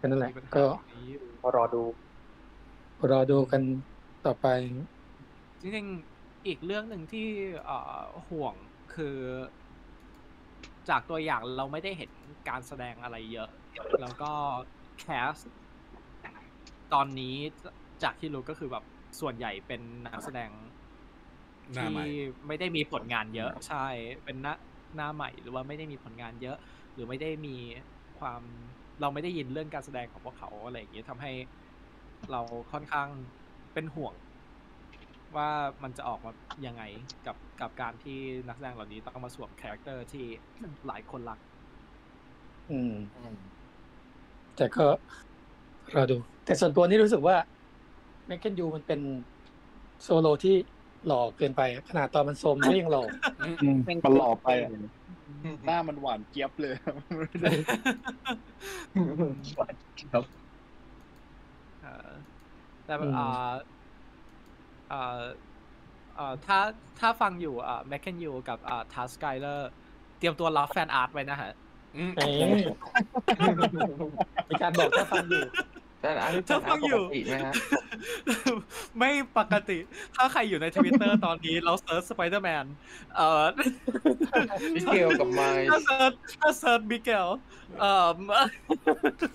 [0.00, 1.82] ก็นั่นแหละมีปัญหาก็ตรงนี้อยู่รอดู
[3.10, 3.62] รอดูกัน
[4.24, 4.46] ต่อไป
[5.60, 7.26] จริงๆ อีกเรื่องหนึ่งที่
[7.64, 8.56] เอ่อห่วง
[8.96, 9.16] คือ
[10.88, 12.10] จากตัวอย่างเราไม่ได้เห็น
[12.48, 13.48] การแสดงอะไรเยอะ
[14.00, 14.32] แล้วก็
[15.00, 15.34] แคส
[16.94, 17.34] ตอนนี้
[18.02, 18.84] จากที่รู้ก็คือแบบ
[19.20, 20.50] ส่วนใหญ่เป็นนักแสดง
[21.74, 22.16] หน้าใหม่ที่
[22.46, 23.86] ไม่ได้มีผลงานเยอะ ใช่
[24.24, 24.54] เป็นหน้า
[24.96, 26.56] หน้าใหม่หรือว่าไม่ได้มีผลงานเยอะ
[26.94, 27.56] หรือไม่ได้มี
[28.18, 28.42] ความ
[29.00, 31.32] เราไม่ได้ยินเรื่องการแสดงของพวกเขาอะไรอย่างเงี้ยทำให้
[32.30, 32.40] เรา
[32.72, 33.08] ค่อนข้าง
[33.74, 34.14] เป็นห่วง
[35.36, 35.50] ว่า
[35.82, 36.32] มันจะออกมา
[36.66, 36.82] ยังไง
[37.26, 38.18] กับกับการที่
[38.48, 40.26] นักแสดงเหล่านี้ต้องมาสวม character ที่
[40.86, 41.38] หลายคนรัก
[42.70, 42.94] อืม
[44.56, 44.86] แต่ก็
[45.94, 47.36] รอดู แต่ส่วนตัวนี่รู้สึกว่า
[48.26, 49.00] Mackenyu มันเป็น
[50.02, 50.56] โซโรที่
[51.06, 53.04] หล่อเกินไป ขนาดตอนมันโทรมก็ยังหล่อ
[54.04, 54.70] มันหล่อไปอะ
[55.66, 56.74] หน้ามันหวานเจี๊ยบเลย
[60.12, 60.24] ครับ
[61.82, 62.08] เอ่อ
[62.84, 63.75] แต่อืม
[64.90, 65.20] เอ่อ
[66.16, 66.58] เอ่อเอ่อถ้า
[67.00, 69.70] ถ้าฟังอยู่อ่า Mackenyu กับอ่า Taz Skylar
[70.18, 71.52] เตรียมตัวรับ fan art ไว้นะฮะ
[71.96, 72.52] อืมเอ๊ะ
[74.48, 75.44] มีการบอกถ้าฟังอยู่
[76.00, 77.52] แต่อันนี้ถ้าฟังอยู่ปกติไหมฮะ
[78.98, 79.78] ไม่ปกติ
[80.14, 82.64] ถ้าใครอยู่ในทวิตเตอร์ตอนนี้เรา search Spider-Man
[83.16, 83.42] เอ่อ
[84.74, 87.28] Miguel กับไมล์ถ้า searchถ้าเซิร์ชมิเกล
[87.80, 88.08] เอ่อ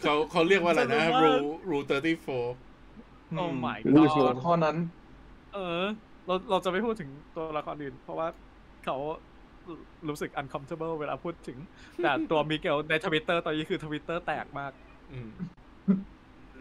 [0.02, 1.34] เขาเขาเรียกว่าอะไรนะจะรู้ว่ารู
[1.70, 2.28] รูเตอร์ตี้โฟ
[3.36, 4.76] โอ้ my รู้ god สึกเท่านั้น
[5.52, 5.60] เออ
[6.26, 8.28] เราเราจะไม่พูดถึงตัวละครอื่น เพราะว่า
[8.82, 8.96] เขา
[10.10, 11.58] รู้สึก uncomfortable เวลาพูดถึง
[12.00, 14.72] แต่ตัวมิเกลในทวิตเตอร์ตอนนี้คือทวิตเตอร์แตกมาก
[15.10, 15.28] อืม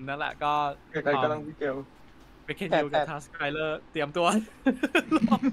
[0.08, 0.46] นั่นแหละก็
[0.90, 1.76] ใครๆก็ต้องมิเกล
[2.44, 4.26] ไปเคนแต่ยูแต่กับทัสไกเลอร์เตรียมตัว
[5.50, 5.52] แต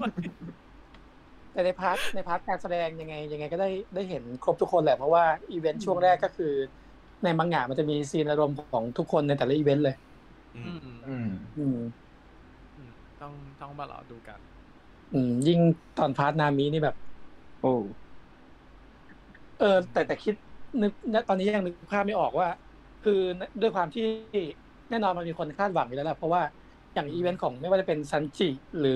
[1.52, 6.46] แต่ใน part ใน part การแสดงยังไง ยังไงก็ได้ได้เห็นครบทุกคนแหละ เพราะว่าอีเวนต์ช่วงแรกก็คือ
[7.22, 9.94] ในมังงะมันจะมี scene อารมณ์ของทุกคนในแต่ละอีเวนต์เลย
[10.54, 11.24] อือืมมอืมอืม
[11.56, 11.74] อืม
[13.20, 14.40] ต้องต้องมารอดูกัน
[15.12, 15.60] อืม ยิ่ง
[15.96, 16.94] ตอน part นามินี่แบบ
[17.60, 17.66] โอ้
[19.56, 20.34] เออ แต่แต่คิด
[20.82, 22.48] นึกณตอนนี้ยังนึกภาพไม่ออกว่า
[23.00, 23.12] คือ
[23.60, 24.02] ด้วยความที่
[24.88, 26.42] แน่นอนมันมีคนคาดหวังอยู่แล้วแหละเพราะว่า
[26.94, 28.44] อย่างอีเวนต์ของไม่ว่าจะเป็นซันจิ
[28.78, 28.92] หรือ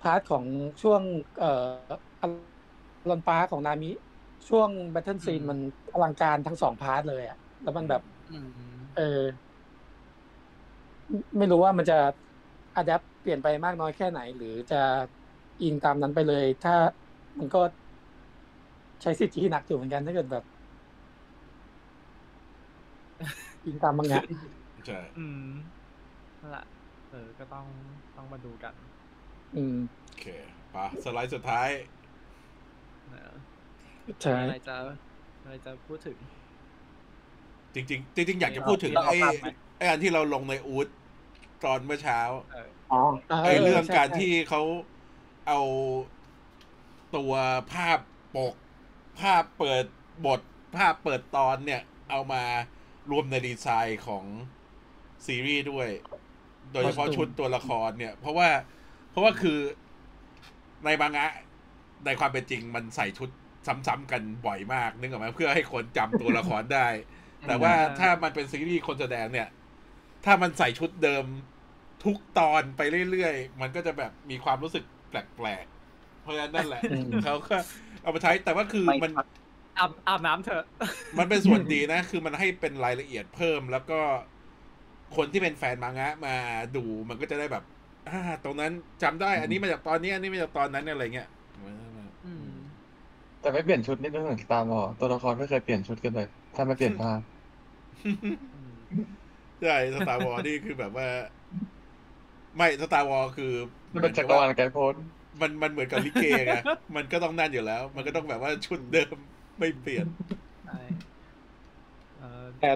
[0.00, 0.44] part ของ
[0.82, 1.02] ช่วง
[1.38, 1.46] เอาร์
[3.08, 3.86] ลองปาของนามิ
[4.48, 5.58] ช่วงแบทเทิลซีนอืมมัน
[5.92, 8.46] อลังการทั้งสอง part เลยอะแล้วมันแบบอืม
[8.94, 9.02] เออ
[11.38, 11.94] ไม่รู้ว่ามันจะ
[12.76, 14.82] adapt เปลี่ยนไปมากน้อยแค่ไหน หรือจะ
[15.62, 16.74] อิงตามนั้นไปเลย ถ้า
[17.38, 17.60] มันก็
[19.02, 20.44] ใช้ CG ที่หนักอยู่เหมือนกันถ้าเกิดแบบ
[23.66, 24.22] อิงตามมังงะ
[24.86, 25.48] ใช่อืม
[26.40, 26.64] นั่นแหละ
[27.10, 27.66] เออก็ต้อง
[28.16, 28.74] ต้องมาดูกัน
[29.56, 29.76] อืม
[30.06, 30.26] โอเค
[30.74, 31.68] ปะสไลด์สุดท้าย
[33.08, 33.32] เออ
[34.22, 34.76] ใช่มีอะไรจะ
[35.42, 36.16] อะไรจะพูดถึง
[37.74, 39.48] จริง ๆ จริง ๆ อยากจะพูดถึงเราเอาไอ้ภาพไหม
[39.78, 40.88] ไอ้อันที่เราลงในอูด
[41.64, 42.20] ตอนเมื่อเช้า
[42.52, 43.00] เอออ๋อ
[43.44, 44.62] ไอ้เรื่องใช่การใช่ที่เขา
[45.48, 45.60] เอา
[47.16, 47.32] ตัว
[47.72, 47.98] ภาพ
[48.36, 48.54] ปก
[49.20, 49.84] ภาพเปิด
[50.26, 50.40] บท
[50.76, 52.42] ภาพเปิดตอนเนี่ย เอามา
[53.10, 54.24] รวมในดีไซน์ของ
[55.26, 55.88] ซีรีส์ด้วย
[56.72, 58.48] โดยเฉพาะชุดตัวละครเนี่ย เพราะว่า
[59.10, 59.58] เพราะว่าคือ
[60.84, 61.26] ในบางะ
[62.06, 63.28] ในความเป็นจริงมันใส่ชุด
[63.66, 66.88] ซ้ำๆกันบ่อยมากนึกออกไหมเพื่อให้คนจำตัวละครได้
[67.46, 69.48] แต่ว่าถ้ามันเป็นซีรีส์คนแสดงเนี่ย
[70.26, 71.24] ถ้ามันใส่ชุดเดิม
[72.04, 72.80] ทุกตอนไป
[73.10, 76.82] เรื่อยๆ มันก็จะแบบมีความรู้สึกแปลกๆ เพราะฉะนั้นนั่นแหละ
[77.24, 77.56] เขาก็
[78.02, 79.12] เอามาใช้แต่ว่าคือมัน
[79.78, 80.64] อาบอาบน้ำเถอะ
[81.18, 84.00] มันเป็นส่วนดีนะ คือมันให้เป็นรายละเอียดเพิ่ม แล้วก็
[85.16, 86.34] คนที่เป็นแฟนมังงะมา
[86.76, 87.64] ดูมันก็จะได้แบบ
[88.08, 88.72] อ่าตรงนั้น
[89.02, 91.28] จำได้ อันนี้มาจากตอนนี้ อันนี้มาจากตอนนั้นอะไรเงี้ย
[92.24, 92.46] อืม
[93.40, 97.12] แต่ไม่เปลี่ยนชุดนี่นึกถึงตามอตัวละครไม่เคยเปลี่ยนชุดกันเลย ถ้าไม่เปลี่ยนผ้า
[98.54, 98.72] อืม
[99.62, 101.08] ใช่สตาร์วอลนี่คือแบบว่า
[102.56, 103.52] ไม่สตาร์วอลคือ
[103.92, 105.02] มันเป็นจักรวาลไกด์โพสต์
[105.40, 106.52] มันมันเหมือนกับลิเกไง
[106.96, 109.16] มันก็ต้องนั่นอยู่แล้ว มันก็ต้องแบบว่าชุดเดิม
[109.58, 110.06] ไม่เปลี่ยน
[110.64, 110.80] ใช่
[112.18, 112.70] เออแต่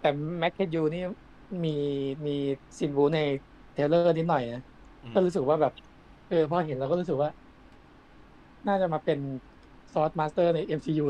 [0.00, 1.02] แต่แม็กเคยูนี่
[1.64, 1.76] มี
[2.26, 2.36] มี
[2.78, 3.20] ซินวูใน
[3.72, 4.62] เทรลเลอร์นิดหน่อยนะ
[5.02, 5.72] อืมก็รู้สึกว่าแบบ
[6.30, 7.30] เออพอเห็นเราก็รู้สึกว่า
[8.68, 9.18] น่าจะมาเป็น
[9.92, 11.04] ซอสมาสเตอร์ใน MCU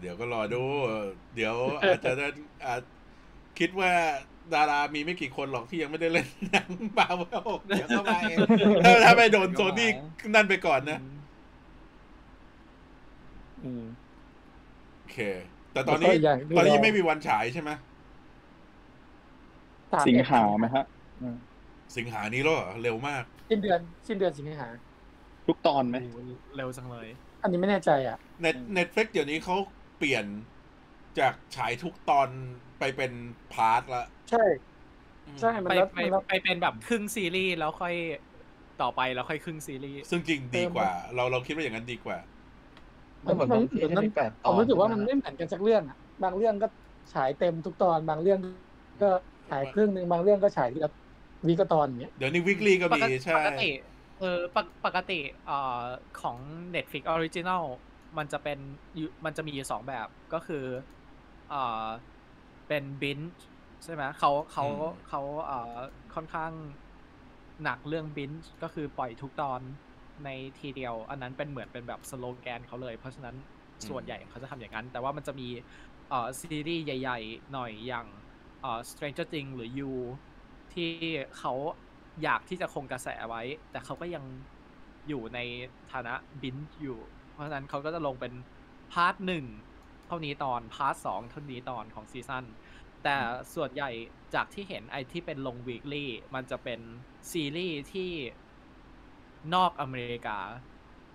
[0.00, 0.62] เดี๋ยวก็รอดู
[1.34, 2.26] เดี๋ยวอาจจะได้
[2.66, 2.82] อาจ
[3.58, 3.92] คิดว่า
[4.54, 6.68] ดารามีไม่กี่คนหรอกที่ยังไม่ได้เล่นหนัง
[6.98, 8.36] บาเวลเดี๋ยวเข้ามาเอง
[8.84, 9.90] ถ้าถ้าไม่โดนโซนี่
[10.34, 10.98] นั่นไปก่อนนะ
[13.64, 13.84] อืม
[14.98, 15.18] โอเค
[15.72, 17.70] แต่ตอนนี้แล้วก็อีกอย่างที่ตอนนี้เรายังไม่มีวันฉายใช่ไหม
[19.92, 20.84] สามสิงเอ็ดหาไหมฮะ
[21.22, 21.36] อืม
[21.96, 24.68] สิงหานี้แล้วเหรอเร็วมาก สิ้นเดือน สิ้นเดือนสิงหา
[25.46, 26.18] ทุกตอนไหมโอ้โห
[26.56, 27.06] เร็วจังเลย
[27.42, 29.56] อันนี้ไม่แน่ใจอะ Net Netflix เดี๋ยวนี้เขา
[29.98, 30.24] เปลี่ยน
[31.18, 32.28] จากฉายทุกตอน
[32.78, 33.12] ไปเป็น
[33.52, 34.44] part ละใช่
[35.40, 37.94] ใช่มันไปแล้วไปมันแล้วไปเป็นแบบครึ่งซีรีส์แล้วค่อย
[38.82, 42.18] ต่อไปแล้วค่อยครึ่งซีรีส์ซึ่งจริงดีกว่า เราเราคิดว่าอย่างนั้นดีกว่า
[43.24, 46.68] มันเหมือนบางทีที่มีแปดตผอนมรู้สึกว่ามันใช่ไม่ไหเหมือนกันสักเรื่องอะบางเรื่องก็
[47.14, 48.38] ฉายเต็มทุกตอนบางเรื่อง
[49.02, 49.10] ก็
[49.50, 50.90] ฉายครึ่งหนึ่งบางเรื่องก็ฉายทีละ
[51.46, 53.70] วีก็ตอนอย่างเงี้ยเดี๋ยวนี้วิกลี่ก็ปมีกติใช่ ปกติ
[54.20, 55.82] เออปกปกติเอ่อ
[56.20, 56.38] ของ
[56.74, 57.62] Netflix Original
[58.18, 58.58] มันจะเป็น
[58.96, 60.64] อยู่มันจะมีอยู่สองแบบก็คือ
[61.50, 61.86] เอ่อ
[62.68, 63.20] เป็นบิน
[63.84, 65.74] ใช่ไหมเขาเขาอืมเขาเอ่อ
[66.14, 66.52] ค่อนข้าง
[67.62, 68.30] หนักเรื่องบิน
[68.62, 69.60] ก็คือปล่อยทุกตอน
[70.24, 73.36] ในทีเดียว อันนั้นเป็นเหมือนเป็นแบบสโลแกนเขาเลย เพราะฉะนั้น
[73.88, 75.48] ส่วนใหญ่เขาจะทำอย่างนั้น แต่ว่ามันจะมี
[76.08, 78.06] เอ่อซีรีส์ใหญ่ ๆ หน่อยอย่าง
[78.60, 79.92] เอ่อ Stranger Things หรือ You
[80.74, 80.90] ที่
[81.38, 81.54] เขา
[82.22, 84.24] อยากที่จะคงกระแสไว้ แต่เขาก็ยัง
[85.08, 85.38] อยู่ใน
[85.92, 86.98] ฐานะ binge อยู่
[87.36, 88.32] เพราะฉะนั้นเขาก็จะลงเป็น
[88.92, 89.44] part หนึ่ง
[90.06, 92.44] เท่านี้ตอน part สองเท่านี้ตอนของซีซั่น
[93.04, 93.16] แต่
[93.54, 93.90] ส่วนใหญ่
[94.34, 96.80] จากที่เห็นไอที่เป็นลง weekly มันจะเป็น
[97.30, 98.10] ซีรีส์ที่
[99.54, 100.38] นอกอเมริกา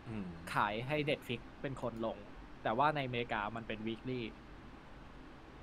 [0.08, 2.18] อืมขายให้ Netflix เป็นคนลง
[2.64, 4.26] แต่ว่าในอเมริกามันเป็น weekly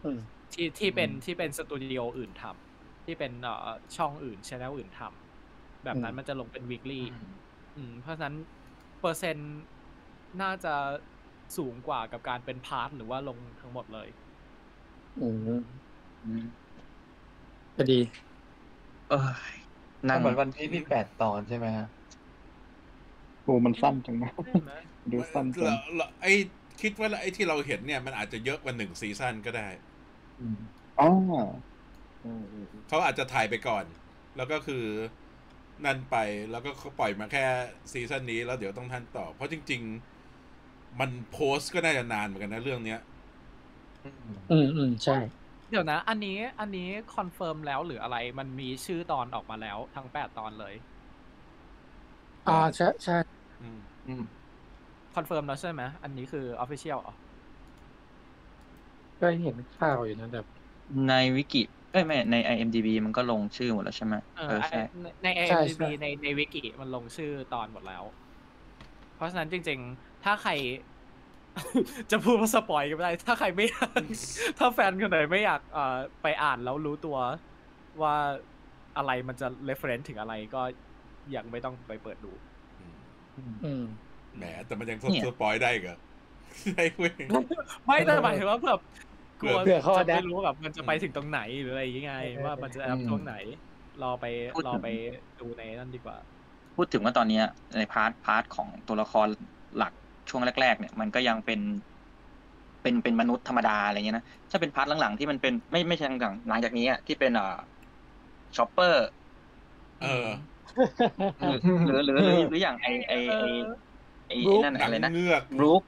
[0.05, 0.19] อืม
[0.53, 7.33] ที่ที่เป็นที่เป็นสตูดิโออื่นทำที่เป็นเอ่อช่องอื่นช anel อื่นทำแบบนั้นอืมมันจะลงเป็น weekly อืม
[7.77, 8.37] อืมเพราะฉะนั้น
[9.01, 9.57] เปอร์เซ็นต์
[10.43, 10.75] น่าจะ
[11.57, 14.09] สูงกว่ากับการเป็น part หรือว่าลงทั้งหมดเลย
[15.21, 15.39] อืม
[16.25, 16.45] อืม
[17.77, 18.01] ก็ดี
[19.11, 19.19] เอ้
[19.53, 19.55] ย
[20.09, 21.87] นั่งเหมือนวันที่มีแปดตอนใช่ไหมฮะ
[23.43, 24.33] โอ้มันสั้นจังนะ
[25.13, 26.33] ดูสั้นจัเรางเราไอ้
[26.83, 29.69] คิดว่าไอ้ที่เราเห็นเนี่ยมันอาจจะเยอะกว่าหนึ่งซีซั่นก็ได้
[30.41, 30.59] อืม
[31.01, 31.09] อ๋อ
[32.89, 33.85] เขาอาจจะถ่ายไปก่อน
[34.37, 34.85] แล้วก็คือ
[35.85, 36.17] นั่นไป
[36.51, 37.45] แล้วก็เขาปล่อยมาแค่
[37.93, 40.18] ซีซั่นนี้แล้วเดี๋ยวต้องทันต่อ เพราะจริง ๆ
[41.01, 42.99] มันโพสต์ก็น่าจะนานเหมือนกันนะเรื่องเนี้ย
[44.49, 45.15] อืมอืมใช่
[45.71, 50.75] เดี๋ยวนะ อันนี้อันนี้ confirm แล้วหรืออะไร มันมีชื่อตอนออกมาแล้วทั้งแปดตอนเลย
[52.47, 53.15] อ่าใช่ใช่
[53.61, 53.77] อืม
[54.07, 54.21] อืม
[55.15, 57.15] confirm แล้วใช่ไหมอันนี้คือ official อ๋อ
[59.21, 60.39] ก็เห็นข่าวอยู่นะแต่
[61.07, 61.59] ในวิกิ
[61.91, 68.05] เอ้ยไม่ใน IMDb มันก็ลงชื่อหมดแล้วใช่ไหมเอเอออใช่ในในใช่ IMDb ใช่ในในวิกิมันลงชื่อตอนหมดแล้ว
[69.15, 70.53] เพราะฉะนั้นจริง ๆ ถ้าใคร
[72.11, 74.01] จะพูดว่า spoil ก็ไม่ได้ ถ้าใครไม่อยาก
[74.59, 77.17] ถ้าแฟนคนไหนไม่อยากเอ่อไปอ่านแล้วรู้ตัว
[78.03, 78.15] ว่า
[78.97, 80.63] อะไรมันจะ reference ถึงอะไรก็
[81.37, 82.33] ยังไม่ต้องไปเปิดดู
[83.65, 83.85] อืม
[84.37, 85.99] แหมแต่มันยังเนี่ย spoil ได้อีกเหรอ
[86.75, 87.13] ได้เว้ย
[87.85, 88.81] ไม่แต่หมายถึงว่าแบบ
[89.41, 93.35] กลัวเผื่อเขาจะ adapt ไม่รู้ว่าแบบมันจะไปถึงตรงไหนหรืออะไรยังไง เออ ว่ามันจะแอปตรงไหน
[94.03, 94.91] รอไปพูดรอถึงไป
[95.41, 96.17] ดูในนั่นดีกว่า
[96.77, 97.45] พูดถึงว่าตอนเนี้ย
[97.79, 99.29] ใน part part ของตัวละคร
[99.77, 99.93] หลัก
[100.31, 101.61] ช่วงแรกๆเนี่ยมันก็ยังเป็น
[102.83, 107.57] เป็นเป็นมนุษย์ธรรมดาอะไรเงี้ยนะถ้าเป็นพาร์ทหลังๆที่มันเป็นไม่ไม่ใช่หลังๆหลังจากนี้อะที่เป็นอ่า
[108.57, 109.07] ช็อปเปอร์
[110.03, 110.27] เออ
[111.87, 113.45] หรือหรือหรือหรือหรืออย่างไอไอไอ
[114.29, 115.83] ไอไอ้นั่นหนังอะไรนะเงือกบรูค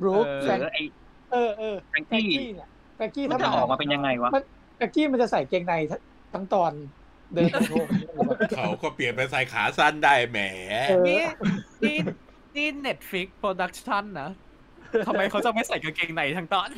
[0.00, 0.78] บรูคเออหแฟรืนอไอ
[1.32, 4.44] เออเออแฟรงแฟรงกี้กี้เนี่ยแฟรงกี้มันจะออกมาเป็นยังไงวะมัน
[4.76, 5.74] แฟรงกี้มันจะใส่เกงใน
[6.34, 6.72] ทั้งตอน
[7.34, 7.86] เดินโทง
[8.56, 10.38] เขาก็เปลี่ยนไปใส่ขาสั้นได้แหม
[10.88, 11.22] เออนี่
[11.82, 11.96] นี่
[12.56, 14.30] นี่ Netflix Production นะ
[15.06, 16.68] ทำไมเขาจะไม่ใส่กางเกงในทั้งตอน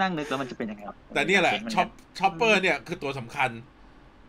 [0.00, 1.88] นั่งนึกแล้วมันจะเป็นยังไงวะแต่เนี่ยแหละห็มัช็อป
[2.18, 3.50] ช็อปเปอร์เนี่ยคือตัวสำคัญ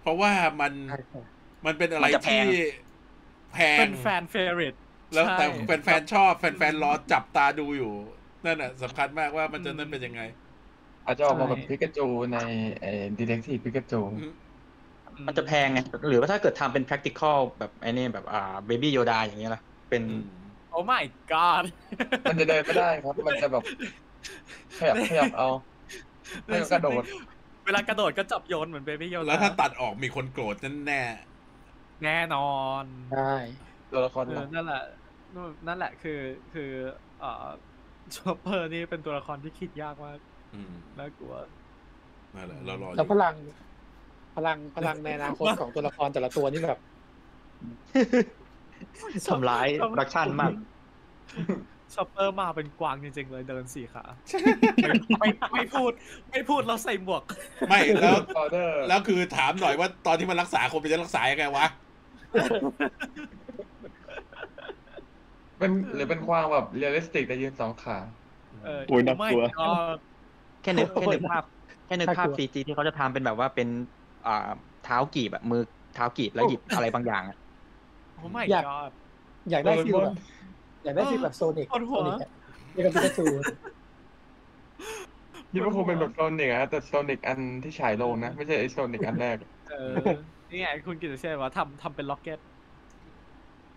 [0.01, 0.31] เพราะว่า
[0.61, 1.21] มันใช่ใช่
[1.65, 2.45] มันเป็นอะไรมันจะแพที่ง
[3.53, 4.75] แพเป็งนแฟนเฟร i t
[5.13, 7.93] แล้วแต่ใช่แฟนๆชอบแฟนๆรอจับตาดูอยู่
[8.45, 10.21] นั่นแหะสำคัญมากว่ามันจะนั่นเป็นยังไง
[11.05, 12.37] อาจจะออกมาแบบใช่พิกาจูใน
[12.81, 14.01] ไอ้ดีเทคทีฟพิกาจู
[15.27, 20.03] มันจะแพงไงหรือว่าถ้าเกิดทำเป็น practical แบบไอ้นี่แบบอ่า baby yoda อย่างเงี้ยล่ะเป็น
[20.71, 21.63] oh my god
[22.29, 23.63] มันจะเดินไม่ได้ครับ มันจะแบบ
[24.79, 25.49] ขยับขยับเอา
[26.45, 27.03] ให้มันกระโดด
[27.65, 30.55] เวลากระโดดก็จับโยนเหมือน baby yoda แล้วถ้าตัดออกมีคนโกรธ
[30.87, 31.01] แน่
[32.03, 32.51] แน่นอ
[32.81, 32.83] น
[33.13, 33.33] ใช่
[33.91, 34.83] ตัวละครหลักเออนั่นแหละ
[35.35, 36.19] นู่นนั่นแหละคือ
[36.53, 36.71] คือ
[37.19, 37.47] เอ่อ
[38.15, 41.33] ชอปเปอร์นี่เป็นตัวละครที่คิดยากมากๆอืมน่ากลัว
[42.35, 43.35] นั่นแหละเรารออแล้วพยู่ลัง
[44.35, 46.79] พลังพลังในอนาคตของตัวละครแต่ละตัวนี่แบบ
[49.27, 50.51] ทำร้าย production มาก
[51.93, 54.03] ชอปเปอร์มาเป็นกวางจริงๆเลยเดินสี่ขา
[54.81, 54.89] ไม่
[55.19, 55.91] ไม่ไม่พูด
[56.31, 57.23] ไม่พูดเราใส่หมวก
[57.69, 61.65] ไม่แล้วออเดอร์แล้วคือถามหน่อยว่าตอนที่มันรักษาคนมันจะรักษายังไงวะ
[65.57, 67.97] เป็นหรือเป็นความแบบเรียลลิสติกแต่ยืนสองขา
[68.65, 69.69] เออโอ้ยน่ากลัวไม่ก็
[70.63, 71.43] แค่นึกแค่นึกภาพ
[71.85, 74.04] แค่นึกภาพน่ากลัว CG ที่เขาจะทำเป็นแบบว่าเป็นอ่า
[74.85, 75.61] เท้ากีบแบบมือ
[75.95, 77.37] เท้ากีบแล้วหยิบอะไรบางอย่างอะ
[78.15, 78.91] โอ้ my อยาก god
[79.51, 80.15] อยากได้ feel โดเรมอนแบบ
[80.83, 82.29] อยากได้ฟิลแบบโซนิกปวดหัวโซนิกอะ
[82.75, 83.25] นี่ก็พิกาจู
[85.51, 89.37] คิดว่าคงเป็นแบบโซนิกอะแต่โซนิกอันที่ฉายลงนะ ไม่ใช่ไอโซนิกอันแรก
[89.69, 89.93] เออ
[90.49, 92.39] นี่ไงคุณกิตติเชษว่าทำทำเป็น Rocket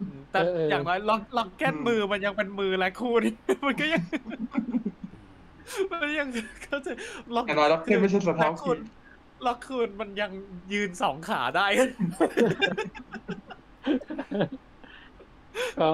[0.00, 3.32] อืมแต่อย่างน้อยล็อกล็อกเก็ตมือมันยังเป็นมือและคู่นี่
[3.66, 4.02] มันก็ยัง
[5.90, 6.28] มันยัง
[6.62, 6.92] เขาใจะ
[7.34, 8.78] ล็อกอย่างน้อยล็อกเก็ตไม่ใช่สะท้อนล็อกคูณ
[9.46, 10.30] ล็อกคูณมันยัง
[10.72, 15.90] ยืนสองขาได้ ก็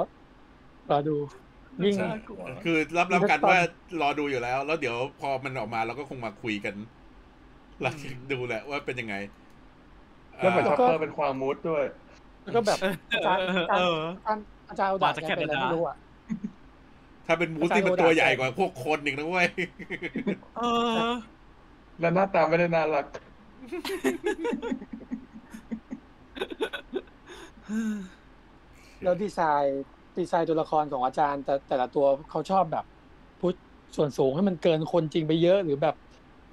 [0.91, 1.17] รอดู
[1.85, 3.59] ยิ่งน่ากลัวคือรับรับกันว่า
[4.01, 6.75] รอดูอยู่แล้ว แล้วเดี๋ยวพอมันออกมาเราก็คงมาคุยกัน
[7.83, 9.15] หลังจากดูแหละว่าเป็นยังไง
[10.37, 11.85] แล้วเหมือนอ่าช็อปเปอร์เป็นความมูดด้วย
[12.43, 12.79] แล้วก็แบบ
[13.13, 13.41] อาจารย์
[13.79, 15.97] เอออาจารย์อาจารย์เอาดาบมาจากแกเป็นอะไรแคนาดาไม่รู้อะ
[17.27, 19.49] ถ้าเป็น moose ที่มันตัวใหญ่กว่าพวกคนอีกนะเว้ย
[20.59, 20.63] เอ
[21.09, 21.11] อ
[22.01, 23.07] แล้วหน้าตาไม่ได้น่ารัก
[29.03, 29.83] แล้วดีไซน์
[30.19, 32.85] ดีไซน์ตัวละครของอาจารย์ แต่แต่ละตัวเขาชอบแบบ
[33.41, 33.55] push
[33.97, 35.95] ส่วนสูงให้มันเกินคนจริงไปเยอะ หรือแบบ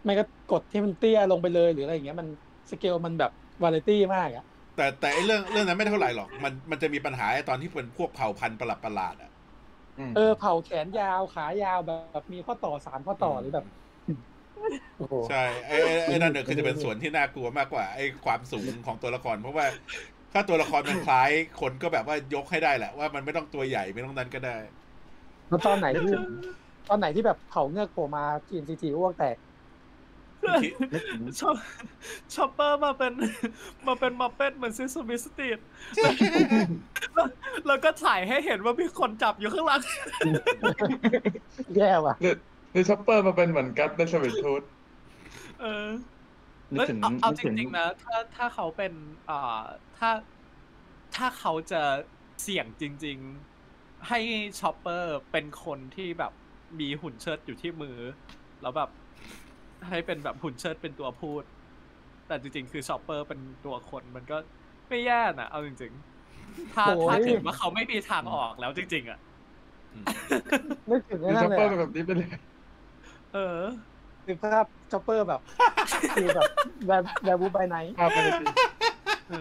[0.04, 2.28] ไม่ก็กดที่มันเตี้ยลงไปเลยหรืออะไรอย่างเงี้ยมัน
[2.70, 3.32] สเกลมันแบบ
[3.62, 4.46] วาไรตี้มากอะ
[4.78, 9.32] แต่แต่ไอ้เรื่องเรื่องนั้นไม่เท่าไหร่หรอก มันมันจะมีปัญหาไอ้ตอนที่เป็นพวกเผ่าพันธุ์ประหลาดประหลาดๆอะ
[10.16, 13.81] เออเผาแขนยาวขายาวแบบมีข้อต่อสามข้อต่อหรือแบบโอ้โห
[15.30, 19.66] ใช่ไอ้ไอ้ไอ้นั่นเนี่ยคือจะเป็นส่วนที่น่ากลัวมากกว่าไอ้ความสูงของตัวละคร เพราะว่า
[20.34, 21.30] ถ้าตัวละครมันคล้าย
[21.62, 24.58] คนก็แบบว่ายกให้ได้แหละว่ามันไม่ต้องตัวใหญ่ไม่ต้องนั้นก็ได้
[25.50, 26.12] แล้วตอนไหนที่
[26.90, 29.38] ตอนไหนที่แบบเผาเงือกโผล่มาทีนซีทีอ้วกแตก
[31.40, 31.56] ชอป
[32.34, 33.14] ชอปเปอร์มาเป็น
[33.88, 35.60] มาเป็นมาเป็ดเหมือนซิสมิสตีด
[37.14, 37.28] แล้ว
[37.68, 39.82] แล้วก็ถ่ายให้เห็นว่ามีคนจับอยู่ข้างหลัง
[41.78, 42.16] แย่ว่ะ
[42.72, 44.64] หรือหรือช็อปเปอร์มาเป็นเหมือนกัตในสวิตทูธ
[45.62, 45.88] เออ
[46.74, 48.94] นึกถึงเอาเอานึกจถึงริงๆนะถ้าถ้าเขาเป็น
[49.30, 49.62] อ่า
[49.98, 50.12] ถ้า
[51.16, 51.82] ถ้าเขาจะ
[52.44, 53.18] เสี่ยงจริง
[53.64, 54.20] ๆ ให้
[54.60, 56.34] ชอปเปอร์เป็นคนที่แบบ
[56.80, 57.98] มีหุ่นเชิดอยู่ที่มือ
[58.62, 58.90] แล้วแบบ
[59.88, 61.44] ให้เป็นแบบหุ่นเชิดเป็นตัวพูด
[62.28, 64.38] แต่จริง ๆ คือชอปเปอร์เป็นตัวคนมันก็
[64.90, 65.92] ไม่แย่นะเอาจริง
[66.34, 69.20] ๆ ถ้าโอ้ยถ้าเกิดว่าเขาไม่มีทางออกแล้วจริง ๆ อะ
[70.90, 72.30] นึกถึงคือไอ้นั่ซันพเลเปอร์ยเป็นแบบนี้ไปเลย
[73.32, 73.40] เออ
[74.26, 75.40] คือภาพช็อปเปอร์แบบ
[76.14, 76.48] คือแบบ
[76.88, 78.46] แบบแบบบูไปไหนภาพไปเลยสิ
[79.26, 79.36] เออ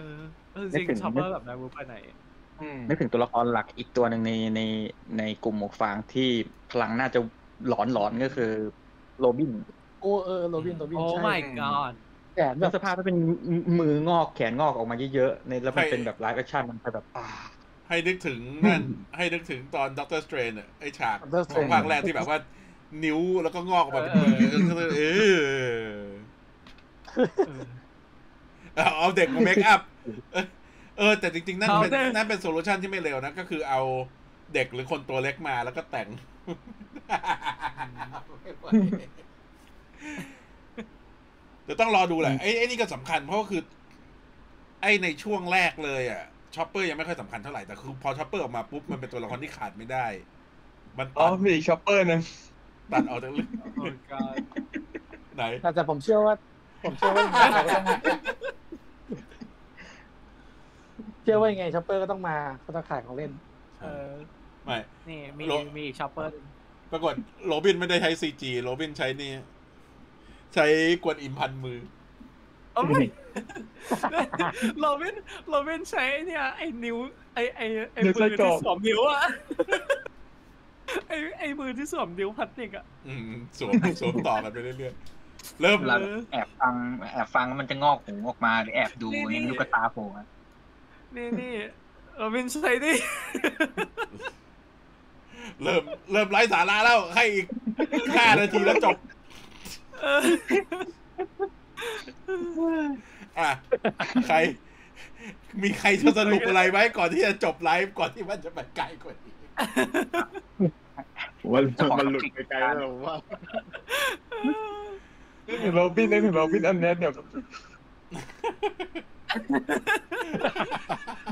[0.51, 1.93] เออจริงชอปเปอร์แบบนายวูไปไหน
[2.59, 4.59] อืมนึกถึงตัวละครหลักอีกตัวหนึ่งในใน
[5.17, 6.21] ในกลุ่มหมวกฟางที่
[6.69, 7.19] พลังน่าจะ
[7.65, 8.45] หลอนหลอนๆก็คือ
[9.17, 9.51] โรบิน
[9.99, 11.93] โอ้เออโรบินโรบินโอ้ใช่ my god
[12.33, 13.17] แขนแบแล้วบสภาพถ้าเป็น
[13.79, 17.21] มืองอกแขนงอกออกมาเยอะๆในแล้วมันใช่เป็นแบบไลฟ์แอคชั่นมันจะแบบอ่า
[17.87, 18.83] ให้นึกถึงนั่น
[19.15, 22.37] ให้นึกถึงตอนด็อกเตอร์สเตรนอะไอฉาก Doctor ของ Strange ภาคแรกที่แบบว่า
[23.03, 25.03] นิ้วแล้วก็งอกออกมาเป็นเอมืออเอ
[27.59, 27.63] อ
[28.75, 29.81] เอาเอาเด็กมา makeup
[30.33, 30.45] เออ
[30.97, 33.81] เออ แต่จริง ๆ นั่นเป็นเอาเด็กนั่นเป็น solution ที่ไม่เร็วนะ ก็คือเอา
[34.53, 36.07] เด็กหรือคนตัวเล็กมาแล้วก็แต่ง
[41.63, 43.61] เดี๋ยวต้องรอดูแหละไอ้ไอ้นี่ก็สำคัญเพราะว่าคือ
[44.81, 46.23] ไอ้ในช่วงแรกเลยอะ
[46.55, 50.05] ช็อปเปอร์ยังไม่ค่อยสำคัญเท่าไหร่แต่คือพอช็อปเปอร์ออกมาปุ๊บ มันเป็นตัวละครที่ขาดไม่ได้
[50.97, 52.21] มันอ๋อตัดมีอีกช็อปเปอร์หนึง
[52.93, 54.35] ตัดออกจากเรื่องโอ้ god
[55.35, 56.35] ไหนแต่แต่ผมเชื่อว่า
[56.83, 57.85] ผมเชื่อว่ายังไงเขาก็ต้อง
[61.23, 63.31] เชื่อว่ายังไงช็อปเปอร์ก็ต้องมาเขาต้องขายของเล่น
[63.81, 64.09] เออ
[64.65, 64.77] ไม่
[65.09, 66.31] นี่มีโลมีอีกชอปเปอร์
[66.91, 67.13] ปรากฏ
[67.47, 69.31] โรบินไม่ได้ใช้ซีจีโรบินใช้นี่
[70.53, 70.65] ใช้
[71.03, 71.79] กวนอิมพันมือ
[72.75, 73.05] โอ้ย
[74.79, 75.15] โรบิน
[75.49, 76.97] โรบินใช้เนี่ยไอ้นิ้ว
[77.33, 79.21] ไอ้ไอ้ไอ้มือที่สวมนิ้วอะ
[81.07, 85.97] ไอ้ไอ้มือที่สวมนิ้วพลาสติกอะอืมสวมสวมต่อกันไปเรื่อยๆเริ่มเวลา
[86.31, 86.73] แอบฟัง
[87.13, 90.23] แอบฟังแล้วมันจะงอกหูออกมาหรือแอบดูนี่อย่างนี้นี่ลูกกระตาโผล่มา
[91.15, 91.53] นี่นี่
[92.17, 92.93] โรบินใช้ดิ
[95.63, 97.45] เริ่มเริ่มไร้สาระแล้ว ให้อีก
[98.15, 98.95] ห้านาทีแล้วจบ
[100.01, 100.19] เออ
[103.39, 103.49] อะ
[104.27, 104.37] ใคร
[105.61, 109.35] มีใครจะสรุปอะไรไหมก่อนที่จะจบไลฟ์ก่อนที่มันจะไปไกลกว่านี้
[111.51, 111.61] ว่า
[111.99, 113.15] มันหลุดไปไกลแล้วผมว่า
[115.47, 117.13] นึกถึงโรบินนึกถึงโรบินอันเนี้ยเดี๋ยว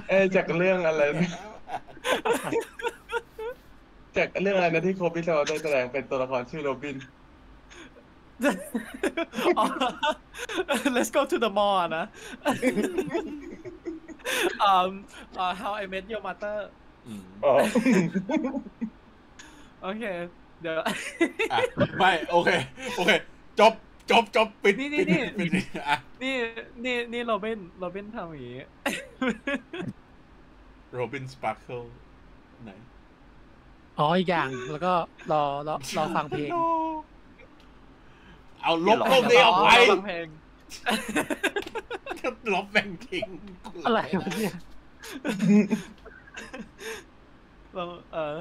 [0.10, 1.30] เอ้ยจากเรื่องอะไรนะ
[4.18, 6.96] จากเรื่องอะไรนะที่โคบิโซได้แสดงเป็นตัวละครชื่อโรบิน
[9.58, 9.66] อ๋อ
[10.96, 12.06] let's go to the mall อะนะ
[14.70, 14.92] um
[15.42, 16.58] uh, How I Met Your Mother
[17.08, 17.54] อืมอ๋อ
[19.84, 20.04] โอเค
[20.62, 20.86] เดี๋ยว อะ
[22.00, 22.50] ไม่โอเค
[22.98, 23.12] โอเค
[23.60, 23.74] จบ
[24.12, 26.36] จบจบปิดนี่ปิดนี่ปิดปิดอะนี่
[26.86, 28.66] นี่นี่โรบินโรบินทำอย่างนี้
[30.94, 31.82] Robin Sparkles
[32.64, 32.72] ไหน
[34.00, 34.94] อ๋ออีกอย่าง แล้วก็
[35.32, 36.50] รอรอรอฟังเพลง
[38.62, 40.28] เอาลบรูปนี้ออกไปฟังเพลง
[42.54, 43.30] ลบแบ่งทิ้ง
[43.86, 44.56] อะไรวะเนี่ย
[47.74, 47.84] เรา
[48.14, 48.38] เออ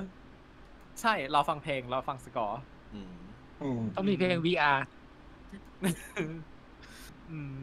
[1.00, 2.60] ใช่เราฟังเพลงเราฟังสกอร์
[2.94, 3.14] อืม
[3.62, 4.78] อืมต้องมีเพลง VR
[7.30, 7.56] อืม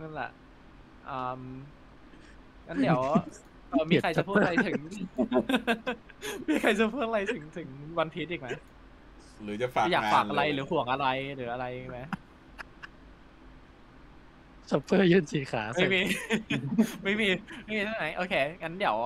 [0.00, 0.30] นั่นแหละ
[1.10, 1.42] อืม
[2.66, 3.00] งั้นเดี๋ยว
[3.70, 4.80] เอ่อมีใครจะพูดอะไรถึง
[6.48, 7.68] มีใครจะพูดอะไรถึงถึง
[7.98, 8.48] วันพีชอีกไหม
[9.42, 11.06] หรือจะฝากอยากงนฝากอะไรเลยหรือห่วงอะไร
[11.36, 12.00] หรืออะไรไหม
[14.70, 16.00] ช็อปเปอร์ยืนสีขาไม่มี
[17.04, 17.28] ไม่มี
[17.64, 18.96] ไม่มีที่ไหนโอเค งั้นเดี๋ยว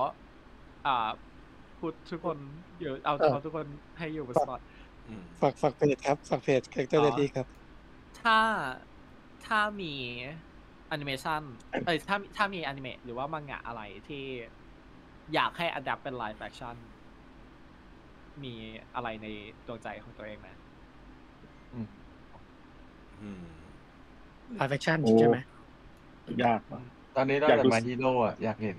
[0.85, 1.07] อ่า
[1.85, 2.37] พูดทุกคน
[2.79, 3.67] อยู่เอาเอาทุกคน
[3.97, 4.59] ให้อยู่บนสปอต
[5.07, 7.47] อืมฝากฝากเพจครับฝากเพจคาแรคเตอร์อ๋เรอดี้ครับ
[8.21, 8.39] ถ้า
[9.45, 9.93] ถ้ามี
[10.87, 11.41] แอนิเมชัน
[11.85, 14.23] เอ้ยถ้าถ้ามีอนิเมะหรือว่ามังงะอะไรที่
[15.33, 16.75] อยากให้อัดแอปเป็นไลฟ์แฟคชั่น
[18.43, 18.53] มี
[18.95, 19.27] อะไรใน
[19.67, 20.47] ดวงใจของตัวเองไหม
[21.73, 23.45] อืม
[24.57, 25.37] ไลฟ์แฟคชั่นโอ้ใช่ไหม
[26.43, 26.81] ยากว่ะ
[27.15, 28.77] ตอนนี้นอกอยากจากดูมาฮีโร่อะอยากเห็น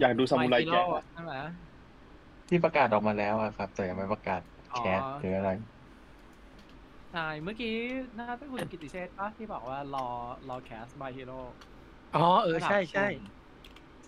[0.00, 1.34] อยากดูซามูไร My แกะ Hero ใช่ไหม
[2.48, 4.40] ที่ประกาศออกมาแล้วอะครับ แต่ยังไม่ประกาศ
[4.72, 5.48] อ๋อแคสหรืออะไร
[7.12, 7.68] ใช่เมื่อกี้
[8.18, 10.06] น่าเป็นคุณกิติเชษปะที่บอกว่ารอ
[10.48, 11.40] รอแคส My Hero
[12.14, 13.06] อ๋อเออใช่ใช่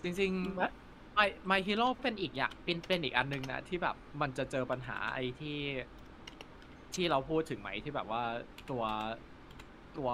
[0.03, 5.57] จริงๆ My My Hero เป็นอีกอย่างเป็นเป็นอีกอันหนึงนะที่แบบมันจะเจอปัญหาไอ้ที่
[6.93, 8.23] ที่เราพูดถึงไหมที่แบบว่า
[8.69, 8.83] ตัว
[9.97, 10.09] ตัว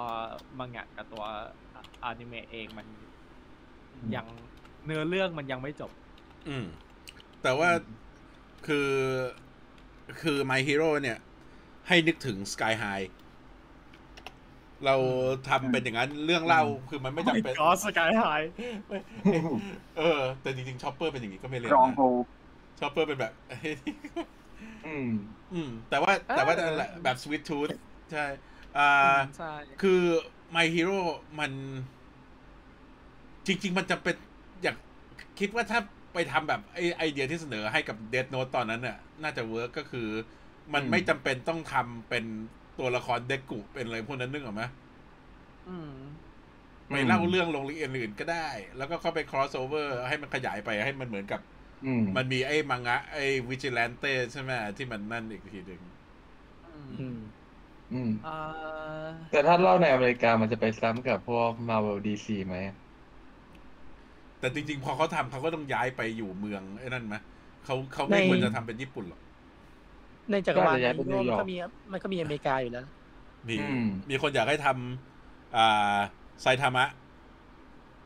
[0.58, 1.24] มังงะกับตัว
[2.04, 2.86] อนิเมะเองมัน
[4.16, 4.26] ยัง
[4.84, 5.90] เนื้อเรื่องมันยังไม่จบ
[6.48, 6.64] อืม
[7.42, 7.70] แต่ว่า
[8.66, 8.90] คือ
[10.20, 11.18] คือ My Hero เนี่ย
[11.88, 13.06] ให้นึกถึง Sky High
[14.84, 14.96] เรา
[15.48, 18.24] ทำเป็นอย่างนั้นเรื่องเล่าคือมันไม่จำเป็นก็ Sky High
[19.98, 22.02] เออ แต่จริงๆชอปเปอร์เป็นอย่างนี้ก็ไม่เลวรองโฮ
[22.80, 23.32] ชอปเปอร์เป็นแบบ
[24.86, 25.10] อืม
[25.54, 27.68] อืม แต่ว่าแต่ว่าเออนั่นแหละแบบ Sweet Tooth
[28.12, 28.24] ใช่
[28.78, 28.90] อ่า
[29.38, 29.52] ใช่
[29.82, 30.02] คือ
[30.56, 31.00] My Hero
[31.38, 31.52] มัน
[33.46, 34.16] จริง ๆ มันจะเป็น
[34.62, 34.76] อยาก
[35.38, 35.80] คิดว่าถ้า
[36.18, 40.08] ไปทำแบบไอไอเดียที่เสนอให้กับ Death Note ตอนนั้นน่ะน่าจะ work ก็คือ
[40.74, 42.24] มันอืมไม่จำเป็นต้องทำเป็น
[42.78, 44.62] ตัวละครเด็กกุเป็นอะไรพวกนั้นนึกออกไหม
[45.66, 45.88] อืม
[46.90, 51.40] ไปเล่าเรื่องลงเรียนอื่นก็ได้ แล้วก็เข้าไป cross over ให้มันขยายไปให้มันเหมือนกับ
[51.82, 53.20] อืมมันมีไอ้มังงะ ไอ้
[53.50, 55.82] วิจิ l ลนเต้ใช่ไหมที่มันนั่นอีกทีหนึ่ง
[56.96, 57.18] อืม
[57.90, 58.98] อืมอ่า
[59.30, 62.56] แต่ถ้าเล่าในอเมริกามันจะไปซ้ำกับพวก Marvel DC ไหม
[64.40, 67.16] แต่จริงๆ พอเขาทำเขาก็ต้องย้ายไปอยู่เมืองไอ้นั่นไหม
[67.64, 69.20] เขาเขาไม่ในควรจะทำเป็นญี่ปุ่นหรอก
[70.30, 71.56] ในจักรวาลก็อาจจะย้ายไปฮีโร่นิวยอร์กมันก็มี
[71.92, 72.86] มันก็มีอเมริกาอยู่แล้ว
[73.48, 75.98] มีอืมมีคนอยากให้ทำอ่า
[76.42, 76.84] ไซทามะ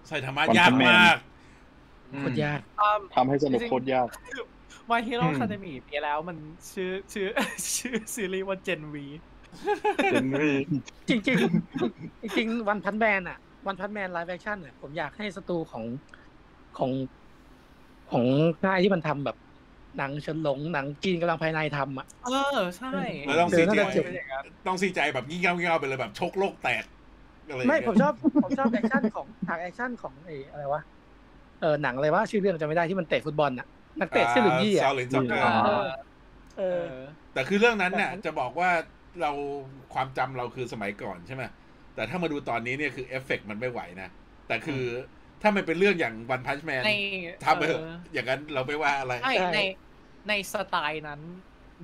[0.07, 1.17] ไซทามะ One ยาก Punch Man มาก
[2.13, 4.09] อืโคมตรยากอ่าทำให้สนุกโคตรยาก
[4.91, 6.37] My Hero อืม Academy ปีแล้วมัน
[6.73, 7.27] ชื่อชื่อ
[7.77, 8.97] ชื่อซีรีส์ว่า Gen V
[10.03, 10.53] เป็นรี
[11.09, 15.85] จริงจริงๆจริงวันพันแมนอะ วันพันแมนไลฟ์แอคชั่นอะผมอยากให้สตูของ
[16.79, 16.91] ของ
[18.13, 18.25] ของ
[18.63, 19.37] ค่ายที่มันทำแบบ
[19.99, 22.93] หนังเฉินหลงหนังจีนกำลังภายในทำอะ เออ ใช่
[23.27, 24.05] แล้วต้องเจซีอนั่นใจแหละเจ็บ
[24.67, 26.85] ต้องซีใจแบบยิ่งเง่าเง่าๆไปเลยแบบชกโลกแตก
[27.49, 28.13] อะไรอย่างไม่เงี้ยผมชอบ
[28.45, 30.83] ผมชอบแอคชั่นของฉากแอคชั่นของไอ้อะไรวะ
[31.61, 33.67] เออหนังอะไรวะชื่อเรื่องจำไม่ได้ที่มันเตะฟุตบอลน่ะ
[34.01, 35.97] นักเตะเสื้อเหลืองยี่ซาอะลินจ็อกเกอเอร์อ
[36.59, 36.95] เอเอออ
[37.35, 38.71] แต่คือเรื่องนั้นเนี่ยแต่จะบอกว่า
[39.21, 39.31] เรา
[39.95, 41.43] ความจำเราคือสมัยก่อนใช่ไหม
[41.95, 44.09] แต่ถ้ามาดูตอนนี้เนี่ยคือเอฟเฟกต์มันไม่ไหวนะ
[44.47, 44.83] แต่คือ
[45.43, 46.93] ถ้ามันเป็นเรื่องอย่าง One Punch Man ใน
[47.45, 49.61] ทำไปเถอะเอออย่างนั้นเราไม่ว่าอะไรใช่ใช่ใน
[50.29, 51.21] ในสไตล์นั้น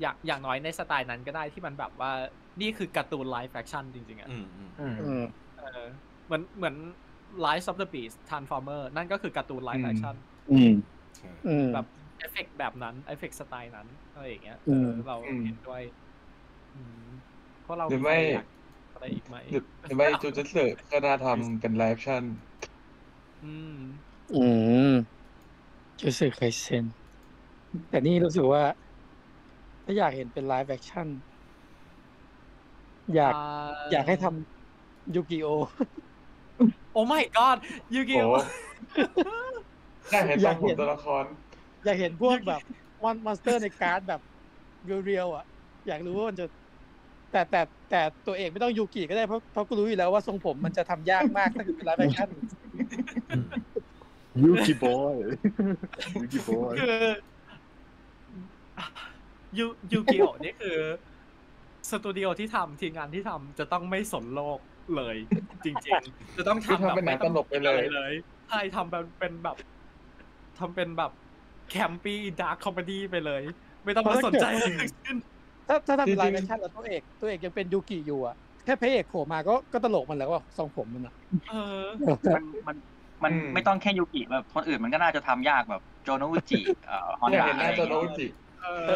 [0.01, 2.13] อย่างอย่างน้อยในสไตล์นั้นก็ได้ที่มันแบบว่า
[2.61, 5.25] นี่คือการ์ตูน live action จริง ๆ อะอืมอืมอืมอืม
[5.59, 5.85] เออ
[6.27, 6.75] เหมือนเหมือน
[7.45, 10.17] Rise of the Beast Transformer นั่นก็คือการ์ตูน live action
[10.53, 10.73] อืม
[11.17, 11.87] ใช่อืมแบบ
[12.19, 15.83] เอฟเฟกต์แบบนั้นเอฟเฟกต์สไตล์นั้นอะไรอย่างเงี้ยอืมเออเราเห็นด้วย
[16.77, 17.05] อืม
[17.63, 18.47] เพราะเราหรือไม่อยาก
[18.95, 22.23] อะไรอีกไหมหรือหรือไม่จูจูสึก็น่าทำเป็น live action
[23.43, 23.75] อืม
[24.33, 24.37] อื
[24.91, 25.19] ม
[26.01, 26.85] จูสึไคเซน
[27.89, 28.63] แต่นี่รู้สึกว่า
[29.85, 31.09] ถ้าอยากเห็นเป็น live action
[33.15, 33.35] อยาก
[33.91, 35.49] อยากให้ทำยูกิโอ
[36.93, 37.57] โอ้ my god
[37.95, 38.29] ยูกิโอ้โอ
[40.11, 41.25] ได้เห็นอตยาอกงผเห็มนตัวละคร
[41.85, 42.63] อยากเห็นพวกแบบ
[43.03, 44.21] มอนมอนสเตอร์ในการ์ดแบบ
[44.85, 45.45] เรียวๆอะ
[45.87, 46.47] อยากรู้ว่ามันจะ
[47.33, 47.61] แต่แต่
[47.91, 52.29] แต่ตัวเอกไม่ต้องยูกิก็ได้เพราะเพราะกูรู้อยู่แล้วว่าทรงผมมันจะทำยากมากถ้าเกิดเป็นไลฟ์แอคชั่น
[54.45, 55.15] ยูกิบอย
[56.21, 57.03] ยูกิบอยคือ
[59.59, 60.79] ยูยูกิโอนี่คือ
[61.91, 64.59] สตูดิโอที่ทำทีมงานที่ทำจะต้องไม่สนโลก
[64.97, 65.17] เลย
[65.65, 65.75] จริง
[66.17, 68.13] ๆ จะต้องคือทำแบบทำเป็นหนังไม่ต้องตลกไปเลยคิดอะรเลย
[68.49, 69.57] ใช่ทำเป็นเป็นแบบ
[70.59, 71.13] ทำเป็นแบบ
[71.71, 73.43] แคมปี้ดาร์คคอมเมดี้ไปเลย
[73.85, 75.17] ไม่ต้องมาสนใจอะไรทั้งสิ้น
[75.69, 78.37] ถ้าถ้าทำเป็นไลจริงๆฟ์แอคชั่นแล้วตัวเอกตัวเอกยังเป็นยูกิอยู่อะ
[78.69, 81.15] แค่พระเอกโผล่มาก็ก็ตลกมันแล้วว่าทรงผมมันอะ
[81.49, 81.85] เออ
[82.35, 82.77] มันมัน
[83.25, 88.27] มันอืมไม่ต้องแค่ยูกิแบบคนอื่นมันก็น่าจะทำยากแบบโจโนอุจิเอ่อฮอนอยากดาเห็นหอะไรน้าอย่างโจโนเงี้ยอุจิ
[88.61, 88.89] เออ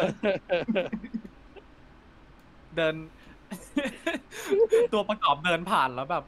[2.75, 2.95] เดิน
[4.93, 6.23] ตัวประกอบเดินผ่านแล้วแบบ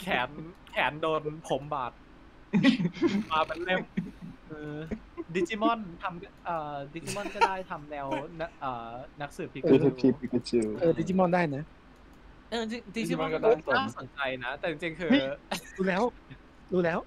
[0.00, 0.28] แขน
[0.70, 1.92] แขนโดนผมบาด
[3.32, 3.80] มาเป็นเล่ม
[4.48, 4.76] เออ
[5.34, 8.06] ดิจิมอนทำเอ่อดิจิมอนก็ได้ทำแนว
[8.40, 8.90] นักเอ่อ
[9.20, 11.64] นักสืบพิกาคือจูทีพิกาจูเออดิจิมอนได้นะ
[12.50, 12.64] เออ
[12.96, 15.22] ดิจิมอน Digimon ก็ก็น่าสนน่าสนใจนะ แต่จริงๆคือเฮ้ย
[15.76, 16.02] รู้แล้ว
[16.72, 16.98] รู้แล้ว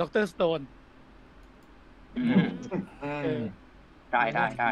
[0.00, 0.60] ด็อกเตอร์สโตน
[2.16, 2.46] อืม
[3.26, 3.42] อืม
[4.12, 4.70] ได้ได้ได้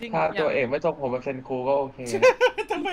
[0.00, 1.98] จริงถ้าอย่าตัวงเอกไม่จบผมเป็นเซนคูก็โอเค
[2.72, 2.88] ทำไม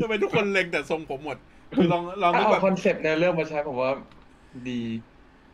[0.00, 1.36] ทำไมทุกคนเล็งแต่ทรงผมหมด
[1.76, 3.92] คือลองลองถ้านึกเอาแบบคอนเซปต์ในเรื่องมาใช้ผมว่า
[4.68, 4.82] ดี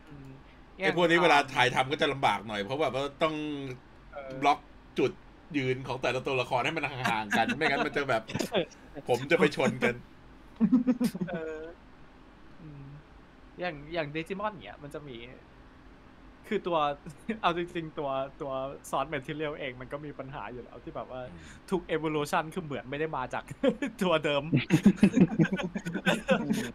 [0.09, 0.29] อืม
[0.77, 3.35] ไอ้พวกนี้เวลาถ่ายทำก็จะลำบากหน่อย เพราะแบบว่าต้อง
[4.13, 4.59] เออบล็อก
[4.99, 5.13] จุด
[5.57, 8.23] ยืนของแต่ละตัวละครให้มันห่างๆกัน ไม่งั้นมันจะแบบ
[9.09, 9.95] ผมจะไปชนกัน
[11.31, 11.61] เออ
[12.61, 12.85] อืม
[13.61, 15.17] อย่างอย่างดิจิมอนเนี่ยมันจะมี
[16.49, 16.79] คือตัว
[17.43, 18.11] เอาจริงๆ ตัว
[18.41, 18.53] ตัว
[18.91, 21.21] source material เองมันก็มีปัญหาอยู่แล้วที่แบบว่า
[21.71, 23.45] ทุก evolution คือเหมือนไม่ได้มาจาก
[24.03, 24.43] ตัวเดิม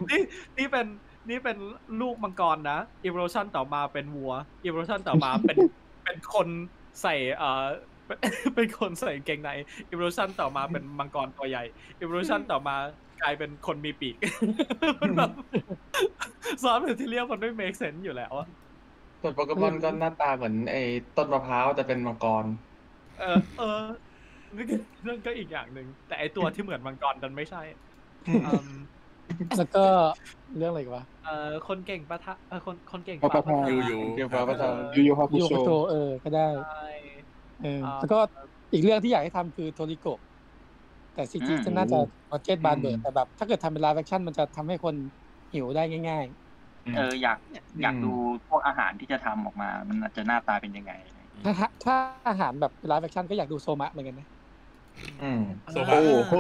[0.09, 0.21] นี่
[0.57, 0.87] นี่เป็น
[1.29, 1.57] นี่เป็น
[2.01, 4.33] ลูกมังกรนะ evolution ต่อมาเป็นวัว
[4.67, 5.57] evolution ต่อมาเป็น
[6.03, 6.47] เป็นคน
[7.01, 7.65] ใส่เอ่อ
[8.05, 8.17] เป็น
[8.55, 9.51] เป็นคนใส่กางเกงใน
[9.91, 11.63] evolution ต่อมาเป็นมังกรตัวใหญ่
[12.03, 12.75] evolution ต่อมา
[13.21, 14.15] กลายเป็นคนมีปีก
[15.01, 15.31] มันแบบ
[16.63, 18.47] ซอสแมทเทียลมันไม่ make sense อยู่แล้วอะ
[19.21, 20.83] ส่วนโปเกมอนก็หน้าตาเหมือนไอ้
[21.17, 22.45] ต้นมะพร้าวแต่เป็นมังกร
[23.19, 23.83] เออ เออ
[24.55, 24.75] นี่ก็
[25.07, 27.61] นั่นก็อีกอย่างหนึ่งแต่ไอตัวที่เหมือนมังกรดันไม่ใช่
[28.27, 28.33] อื
[28.67, 28.69] ม
[29.57, 29.85] แล้วก็
[30.57, 36.87] เรื่องอะไรอีกวะเอ่อคนเก่งปะทะเออคนคนเก่งปะปะอยู่อยู่เกี่ยวกับประธานยูยูฮาคุโยโชโตเออก็ได้ใช่
[37.63, 38.19] เอออ่าแล้วก็
[38.73, 40.19] อีกเรื่องที่อยากให้ทำคือโทริโกะ
[41.15, 41.97] แต่ซีจีอืมจะน่าจะ
[42.31, 44.95] บัดเจ็ตบานเบิร์อืมแต่แบบถ้าเกิดทำเป็นไลฟ์แอคชั่นมันจะทำให้คน
[45.53, 46.25] หิวได้ง่าย
[46.95, 47.37] เอออยาก
[47.81, 48.11] อยากดู
[48.49, 51.53] พวกอาหารที่จะทำออกมา มันจะหน้าตาเป็นยังไงๆถ้า
[51.85, 51.95] ถ้า
[52.29, 54.27] อาหารแบบไลฟ์แอคชั่นก็อยากดูโซมะเหมือนกันนะ
[55.23, 55.41] อืม
[55.71, 56.33] โซมาโอ้โห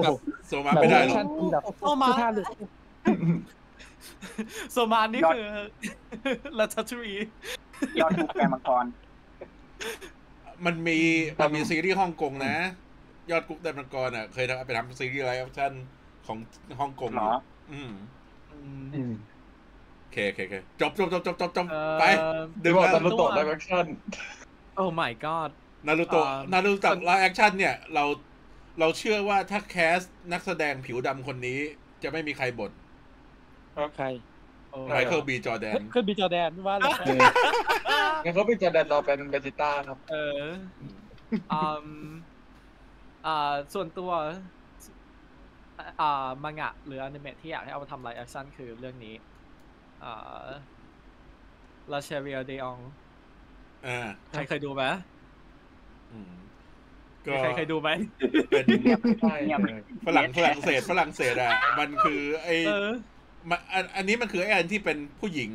[0.47, 2.45] โซมาแบบไม่ได้แอหรคอกชั่นที่แบบโซมาท่าเรือ
[4.73, 5.47] โซมานนี่ยอดคือ
[6.59, 7.13] ลาทัตรี
[7.99, 8.85] ยอดทุกแกมังกร
[10.65, 10.99] มันมี
[11.39, 12.55] มันมีซีรีส์ฮ่องกงนะ
[13.31, 15.71] ยอดกุ๊กไดมังกรอะ เคยทำไปทำซีรีส์ไลฟ์แอคชั่น
[16.25, 16.37] ของ
[16.79, 17.29] ฮ่องกงเหรอ
[17.71, 17.91] อืม
[18.93, 19.13] อืม
[20.01, 22.03] โอเคโอเคโอเคจบจบจบจบจบจบเอ่อไป
[22.63, 23.85] ดึดึงงว่ามาตารุโตะไลฟ์แอคชั่น
[24.75, 25.51] โอ้ my god
[25.87, 28.03] นารูโตะอ่านารูโตะคนไลฟ์แอคชั่นเนี่ย เรา
[28.79, 29.99] เราเชื่อว่าถ้าแคส
[30.31, 31.59] นักแสดงผิวดำคนนี้
[32.03, 32.71] จะไม่มีใครบ่น
[33.73, 34.01] ใครโอ้ใค
[34.83, 40.43] ไมรเคิลบีจอร์แดนขึ้นบีจอร์แดนไม่ว่าเลยเอองั้นเขาเป็นจอแดนเราเป็นเบจิต้าครับ เออ
[41.53, 41.59] อื
[42.05, 42.09] ม
[43.25, 44.11] อ่าส่วนตัว
[46.01, 49.15] อ่ามังงะหรืออนิเมะที่อยากให้เอามาทำไลฟ์แอคชั่นคือเรื่องนี้
[50.03, 50.45] อ่า
[51.91, 52.77] ลาเชเรียเดอง
[53.87, 54.83] อ่าใครเคยดูไหม
[56.11, 56.33] อืม
[57.25, 57.89] มีก็ใครเคยดูไหม
[58.49, 58.65] เป็น
[59.21, 62.89] ใช่เงียบเลยฝรั่งฝรั่งเศสฝรั่งเศสอะ มันคือไอเออ
[63.49, 65.51] มันอันอันนี้มันคือไออันที่เป็นผู้หญิง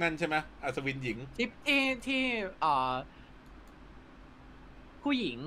[0.00, 2.22] นั่นใช่ไหมอัศวินหญิง ที่ที่ที่
[2.64, 2.92] อ่า
[5.02, 5.38] ผู้หญิง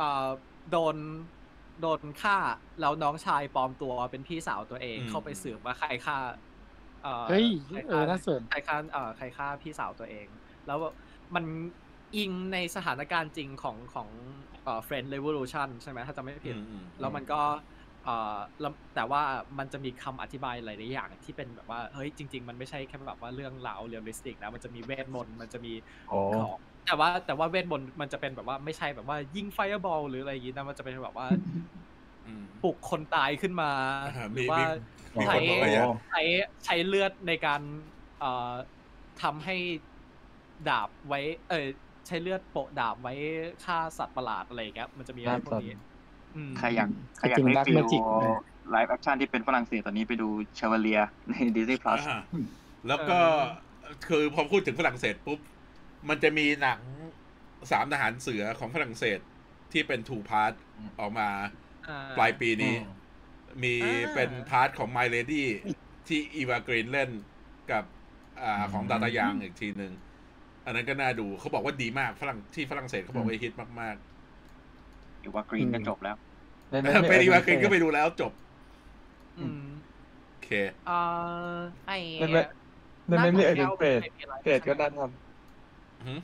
[0.00, 0.28] อ่า
[0.70, 0.96] โดน
[1.80, 2.36] โดนฆ่า
[2.80, 6.16] แล้วน้องชายปลอมตัวเป็นพี่สาวตัวเองอืม เข้าไปสืบว่าใครฆ่า
[7.06, 10.26] อ่อเฮ้ยใครเอฆ่าอน่าสน ใครฆ่าเอ่อใครฆ่าพี่สาวตัวเอง
[10.66, 10.78] แล้ว
[11.34, 11.44] มัน
[12.16, 14.08] อิงในสถานการณ์จริงของของ
[14.62, 17.42] เอ่อ French Revolution ใช่ไหมถ้าจำไม่ผิด อืมอืมแล้วมันก็
[18.04, 19.22] เอ่อแล้วแต่ว่า
[19.58, 25.72] มันจะมีคำอธิบายหลายๆอย่างที่เป็นแบบว่าเฮ้ยจริง ๆ มันไม่ใช่แค่แบบว่าเรื่องราว realistic นะมันจะมีเวทมนต์มันจะมี
[26.10, 26.56] อ๋อของ
[26.86, 31.28] แต่ว่าแต่ว่าเวทมนต์มันจะเป็นแบบว่าไม่ใช่แบบว่ายิง fireball หรืออะไรอย่างงี้นะมันจะเป็นแบบว่า
[32.24, 33.70] อืมปลุกคนตายขึ้นมา
[34.02, 34.60] อ่าหมีรือว่า
[35.18, 36.20] มีใช้คนบอกไว้อะใช้
[36.64, 37.60] ใช้เลือดในการ
[38.18, 38.52] เอ่อ
[39.22, 39.56] ทำให้
[40.68, 41.66] ดาบไว้ เออ
[42.06, 43.12] ใช้เลือดโปะดาบไว้
[43.64, 45.82] ฆ่าสัตว์ประหลาดอะไรอย่างเงี้ยมันจะมีอะไรพวกนี้อืม
[46.58, 46.88] ใครอยาก
[47.18, 48.02] ใครอยากจริงได้ dark ฟีล magic
[48.70, 51.00] live action ที่เป็นฝรั่งเศสตอนนี้ไปดูเชวเลีย
[51.30, 52.20] ใน Disney Plus อ่า
[52.88, 53.18] แล้วก็
[54.06, 55.38] คือพอพูดถึงฝรั่งเศสปุ๊บ
[56.08, 56.80] มันจะมีหนัง
[57.70, 59.18] สามทหารเสือของฝรั่งเศส
[59.72, 60.52] ที่เป็น two part
[61.00, 61.28] ออกมา
[61.88, 63.00] อ่าปลายปีนี้อืม
[63.64, 65.44] มีอ่าเป็นพาร์ทของ My Lady
[66.08, 67.10] ที่อีวากรีนเล่น
[67.70, 67.84] กับ
[68.42, 69.92] อ่าของดาตายางอีกทีหนึ่ง
[70.64, 73.52] อันนั้นก็น่าดูเขาบอกว่าดีมากฝรั่งที่ฝรั่งเศสเขาบอกว่าฮิต
[73.82, 74.11] มากหรื
[75.22, 76.16] อว่ากรีนก็จบแล้ว
[76.70, 78.32] ในนั้นๆเป็นอีวากรีนก็ไปดูแล้วจบ
[79.38, 79.60] อืม
[80.28, 80.48] โอเค
[80.88, 80.92] อ่า
[81.86, 82.46] ไอในนั้น
[83.08, 84.98] ในนั้นมีเอเดนหาเฟขดองแก้วเฟดก็น่าท
[86.00, 86.20] หืม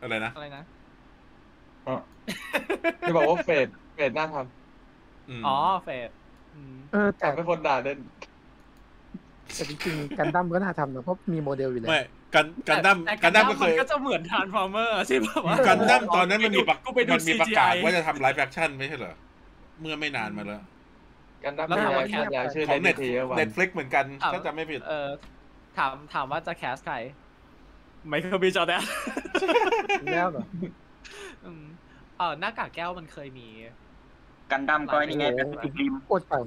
[0.00, 1.94] อะไรนะอะไรนะำอ๋อ
[3.06, 4.34] จะบอกว่าเฟดเฟดน่าท
[5.38, 6.10] มอ๋อเฟด
[6.54, 7.98] อืมเออำแต่แต่เป็นคนด่าเล่น
[9.54, 12.02] แต่จริงๆกันดั้มก็น่าทำนะเพราะมีโมเดลอยู่แล้วไม่
[12.34, 19.14] กันกันดั้มแต่กันดั้มก็เคยมันก็จะเหมือนทานฟอร์เมอร์ใช่ป่าวะกันดั้มตอนนั้นมันมีประกูไปดูมันมีประกาศ CGI ว่าจะทำไลฟ์แอคชั่นไม่ใช่เหรอ
[19.80, 20.62] เมื่อไม่นานมาแล้ว
[21.44, 25.08] กันดั้มแล้วเป็นถามว่าแค่ยายชื่อของเน็เน็ตตเทวันเน็ตฟลิกเหมือนกันถามถ้าจำไม่ผิดเออ
[25.78, 26.96] ถามถามว่าจะแคสใคร
[28.08, 28.82] ไมเคิลบีจอร์แดน
[30.12, 30.44] แล้วเหรอ
[31.44, 31.64] อืม
[32.18, 33.48] เออหน้ากากแก้วมันเคยมี
[34.50, 36.40] กันดั้มก็นี่ไงเป็นติกริมโคตรเก่า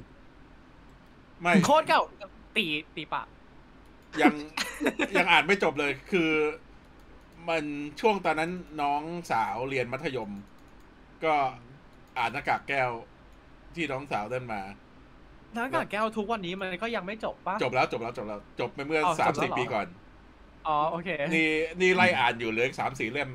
[1.42, 2.02] ไม่โคตรเก่า
[2.58, 2.66] ตี
[2.96, 3.24] ตีปะ
[4.22, 4.34] ยัง
[5.16, 6.32] ยังอ่านไม่จบเลยคือ
[7.50, 7.64] มัน
[8.00, 8.52] ช่วงตอนนั้น
[8.82, 9.02] น้อง
[9.32, 10.32] สาวเรียนมัธยม
[11.24, 11.34] ก็
[12.18, 12.90] อ่านหน้ากากแก้ว
[13.76, 14.62] ที่น้องสาวเดินมา
[15.54, 19.88] หน้ากากแก้วทุกวันนี้มันก็ยังไม่จบปะจบแล้วจบแล้วจบแล้ว จบไปเมื่ออ๋อสามจบแล้วสี่เหรอปีก่อน
[20.68, 21.50] อ๋อโอเค นี่
[21.82, 23.30] นี่ไล่อ่านอยู่เหลืออีกสามสี่เล่ม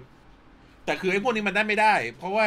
[0.85, 2.47] แต่คือไอ้พวกนี้มันได้ไม่ได้ เพราะว่า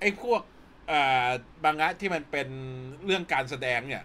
[0.00, 0.42] ไอ้พวก
[0.90, 1.28] อ่า
[1.64, 2.48] บางะที่มันเป็น
[3.04, 4.02] เรื่องการแสดงเนี่ย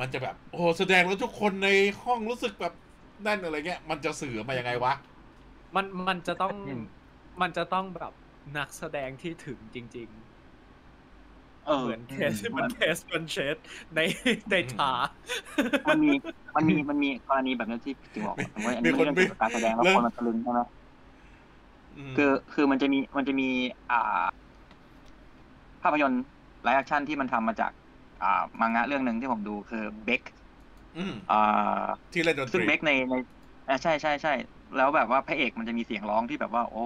[0.00, 1.66] มันจะแบบโอ้โหแสดงแล้วทุกคนใน
[2.02, 2.72] ห้องรู้สึกแบบ
[3.26, 4.92] นั่นอะไรเงี้ย มันจะสื่อมายังไงวะ
[5.74, 6.80] มันมันจะต้องอืม
[7.40, 8.12] มันจะต้องแบบ
[8.56, 10.10] นักแสดงที่ถึงจริง
[11.64, 13.56] เอๆอเหมือนเคสอืมมันเคสมันเชด
[13.94, 13.98] ใน
[14.50, 14.86] ในถา
[15.88, 16.08] มันมี
[16.56, 20.60] มันมีมันมีกรณีแบบนี้ที่ถึงบอกว่าสมมติอันนี้มีคนเรื่องเกี่ยวกับการแสดงแล้วเรื่องคนมันตะลึงใช่ไหม
[22.16, 23.44] มคือคือมันจะมีมันจะมี
[23.90, 23.96] อ่า
[25.82, 26.22] ภาพยนตร์
[26.62, 27.72] ไลฟ์แอคชั่นที่มันทำมาจาก
[28.20, 28.26] อ่า
[28.60, 30.22] มังงะเรื่องหนึ่งที่ผมดูคือเบค
[30.94, 31.34] อืมอ่า
[32.12, 33.14] ที่เล่นดนตซึ่งรีเบคในใน
[33.68, 34.30] อ่าใช่ใช่ใช่
[34.74, 36.78] แล้วแบบว่าพระเอกมันจะมีเสียงร้องที่แบบว่า โอ้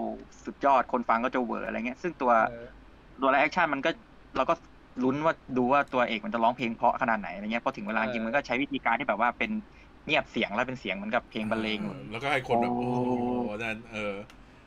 [0.46, 2.80] สุดยอดคนฟังก็จะเหวออะไรเงี้ย ซึ่งตัวเออ
[3.20, 3.90] ตัว live action มันก็
[4.36, 4.54] เราก็
[5.02, 9.50] ลุ้นว่าดูว่าตัวเอกมันจะร้องเพลงเพราะขนาดไหนอะไรเงี้ยพอถึงเวลาเออจริงมันก็ใช้วิธีการที่แบบว่าเป็น
[10.04, 13.08] เงียบเสียงแล้วเป็นเสียงเหมือนกับเพลงบรรเลงแล้วก็ให้คนแบบโอ้โอ้โห
[13.62, 13.98] นั่นเออ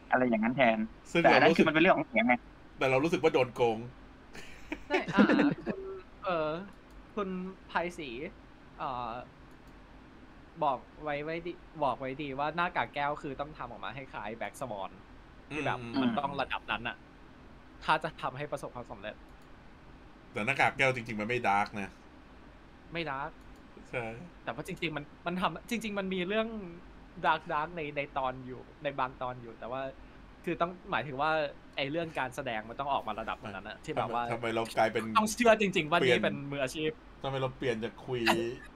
[0.10, 0.80] อะไรอย่างนั้นแทน
[1.14, 2.34] ซึ่งแต่อัเรานนั้นรู้คืสึอกมันเป็นเรื่องของเสียงไง
[2.78, 3.80] แต่เรารู้สึกว่าโดนโกง
[4.88, 5.20] ใช่อ่า
[5.66, 5.83] คุณ
[6.24, 6.52] เออ
[7.16, 7.30] คุณ
[7.68, 8.10] ไพศรี
[8.78, 8.86] เอ่อ
[10.64, 14.92] บอกไว้ไว้ดีบอกไว้ดีว่าหน้ากากแก้วคือต้องทำออกมาให้คล้าย Black Swan
[15.50, 16.96] ที่แบบอืม มันต้องระดับนั้นอะ
[17.84, 19.16] ถ้าจะทำให้ประสบความสำเร็จ
[20.32, 21.90] แต่หน้ากากแก้วจริง ๆ มันไม่ dark นะ
[22.92, 23.32] ไม่ dark
[23.90, 24.00] ใช่
[24.44, 26.48] แต่ว่าจริง ๆ มันมันทำจริง ๆ มันมีเรื่อง
[27.26, 29.82] dark dark ในในตอนอยู่ในบางตอนอยู่ แต่ว่า
[30.44, 31.32] คือต้องหมายถึงว่า
[31.76, 36.90] ไอ้เรื่องการแสดงมันต้องออกมาระดับนั้นนะที่แบบว่าทำไมเรากลายเป็นต้องเชื่อจริง ๆ ว่าเปลี่นี่ยนเป็นมืออาชีพ
[37.24, 38.22] ทำไมเราเปลี่ยนจากคุย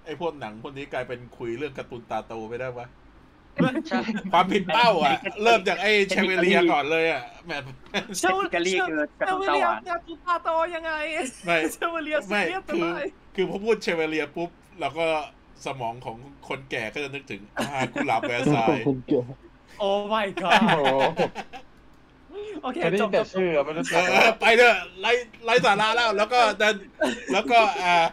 [0.05, 2.87] ไอ้พวกหนังพวกนี้กลายเป็นคุยเรื่องการ์ตูนตาโตไปได้วะ
[3.87, 3.99] ใช่
[4.33, 7.51] ความผิดเป้าอะ เริ่มจากไอ้เชเวเลียก่อนเลยอะแหม
[8.17, 10.91] เชื่ออิตาลีคือกระตุ้นเชตาหวานเชเวเลียการ์ตูนตาโตยังไง
[11.45, 14.49] ไม่เชเวเลียไม่เสียบไปคือเลยคือพอพูดเชเวเลียปุ๊บ
[14.79, 15.05] เราก็
[15.65, 16.17] สมองของ
[16.47, 18.85] คนแก่ก็จะนึกถึงอ่ากุหลาบแวร์ซายน์
[19.79, 20.51] โอ้ my โอ้
[21.13, 21.19] god
[22.51, 25.11] โหโอเคแค่ได้จยิบนแต่จบชื่ออะไม่รู้เอจักอเออไปเถอะไล่
[25.45, 26.75] ไล่สาระแล้ว แล้วก็เดิน
[27.33, 28.05] แล้วก็อ่า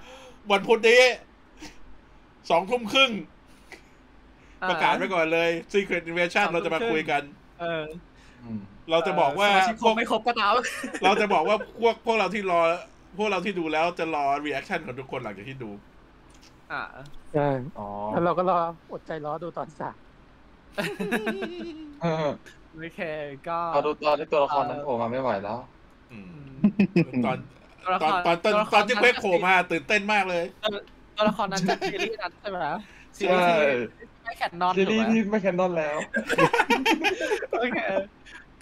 [0.50, 1.02] วันพุธนี้
[2.50, 3.10] สองทุ่มครึ่ง
[4.70, 7.22] ประกาศไว้ก่อนเลย Secret Invasion เราจะมาคุยกัน
[7.60, 7.84] เออ
[8.42, 10.52] อืมเราจะบอกว่าสมาชิกคพรวบกไม่ครบก็ตาม
[11.04, 12.60] เราจะบอกว่าพวกพวกเราที่รอ
[13.18, 15.70] พวกเราที่ดูแล้วจะรอ reaction ของทุกคนหลังจากที่ดู
[16.72, 16.82] อ่า
[17.34, 17.48] ใช่
[17.78, 18.58] อ๋อแล้วเราก็รอ
[18.92, 19.96] อดใจรอดูตอนสาม
[22.02, 22.28] เออ
[22.78, 23.00] โอเค
[23.48, 25.58] ก็พอดูตอนที่ตัวละครนั้นโผล่มาไม่ไหวแล้ว
[26.12, 26.26] อืม
[26.96, 27.38] อืมตอน
[27.84, 30.44] ตัวละตคอนรตอนตอนตัวละคตรอนที่เควกโผล่มาตื่นเต้นมากเลย
[31.16, 32.58] ตัวละครนั้นจากซีรีส์นั้นใช่ไหม
[33.16, 35.98] ซีใช่รีส์ที่ไม่แคนนอนซีถูกรีไหมส์ที่ไม่แคนนอนแล้ว
[37.58, 37.78] โอเค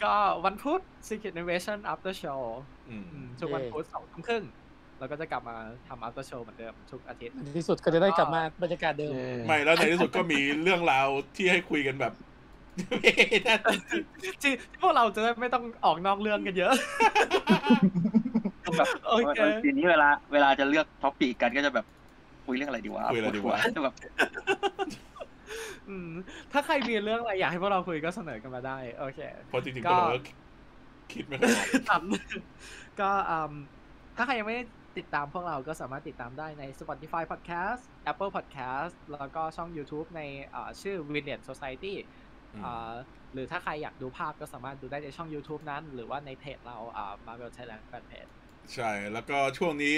[0.02, 0.14] ก็
[0.44, 2.40] วันพุธ Secret Invasion After Show
[2.90, 4.44] อืมอืมทุกวันพุธสองทุ่มครึ่ง
[4.98, 5.56] เราก็จะกลับมา
[5.88, 9.12] ทำ After Show เหมือนเดิมทุกอาทิตย์ในที่สุดก็จะได้กลับมาบรรยากาศเดิม
[9.46, 11.06] ไม่แล้วในที่สุดก็มีเรื่องราว
[11.36, 12.31] ที่ให้คุยกันแบบนั่น
[14.42, 16.72] ที่พวกเราจะได้ไม่ต้องออกนอกเรื่องกันเยอะ
[18.78, 21.86] แบบโอเคทีนี้เวลาเวลาจะเลือกท็อปปีกกันก็จะแบบ
[22.46, 23.94] คุยเรื่องอะไรดีวะคุยอะไรดีวะจะแบบ
[25.88, 26.10] อืม
[26.52, 30.20] ถ้าใครมีเรื่องอะไรอยากให้พวกเราคุยก็เสนอกันมาได้ โอเคเพราะจริงๆก็ก็เราก็
[31.12, 32.02] คิดไม่ค่อยออกตาม
[33.00, 33.52] ก็อืม
[34.16, 34.64] ถ้าใครยังไม่ได้
[34.98, 40.22] ติดตามพวกเราก็สามารถติดตามได้ใน Spotify Podcast Apple Podcast แล้วก็ช่อง YouTube ใน
[40.54, 42.21] อ่าชื่อ w i n n e t Society อืมอ่า
[43.32, 48.30] หรือถ้าใครอยากดูภาพก็สามารถดูได้ในช่อง YouTube นั้น หรือว่าในเพจเราอ่า Marvel Thailand Fan Page
[48.74, 49.96] ใช่ แล้วก็ช่วงนี้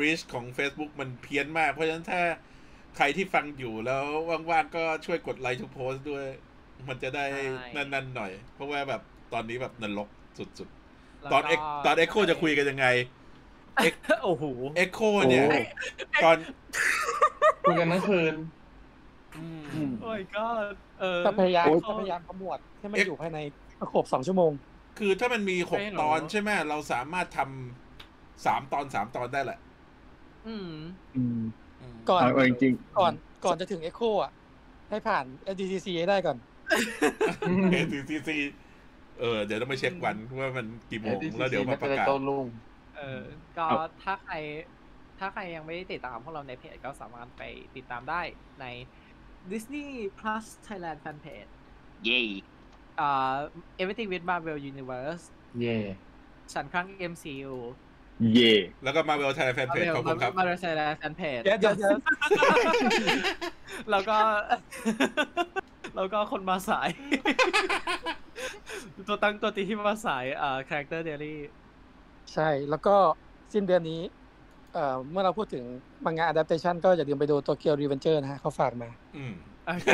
[0.00, 2.22] reach ของ Facebook มันเพี้ยนมาก เพราะฉะนั้นถ้า
[2.96, 4.04] ใครที่ฟังอยู่แล้ว
[4.50, 6.24] ว่างๆ ก็ช่วยกดไลค์ทุกโพสต์ด้วย
[6.88, 9.02] มันจะได้ใช่นั่นๆหน่อย เพราะว่าแบบ
[9.32, 10.08] ตอนนี้แบบนรก
[10.38, 10.68] สุด
[11.20, 12.86] แล้วๆตอนก็เอ็กตอนเอ็กโคจะคุยกันยังไง
[14.24, 14.44] โอ้โห
[14.76, 15.00] เอ็กโค
[15.30, 15.60] เนี่ยโอ้
[16.24, 16.36] ตอน
[17.62, 18.63] คุยกันทั้งคืนอืม
[20.02, 20.46] โอ้ยก็
[21.00, 23.38] เออก็พยายามโอ้ก็พยายามขมวดให้มันเอ๊ะอยู่ภายใน
[23.80, 24.52] ประกบสองชั่วโมง
[24.98, 29.58] คือถ้ามันมีหกไม่หรอตอนใช่ไหมเราสามารถทำสามตอนสามตอนได้แหละ
[30.46, 30.70] อืม
[31.16, 31.40] อืม
[31.80, 33.12] อืมก่อนเอาเอาจริงๆก่อน
[33.44, 34.32] ก่อนจะถึง Echo อะ
[34.90, 35.24] ให้ผ่าน
[35.54, 36.36] SDCC ให้ได้ก่อน
[37.72, 38.36] SDCC
[39.20, 42.46] เออ เดี๋ยวต้องไปเช็ควันว่ามันกี่โมงแล้วเดี๋ยวมาประกาศโต้รุ่ง
[42.96, 43.22] เออ
[43.58, 43.66] ก็
[44.02, 44.34] ถ้าใคร
[45.18, 47.42] ถ้าใครยังไม่ได้ติดตามพวกเราในเพจก็สามารถไป
[47.76, 48.20] ติดตามได้
[48.60, 48.66] ใน
[49.52, 49.88] Disney
[50.20, 51.50] Plus Thailand Fan Page
[52.04, 52.22] เย่
[53.00, 53.34] อ่า
[53.82, 55.24] Everything with Marvel Universe
[55.60, 55.78] เย่
[56.52, 57.54] ฉันครั้ง MCU
[58.32, 61.96] เย่แล้วก็ Marvel Thai Fan Page ขอบคุณครับ Marvel Thailand Fan Page เดี๋ยวเดี๋ยวเดี๋ยว
[63.90, 64.18] แล้วก็
[65.96, 66.88] แล้วก็คนมาสาย
[69.08, 71.34] ตัวตั้งตัวตีที่มาสายอ่า Character Daily
[72.32, 72.96] ใช่ แล้วก็
[73.52, 74.02] สิ้นเดือนนี้
[74.74, 75.64] เอ่อเมื่อเราพูดถึง
[76.04, 79.34] มังงะ adaptation ก็อย่าลืมไปดู Tokyo Revengers นะฮะเขาฝากมา อืม
[79.66, 79.88] โอเค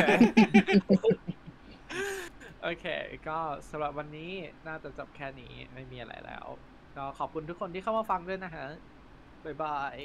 [2.63, 2.87] โอเค
[3.29, 3.39] ก็
[3.71, 4.31] สำหรับวันนี้
[4.67, 6.47] น่าจะจบแค่นี้ไม่มีอะไรแล้ว
[6.97, 8.67] ก็ขอบคุณทุกคนที่เข้ามาฟังด้วยนะฮะ
[9.45, 9.97] บ๊ายบาย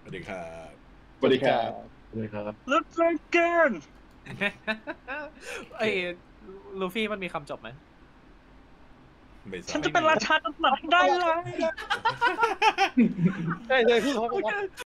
[0.00, 0.70] สวัสดีครับ
[1.18, 1.70] สวัสดีครับ
[2.14, 2.98] เลยครับรถไฟ
[3.32, 3.72] เกิน
[5.78, 5.92] เอ้ย
[6.80, 7.68] ลูฟี่มันมีคำจบไหม
[9.48, 11.40] ไม่ทราฉันบจะเป็นราชาตำหนักได้เลย
[13.68, 14.54] ใช่เลยพี่เขาบอกว่า